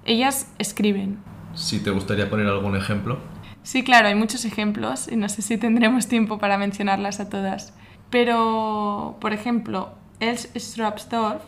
ellas 0.06 0.52
escriben. 0.58 1.20
Si 1.54 1.80
te 1.80 1.92
gustaría 1.92 2.30
poner 2.30 2.48
algún 2.48 2.76
ejemplo. 2.76 3.20
Sí, 3.64 3.84
claro, 3.84 4.08
hay 4.08 4.16
muchos 4.16 4.46
ejemplos 4.46 5.08
y 5.12 5.16
no 5.16 5.30
sé 5.30 5.42
si 5.42 5.58
tendremos 5.58 6.08
tiempo 6.08 6.40
para 6.40 6.58
mencionarlas 6.58 7.20
a 7.20 7.30
todas. 7.30 7.74
Pero, 8.10 9.18
por 9.22 9.34
ejemplo, 9.34 9.94
Els 10.20 10.50
Stropsdorf, 10.56 11.44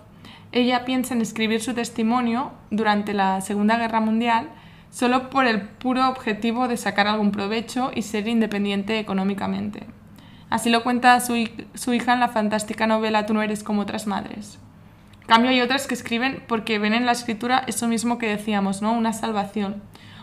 ella 0.51 0.85
piensa 0.85 1.15
en 1.15 1.21
escribir 1.21 1.61
su 1.61 1.73
testimonio 1.73 2.51
durante 2.69 3.13
la 3.13 3.41
Segunda 3.41 3.77
Guerra 3.77 3.99
Mundial 3.99 4.49
solo 4.91 5.31
por 5.31 5.47
el 5.47 5.61
puro 5.61 6.07
objetivo 6.07 6.67
de 6.67 6.77
sacar 6.77 7.07
algún 7.07 7.31
provecho 7.31 7.91
y 7.95 8.03
ser 8.03 8.27
independiente 8.27 8.99
económicamente. 8.99 9.87
Así 10.53 10.69
lo 10.69 10.83
cuenta 10.83 11.19
su, 11.19 11.35
hija 11.35 12.13
en 12.13 12.19
la 12.19 12.27
fantástica 12.27 12.85
novela 12.85 13.25
Tú 13.25 13.33
no 13.33 13.41
eres 13.41 13.63
como 13.63 13.81
otras 13.81 14.05
madres. 14.05 14.59
Cambio 15.25 15.49
hay 15.49 15.61
otras 15.61 15.87
que 15.87 15.95
escriben 15.95 16.43
porque 16.47 16.77
ven 16.77 16.93
en 16.93 17.07
la 17.07 17.11
escritura 17.11 17.63
eso 17.65 17.87
mismo 17.87 18.19
que 18.19 18.29
decíamos, 18.29 18.83
¿no? 18.83 18.93
Una 18.93 19.13
salvación, 19.13 19.81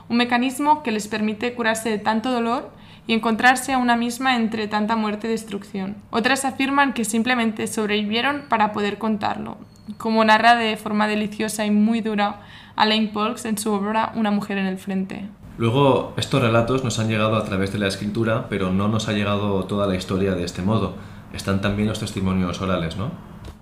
un 0.08 0.18
mecanismo 0.18 0.84
que 0.84 0.92
les 0.92 1.08
permite 1.08 1.52
curarse 1.54 1.90
de 1.90 1.98
tanto 1.98 2.30
dolor 2.30 2.70
y 3.08 3.14
encontrarse 3.14 3.72
a 3.72 3.78
una 3.78 3.96
misma 3.96 4.36
entre 4.36 4.68
tanta 4.68 4.94
muerte 4.94 5.26
y 5.26 5.30
destrucción. 5.30 5.96
Otras 6.10 6.44
afirman 6.44 6.92
que 6.92 7.04
simplemente 7.04 7.66
sobrevivieron 7.66 8.44
para 8.48 8.70
poder 8.70 8.98
contarlo, 8.98 9.58
como 9.98 10.24
narra 10.24 10.54
de 10.54 10.76
forma 10.76 11.08
deliciosa 11.08 11.66
y 11.66 11.72
muy 11.72 12.02
dura 12.02 12.42
Alain 12.76 13.10
Polks 13.12 13.46
en 13.46 13.58
su 13.58 13.72
obra 13.72 14.12
Una 14.14 14.30
mujer 14.30 14.58
en 14.58 14.66
el 14.66 14.78
frente. 14.78 15.24
Luego, 15.60 16.14
estos 16.16 16.40
relatos 16.40 16.84
nos 16.84 16.98
han 17.00 17.08
llegado 17.08 17.36
a 17.36 17.44
través 17.44 17.70
de 17.70 17.78
la 17.78 17.86
escritura, 17.86 18.46
pero 18.48 18.72
no 18.72 18.88
nos 18.88 19.08
ha 19.08 19.12
llegado 19.12 19.62
toda 19.66 19.86
la 19.86 19.94
historia 19.94 20.32
de 20.32 20.42
este 20.42 20.62
modo. 20.62 20.94
Están 21.34 21.60
también 21.60 21.86
los 21.86 22.00
testimonios 22.00 22.62
orales, 22.62 22.96
¿no? 22.96 23.10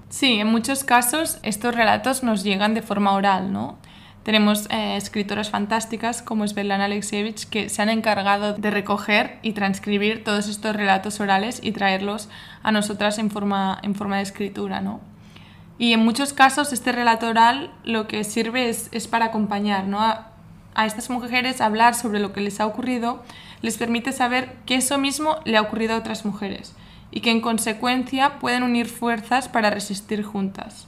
Sí, 0.08 0.34
en 0.34 0.46
muchos 0.46 0.84
casos 0.84 1.40
estos 1.42 1.74
relatos 1.74 2.22
nos 2.22 2.44
llegan 2.44 2.72
de 2.72 2.82
forma 2.82 3.14
oral, 3.14 3.52
¿no? 3.52 3.80
Tenemos 4.22 4.70
eh, 4.70 4.96
escritoras 4.96 5.50
fantásticas 5.50 6.22
como 6.22 6.46
Svetlana 6.46 6.84
Alexievich 6.84 7.48
que 7.48 7.68
se 7.68 7.82
han 7.82 7.88
encargado 7.88 8.52
de 8.52 8.70
recoger 8.70 9.40
y 9.42 9.54
transcribir 9.54 10.22
todos 10.22 10.46
estos 10.46 10.76
relatos 10.76 11.18
orales 11.18 11.58
y 11.64 11.72
traerlos 11.72 12.28
a 12.62 12.70
nosotras 12.70 13.18
en 13.18 13.28
forma, 13.28 13.76
en 13.82 13.96
forma 13.96 14.18
de 14.18 14.22
escritura, 14.22 14.80
¿no? 14.80 15.00
Y 15.78 15.94
en 15.94 16.04
muchos 16.04 16.32
casos 16.32 16.72
este 16.72 16.92
relato 16.92 17.26
oral 17.26 17.72
lo 17.82 18.06
que 18.06 18.22
sirve 18.22 18.68
es, 18.68 18.88
es 18.92 19.08
para 19.08 19.24
acompañar, 19.24 19.88
¿no? 19.88 20.27
Estas 20.86 21.10
mujeres 21.10 21.60
hablar 21.60 21.94
sobre 21.94 22.20
lo 22.20 22.32
que 22.32 22.40
les 22.40 22.60
ha 22.60 22.66
ocurrido 22.66 23.22
les 23.62 23.76
permite 23.76 24.12
saber 24.12 24.56
que 24.66 24.76
eso 24.76 24.98
mismo 24.98 25.38
le 25.44 25.56
ha 25.56 25.62
ocurrido 25.62 25.94
a 25.94 25.98
otras 25.98 26.24
mujeres 26.24 26.74
y 27.10 27.20
que 27.20 27.30
en 27.30 27.40
consecuencia 27.40 28.38
pueden 28.38 28.62
unir 28.62 28.86
fuerzas 28.86 29.48
para 29.48 29.70
resistir 29.70 30.22
juntas. 30.22 30.86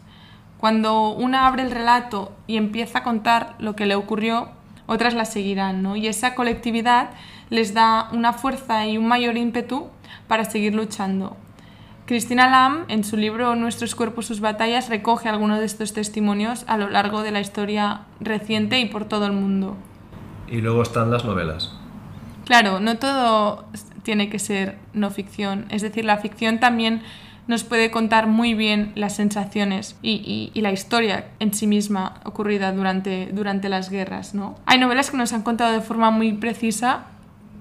Cuando 0.59 1.11
una 1.11 1.47
abre 1.47 1.63
el 1.63 1.71
relato 1.71 2.33
y 2.47 2.57
empieza 2.57 2.99
a 2.99 3.03
contar 3.03 3.55
lo 3.59 3.75
que 3.75 3.87
le 3.87 3.95
ocurrió, 3.95 4.51
otras 4.87 5.15
la 5.15 5.25
seguirán. 5.25 5.97
Y 5.97 6.07
esa 6.07 6.35
colectividad 6.35 7.11
les 7.49 7.73
da 7.73 8.11
una 8.13 8.33
fuerza 8.33 8.87
y 8.87 8.99
un 8.99 9.07
mayor 9.07 9.37
ímpetu 9.37 9.89
para 10.29 10.45
seguir 10.45 10.75
luchando. 10.75 11.37
Cristina 12.11 12.51
Lam, 12.51 12.87
en 12.89 13.05
su 13.05 13.17
libro 13.17 13.55
Nuestros 13.55 13.95
cuerpos, 13.95 14.27
sus 14.27 14.41
batallas, 14.41 14.89
recoge 14.89 15.29
algunos 15.29 15.61
de 15.61 15.65
estos 15.65 15.93
testimonios 15.93 16.65
a 16.67 16.77
lo 16.77 16.91
largo 16.91 17.23
de 17.23 17.31
la 17.31 17.39
historia 17.39 18.01
reciente 18.19 18.81
y 18.81 18.87
por 18.87 19.05
todo 19.05 19.27
el 19.27 19.33
mundo. 19.33 19.77
Y 20.49 20.61
luego 20.61 20.83
están 20.83 21.13
las 21.13 21.25
novelas. 21.25 21.73
Claro, 22.47 22.81
no 22.81 22.99
todo 22.99 23.65
tiene 24.03 24.29
que 24.29 24.41
ser 24.41 24.77
no 24.93 25.13
ficción. 25.13 25.67
Es 25.71 25.83
decir, 25.83 26.05
la 26.05 26.17
ficción 26.17 26.59
también 26.59 27.03
nos 27.47 27.63
puede 27.63 27.93
contar 27.93 28.27
muy 28.27 28.55
bien 28.55 28.91
las 28.97 29.15
sensaciones 29.15 29.97
y, 30.03 30.51
la 30.57 30.73
historia 30.73 31.29
en 31.39 31.55
sí 31.55 31.69
misma 31.69 32.15
ocurrida 32.25 32.73
durante, 32.73 33.29
durante 33.33 33.69
las 33.69 33.89
guerras. 33.89 34.35
¿no? 34.35 34.57
Hay 34.67 34.81
novelas 34.81 35.13
que 35.13 35.17
nos 35.17 35.33
han 35.33 35.43
contado 35.43 35.73
de 35.73 35.81
forma 35.81 36.11
muy 36.11 36.33
precisa 36.33 37.07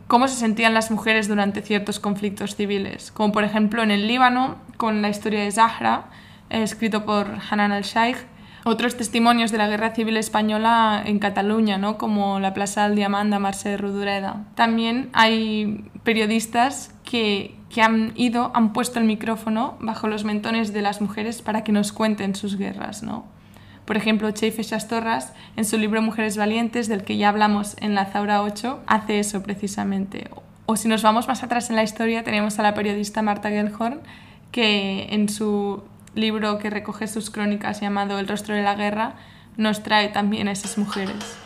cómo 0.10 0.28
se 0.28 0.36
sentían 0.36 0.74
las 0.74 0.90
mujeres 0.90 1.28
durante 1.28 1.62
ciertos 1.62 2.00
conflictos 2.00 2.56
civiles, 2.56 3.12
como 3.12 3.32
por 3.32 3.44
ejemplo 3.44 3.84
en 3.84 3.92
el 3.92 4.08
Líbano, 4.08 4.56
con 4.76 5.04
la 5.04 5.10
historia 5.10 5.44
de 5.44 5.52
Zahra, 5.52 6.06
escrito 6.50 7.06
por 7.06 7.28
Hanan 7.50 7.72
al-Shaikh, 7.72 8.18
otros 8.66 8.98
testimonios 8.98 9.52
de 9.52 9.60
la 9.60 9.68
guerra 9.68 9.94
civil 9.94 10.18
española 10.18 11.04
en 11.06 11.20
Cataluña, 11.20 11.78
¿no? 11.78 12.00
como 12.00 12.40
la 12.40 12.56
Plaza 12.56 12.88
del 12.88 12.96
Diamant 12.96 13.32
de 13.32 13.38
Mercè 13.38 13.78
Rodoreda. 13.78 14.48
También 14.56 15.12
hay 15.14 15.86
periodistas 16.04 16.92
que, 17.04 17.56
que 17.70 17.84
han 17.84 18.12
ido, 18.16 18.52
han 18.56 18.74
puesto 18.74 18.98
el 18.98 19.06
micrófono 19.06 19.78
bajo 19.80 20.08
los 20.08 20.24
mentones 20.24 20.74
de 20.74 20.82
las 20.82 21.02
mujeres 21.02 21.44
para 21.44 21.64
que 21.64 21.72
nos 21.72 21.92
cuenten 21.92 22.34
sus 22.34 22.58
guerras. 22.58 23.04
¿no? 23.04 23.26
Por 23.90 23.98
ejemplo, 23.98 24.30
Cheife 24.30 24.62
Torras, 24.88 25.34
en 25.56 25.66
su 25.66 25.76
libro 25.80 26.00
Mujeres 26.04 26.38
Valientes, 26.38 26.88
del 26.88 27.04
que 27.04 27.18
ya 27.18 27.30
hablamos 27.30 27.76
en 27.82 27.96
la 27.96 28.06
Zaura 28.06 28.44
8, 28.44 28.84
hace 28.86 29.18
eso 29.18 29.42
precisamente. 29.42 30.30
O 30.68 30.76
si 30.76 30.88
nos 30.88 31.02
vamos 31.02 31.28
más 31.28 31.42
atrás 31.42 31.72
en 31.72 31.76
la 31.76 31.82
historia, 31.82 32.24
tenemos 32.24 32.60
a 32.60 32.62
la 32.62 32.76
periodista 32.76 33.24
Marta 33.24 33.50
Gellhorn, 33.50 34.02
que 34.52 35.08
en 35.10 35.28
su 35.28 35.82
libro 36.14 36.60
que 36.60 36.70
recoge 36.70 37.08
sus 37.08 37.32
crónicas 37.32 37.82
llamado 37.82 38.20
El 38.20 38.28
rostro 38.28 38.54
de 38.54 38.62
la 38.62 38.76
guerra, 38.76 39.16
nos 39.58 39.82
trae 39.82 40.10
también 40.10 40.48
a 40.50 40.52
esas 40.52 40.78
mujeres. 40.78 41.40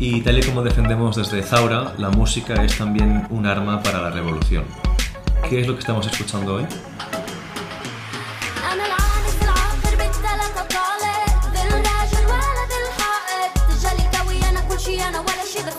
Y 0.00 0.20
tal 0.20 0.38
y 0.38 0.42
como 0.42 0.62
defendemos 0.62 1.16
desde 1.16 1.42
Zaura, 1.42 1.92
la 1.98 2.10
música 2.10 2.54
es 2.62 2.78
también 2.78 3.26
un 3.30 3.46
arma 3.46 3.82
para 3.82 4.00
la 4.00 4.10
revolución. 4.10 4.64
¿Qué 5.48 5.60
es 5.60 5.66
lo 5.66 5.74
que 5.74 5.80
estamos 5.80 6.06
escuchando 6.06 6.54
hoy? 6.54 6.66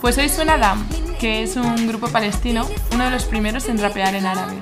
Pues 0.02 0.18
hoy 0.18 0.28
suena 0.28 0.58
Dam, 0.58 0.86
que 1.18 1.44
es 1.44 1.56
un 1.56 1.88
grupo 1.88 2.10
palestino, 2.10 2.68
uno 2.94 3.06
de 3.06 3.12
los 3.12 3.24
primeros 3.24 3.70
en 3.70 3.78
rapear 3.78 4.16
en 4.16 4.26
árabe. 4.26 4.58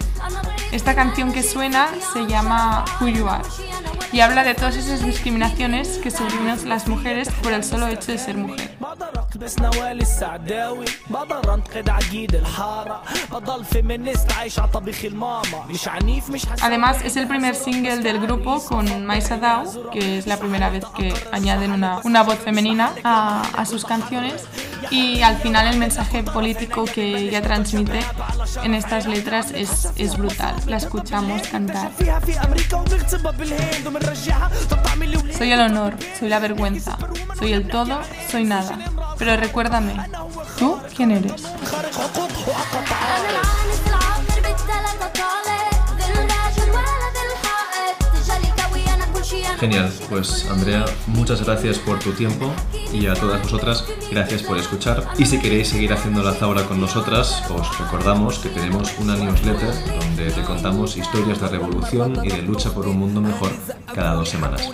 Esta 0.71 0.93
canción 0.93 1.31
que 1.31 1.41
suena 1.41 1.89
se 2.13 2.27
llama 2.27 2.85
Who 3.01 3.07
You 3.07 3.27
Are 3.27 3.43
y 4.11 4.19
habla 4.19 4.43
de 4.43 4.53
todas 4.53 4.75
esas 4.75 5.03
discriminaciones 5.03 5.97
que 5.97 6.11
sufrimos 6.11 6.63
las 6.63 6.87
mujeres 6.87 7.29
por 7.41 7.53
el 7.53 7.63
solo 7.63 7.87
hecho 7.87 8.11
de 8.11 8.17
ser 8.17 8.37
mujer. 8.37 8.76
Además, 16.61 16.97
es 17.03 17.15
el 17.17 17.27
primer 17.27 17.55
single 17.55 17.97
del 17.97 18.19
grupo 18.19 18.63
con 18.63 19.05
Maisa 19.05 19.37
Dao, 19.37 19.89
que 19.91 20.17
es 20.17 20.27
la 20.27 20.37
primera 20.37 20.69
vez 20.69 20.85
que 20.97 21.13
añaden 21.31 21.71
una, 21.71 21.99
una 22.03 22.23
voz 22.23 22.39
femenina 22.39 22.93
a, 23.03 23.41
a 23.55 23.65
sus 23.65 23.85
canciones 23.85 24.45
y 24.89 25.21
al 25.21 25.37
final 25.37 25.67
el 25.67 25.77
mensaje 25.77 26.23
político 26.23 26.85
que 26.85 27.17
ella 27.17 27.41
transmite 27.41 27.99
en 28.63 28.73
estas 28.73 29.07
letras 29.07 29.51
es, 29.51 29.89
es 29.95 30.17
brutal. 30.17 30.55
La 30.67 30.77
escuchamos 30.77 31.41
cantar. 31.47 31.91
Soy 35.37 35.51
el 35.51 35.59
honor, 35.59 35.95
soy 36.19 36.29
la 36.29 36.39
vergüenza, 36.39 36.97
soy 37.37 37.53
el 37.53 37.67
todo, 37.67 37.99
soy 38.29 38.43
nada. 38.43 38.79
Pero 39.17 39.37
recuérdame, 39.37 39.95
¿tú 40.57 40.79
quién 40.95 41.11
eres? 41.11 41.43
Genial, 49.58 49.92
pues 50.08 50.46
Andrea, 50.50 50.84
muchas 51.06 51.44
gracias 51.44 51.78
por 51.78 51.98
tu 51.98 52.12
tiempo 52.12 52.52
y 52.92 53.06
a 53.06 53.14
todas 53.14 53.42
vosotras, 53.42 53.84
gracias 54.10 54.42
por 54.42 54.58
escuchar. 54.58 55.06
Y 55.18 55.26
si 55.26 55.38
queréis 55.38 55.68
seguir 55.68 55.92
haciendo 55.92 56.22
la 56.22 56.32
zaura 56.32 56.64
con 56.64 56.80
nosotras, 56.80 57.42
os 57.50 57.78
recordamos 57.78 58.38
que 58.38 58.48
tenemos 58.48 58.92
una 58.98 59.16
newsletter 59.16 59.72
donde 60.00 60.30
te 60.30 60.42
contamos 60.42 60.96
historias 60.96 61.40
de 61.40 61.48
revolución 61.48 62.20
y 62.24 62.28
de 62.28 62.42
lucha 62.42 62.72
por 62.72 62.88
un 62.88 62.98
mundo 62.98 63.20
mejor 63.20 63.52
cada 63.94 64.14
dos 64.14 64.28
semanas. 64.28 64.68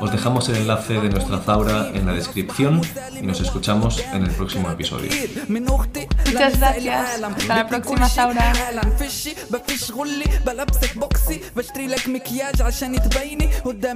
Os 0.00 0.10
dejamos 0.10 0.48
el 0.48 0.56
enlace 0.56 1.00
de 1.00 1.08
nuestra 1.08 1.38
zaura 1.38 1.90
en 1.94 2.06
la 2.06 2.12
descripción 2.12 2.80
y 3.18 3.22
nos 3.22 3.40
escuchamos 3.40 4.00
en 4.12 4.24
el 4.24 4.30
próximo 4.30 4.70
episodio. 4.70 5.10
Muchas 5.48 6.58
gracias. 6.58 7.22
Hasta 7.22 7.56
la 7.56 7.68
próxima 7.68 8.08
zaura. 8.08 8.52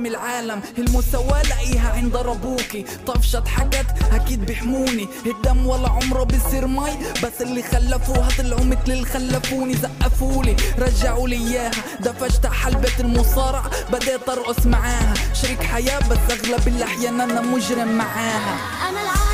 العالم 0.07 0.32
المساواة 0.78 1.42
لاقيها 1.42 1.94
عند 1.94 2.16
ابوكي 2.16 2.86
طفشت 3.08 3.48
حاجات 3.48 3.86
أكيد 4.12 4.46
بيحموني. 4.46 5.08
الدم 5.26 5.68
ولا 5.68 5.90
عمره 5.90 6.24
بيصير 6.24 6.68
مي. 6.68 6.92
بس 7.24 7.42
اللي 7.42 7.64
خلفوها 7.64 8.28
طلعوا 8.38 8.64
مثل 8.64 8.80
اللي 8.88 9.06
خلفوني. 9.06 9.74
زقفولي 9.76 10.56
رجعوا 10.80 11.28
لي 11.28 11.36
إياها. 11.36 11.72
دفشت 12.00 12.46
حلبة 12.46 12.92
المصارع. 13.00 13.64
بديت 13.92 14.30
أرقص 14.30 14.66
معاها. 14.66 15.14
شريك 15.34 15.64
حياة 15.64 16.00
بس 16.00 16.18
أغلب 16.32 16.68
الاحيان 16.68 17.22
أنا 17.22 17.42
مجرم 17.42 17.98
معاها. 17.98 18.58
أنا 18.90 19.02
العانس 19.02 19.33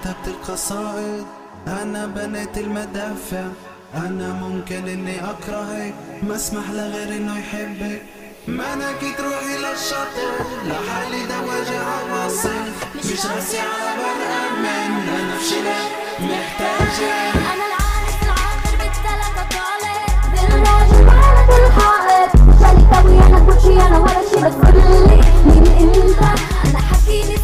كتبت 0.00 0.28
القصائد. 0.28 1.26
أنا 1.66 2.06
بنيت 2.06 2.58
المدافع. 2.58 3.44
أنا 3.94 4.32
ممكن 4.32 4.88
إني 4.88 5.30
أكرهك. 5.30 5.94
ما 6.22 6.36
أسمح 6.36 6.70
لغير 6.70 7.08
إنه 7.16 7.38
يحبك. 7.38 8.02
ما 8.48 8.72
أنا 8.72 8.92
كنت 8.92 9.20
روحي 9.20 9.56
للشاطئ 9.58 10.28
لحالي 10.66 11.26
دواجع 11.26 11.82
عواصف 11.84 12.86
مش 12.96 13.26
راسي 13.26 13.58
على 13.58 13.96
بال 13.96 14.22
أمن. 14.46 15.08
أنا 15.20 15.38
في 15.38 15.44
شلة 15.50 15.80
محتاجك 16.20 17.34
أنا 17.52 17.64
العارف 17.70 18.20
I'm 18.22 18.70
بالثلاثة 18.78 19.42
طالب. 19.50 20.00
بالراجل 20.32 21.08
على 21.08 21.66
الحائط 21.66 22.34
مش 22.36 22.62
عليك 22.64 23.22
أنا 23.26 23.38
كل 23.38 23.60
شي 23.62 23.72
أنا 23.86 23.98
ولا 23.98 24.22
شي 24.30 24.36
بس 24.36 24.54
قولي 24.54 25.22
مين 25.46 25.66
أنت 25.66 26.22
أنا 26.66 26.78
حكيلي 26.78 27.36